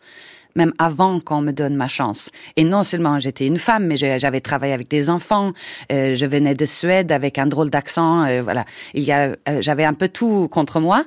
même 0.55 0.73
avant 0.79 1.21
qu'on 1.21 1.41
me 1.41 1.53
donne 1.53 1.77
ma 1.77 1.89
chance. 1.89 2.31
Et 2.57 2.65
non 2.65 2.83
seulement 2.83 3.19
j'étais 3.19 3.47
une 3.47 3.59
femme, 3.59 3.87
mais 3.87 3.97
j'avais 3.97 4.41
travaillé 4.41 4.73
avec 4.73 4.89
des 4.89 5.11
enfants. 5.11 5.53
Euh, 5.93 6.15
je 6.15 6.27
venais 6.27 6.55
de 6.55 6.67
Suède 6.67 7.13
avec 7.13 7.39
un 7.39 7.47
drôle 7.47 7.71
d'accent. 7.71 8.25
Euh, 8.25 8.43
voilà, 8.43 8.65
il 8.95 9.03
y 9.03 9.13
a, 9.13 9.37
euh, 9.49 9.61
j'avais 9.61 9.85
un 9.85 9.95
peu 9.95 10.09
tout 10.09 10.49
contre 10.49 10.81
moi. 10.81 11.05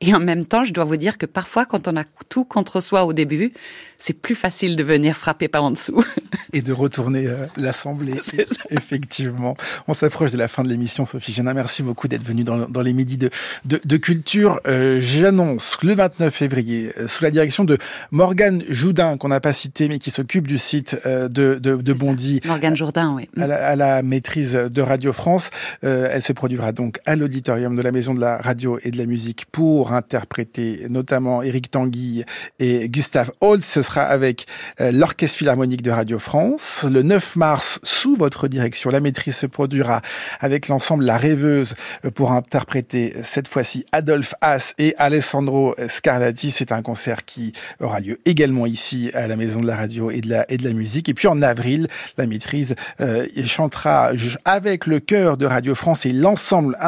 Et 0.00 0.14
en 0.14 0.20
même 0.20 0.44
temps, 0.44 0.64
je 0.64 0.72
dois 0.72 0.84
vous 0.84 0.96
dire 0.96 1.18
que 1.18 1.26
parfois, 1.26 1.66
quand 1.66 1.88
on 1.88 1.96
a 1.96 2.04
tout 2.28 2.44
contre 2.44 2.80
soi 2.80 3.04
au 3.04 3.12
début, 3.12 3.52
c'est 3.98 4.12
plus 4.12 4.34
facile 4.34 4.76
de 4.76 4.82
venir 4.82 5.16
frapper 5.16 5.48
par 5.48 5.64
en 5.64 5.70
dessous. 5.70 6.04
Et 6.52 6.60
de 6.60 6.72
retourner 6.72 7.28
l'Assemblée. 7.56 8.14
Effectivement. 8.70 9.56
On 9.88 9.94
s'approche 9.94 10.32
de 10.32 10.36
la 10.36 10.46
fin 10.48 10.62
de 10.62 10.68
l'émission, 10.68 11.06
Sophie 11.06 11.32
Génin. 11.32 11.54
Merci 11.54 11.82
beaucoup 11.82 12.06
d'être 12.06 12.22
venue 12.22 12.44
dans, 12.44 12.68
dans, 12.68 12.82
les 12.82 12.92
midis 12.92 13.16
de, 13.16 13.30
de, 13.64 13.80
de 13.82 13.96
culture. 13.96 14.60
J'annonce 14.64 15.78
le 15.82 15.94
29 15.94 16.34
février, 16.34 16.92
sous 17.06 17.24
la 17.24 17.30
direction 17.30 17.64
de 17.64 17.78
Morgane 18.10 18.62
Joudin, 18.84 19.16
qu'on 19.16 19.28
n'a 19.28 19.40
pas 19.40 19.54
cité, 19.54 19.88
mais 19.88 19.98
qui 19.98 20.10
s'occupe 20.10 20.46
du 20.46 20.58
site 20.58 21.00
euh, 21.06 21.28
de, 21.28 21.58
de, 21.58 21.76
de 21.76 21.92
Bondy. 21.94 22.42
Morgane 22.44 22.76
Jourdain, 22.76 23.14
oui. 23.16 23.30
À 23.40 23.46
la, 23.46 23.66
à 23.66 23.76
la, 23.76 24.02
maîtrise 24.02 24.52
de 24.52 24.82
Radio 24.82 25.14
France. 25.14 25.48
elle 25.80 26.20
se 26.22 26.34
produira 26.34 26.72
donc 26.72 26.98
à 27.06 27.16
l'auditorium 27.16 27.76
de 27.76 27.80
la 27.80 27.92
Maison 27.92 28.12
de 28.12 28.20
la 28.20 28.36
Radio 28.36 28.78
et 28.84 28.90
de 28.90 28.98
la 28.98 29.06
Musique 29.06 29.46
pour 29.50 29.94
interpréter 29.94 30.86
notamment 30.90 31.40
Éric 31.42 31.70
Tanguy 31.70 32.24
et 32.58 32.90
Gustave 32.90 33.32
Holtz. 33.40 33.64
Ce 33.64 33.80
sera 33.80 34.02
avec 34.02 34.46
euh, 34.82 34.92
l'Orchestre 34.92 35.38
Philharmonique 35.38 35.80
de 35.80 35.90
Radio 35.90 36.18
France. 36.18 36.84
Le 36.90 37.00
9 37.00 37.36
mars, 37.36 37.80
sous 37.84 38.16
votre 38.16 38.48
direction, 38.48 38.90
la 38.90 39.00
maîtrise 39.00 39.36
se 39.36 39.46
produira 39.46 40.02
avec 40.40 40.68
l'ensemble 40.68 41.06
La 41.06 41.16
Rêveuse 41.16 41.74
euh, 42.04 42.10
pour 42.10 42.32
interpréter 42.32 43.14
cette 43.22 43.48
fois-ci 43.48 43.86
Adolphe 43.92 44.34
Haas 44.42 44.74
et 44.76 44.94
Alessandro 44.98 45.74
Scarlatti. 45.88 46.50
C'est 46.50 46.70
un 46.70 46.82
concert 46.82 47.24
qui 47.24 47.52
aura 47.80 48.00
lieu 48.00 48.18
également 48.26 48.66
ici 48.66 48.73
à 49.14 49.26
la 49.26 49.36
Maison 49.36 49.60
de 49.60 49.66
la 49.66 49.76
Radio 49.76 50.10
et 50.10 50.20
de 50.20 50.28
la, 50.28 50.50
et 50.50 50.56
de 50.56 50.64
la 50.64 50.72
Musique. 50.72 51.08
Et 51.08 51.14
puis 51.14 51.28
en 51.28 51.42
avril, 51.42 51.88
la 52.16 52.26
maîtrise 52.26 52.74
euh, 53.00 53.26
chantera 53.46 54.12
avec 54.44 54.86
le 54.86 55.00
chœur 55.00 55.36
de 55.36 55.46
Radio 55.46 55.74
France 55.74 56.06
et 56.06 56.12
l'ensemble 56.12 56.78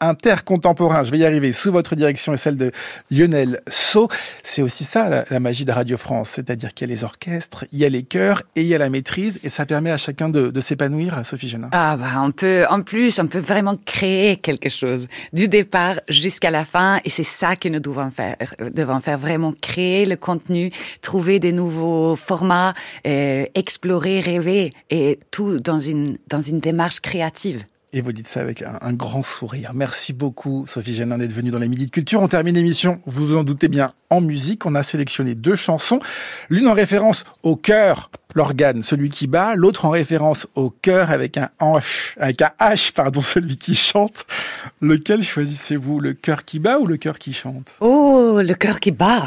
intercontemporain, 0.00 1.04
je 1.04 1.10
vais 1.10 1.18
y 1.18 1.24
arriver, 1.24 1.52
sous 1.52 1.72
votre 1.72 1.94
direction 1.94 2.32
et 2.32 2.36
celle 2.36 2.56
de 2.56 2.72
Lionel 3.10 3.60
Sceau. 3.68 4.08
C'est 4.42 4.62
aussi 4.62 4.84
ça 4.84 5.08
la, 5.08 5.24
la 5.30 5.40
magie 5.40 5.64
de 5.64 5.72
Radio 5.72 5.96
France 5.96 6.30
c'est-à-dire 6.30 6.74
qu'il 6.74 6.88
y 6.88 6.92
a 6.92 6.94
les 6.94 7.04
orchestres, 7.04 7.64
il 7.72 7.78
y 7.78 7.84
a 7.84 7.88
les 7.88 8.02
chœurs 8.02 8.42
et 8.56 8.62
il 8.62 8.66
y 8.66 8.74
a 8.74 8.78
la 8.78 8.90
maîtrise, 8.90 9.38
et 9.42 9.48
ça 9.48 9.66
permet 9.66 9.90
à 9.90 9.96
chacun 9.96 10.28
de, 10.28 10.50
de 10.50 10.60
s'épanouir, 10.60 11.20
Sophie 11.24 11.48
Genin. 11.48 11.68
Ah 11.72 11.96
bah 11.96 12.22
on 12.22 12.32
peut, 12.32 12.64
en 12.68 12.82
plus, 12.82 13.18
on 13.18 13.26
peut 13.26 13.40
vraiment 13.40 13.76
créer 13.76 14.36
quelque 14.36 14.68
chose 14.68 15.06
du 15.32 15.48
départ 15.48 16.00
jusqu'à 16.08 16.50
la 16.50 16.64
fin, 16.64 17.00
et 17.04 17.10
c'est 17.10 17.24
ça 17.24 17.56
que 17.56 17.68
nous 17.68 17.80
devons 17.80 18.10
faire, 18.10 18.36
devons 18.74 19.00
faire 19.00 19.18
vraiment 19.18 19.52
créer 19.60 20.06
le 20.06 20.16
contenu, 20.16 20.70
trouver 21.02 21.38
des 21.38 21.52
nouveaux 21.52 22.16
formats, 22.16 22.74
euh, 23.06 23.44
explorer, 23.54 24.20
rêver, 24.20 24.72
et 24.90 25.18
tout 25.30 25.58
dans 25.58 25.78
une 25.78 26.18
dans 26.28 26.40
une 26.40 26.58
démarche 26.58 27.00
créative. 27.00 27.64
Et 27.92 28.00
vous 28.02 28.12
dites 28.12 28.28
ça 28.28 28.40
avec 28.40 28.62
un, 28.62 28.92
grand 28.92 29.24
sourire. 29.24 29.72
Merci 29.74 30.12
beaucoup, 30.12 30.64
Sophie 30.68 30.94
Génin, 30.94 31.18
d'être 31.18 31.32
venue 31.32 31.50
dans 31.50 31.58
les 31.58 31.66
Midi 31.66 31.86
de 31.86 31.90
Culture. 31.90 32.22
On 32.22 32.28
termine 32.28 32.54
l'émission, 32.54 33.00
vous 33.04 33.26
vous 33.26 33.36
en 33.36 33.42
doutez 33.42 33.66
bien, 33.66 33.90
en 34.10 34.20
musique. 34.20 34.64
On 34.64 34.76
a 34.76 34.84
sélectionné 34.84 35.34
deux 35.34 35.56
chansons. 35.56 35.98
L'une 36.50 36.68
en 36.68 36.72
référence 36.72 37.24
au 37.42 37.56
cœur, 37.56 38.12
l'organe, 38.34 38.84
celui 38.84 39.08
qui 39.08 39.26
bat. 39.26 39.56
L'autre 39.56 39.86
en 39.86 39.90
référence 39.90 40.46
au 40.54 40.70
cœur 40.70 41.10
avec 41.10 41.36
un 41.36 41.50
H, 41.58 42.14
avec 42.18 42.42
un 42.42 42.52
H, 42.60 42.92
pardon, 42.92 43.22
celui 43.22 43.56
qui 43.56 43.74
chante. 43.74 44.24
Lequel 44.80 45.24
choisissez-vous? 45.24 45.98
Le 45.98 46.12
cœur 46.12 46.44
qui 46.44 46.60
bat 46.60 46.78
ou 46.78 46.86
le 46.86 46.96
cœur 46.96 47.18
qui 47.18 47.32
chante? 47.32 47.74
Oh, 47.80 48.38
le 48.40 48.54
cœur 48.54 48.78
qui 48.78 48.92
bat. 48.92 49.26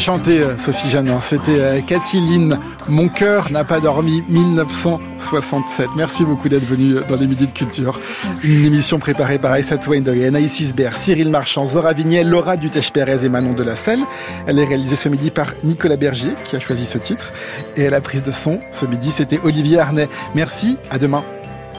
Chanter, 0.00 0.40
euh, 0.40 0.56
Sophie 0.56 0.88
Janin. 0.88 1.20
C'était 1.20 1.60
euh, 1.60 1.80
Cathy 1.82 2.22
Lynn. 2.22 2.58
Mon 2.88 3.08
cœur 3.08 3.52
n'a 3.52 3.64
pas 3.64 3.80
dormi, 3.80 4.24
1967. 4.30 5.90
Merci 5.94 6.24
beaucoup 6.24 6.48
d'être 6.48 6.64
venu 6.64 6.94
euh, 6.96 7.02
dans 7.06 7.16
les 7.16 7.26
Midis 7.26 7.46
de 7.46 7.52
Culture. 7.52 8.00
Une 8.42 8.64
émission 8.64 8.98
préparée 8.98 9.38
par 9.38 9.52
Aïssa 9.52 9.76
Twaindoy, 9.76 10.24
Anaïs 10.24 10.58
Isbert, 10.58 10.96
Cyril 10.96 11.28
Marchand, 11.28 11.66
Zora 11.66 11.92
Vignel, 11.92 12.30
Laura 12.30 12.56
Dutèche-Pérez 12.56 13.26
et 13.26 13.28
Manon 13.28 13.52
de 13.52 13.62
la 13.62 13.76
Selle. 13.76 14.00
Elle 14.46 14.58
est 14.58 14.64
réalisée 14.64 14.96
ce 14.96 15.10
midi 15.10 15.30
par 15.30 15.48
Nicolas 15.64 15.96
Bergier, 15.96 16.32
qui 16.46 16.56
a 16.56 16.60
choisi 16.60 16.86
ce 16.86 16.96
titre. 16.96 17.30
Et 17.76 17.86
à 17.86 17.90
la 17.90 18.00
prise 18.00 18.22
de 18.22 18.30
son, 18.30 18.58
ce 18.72 18.86
midi, 18.86 19.10
c'était 19.10 19.38
Olivier 19.44 19.80
Arnay. 19.80 20.08
Merci, 20.34 20.78
à 20.90 20.96
demain. 20.96 21.22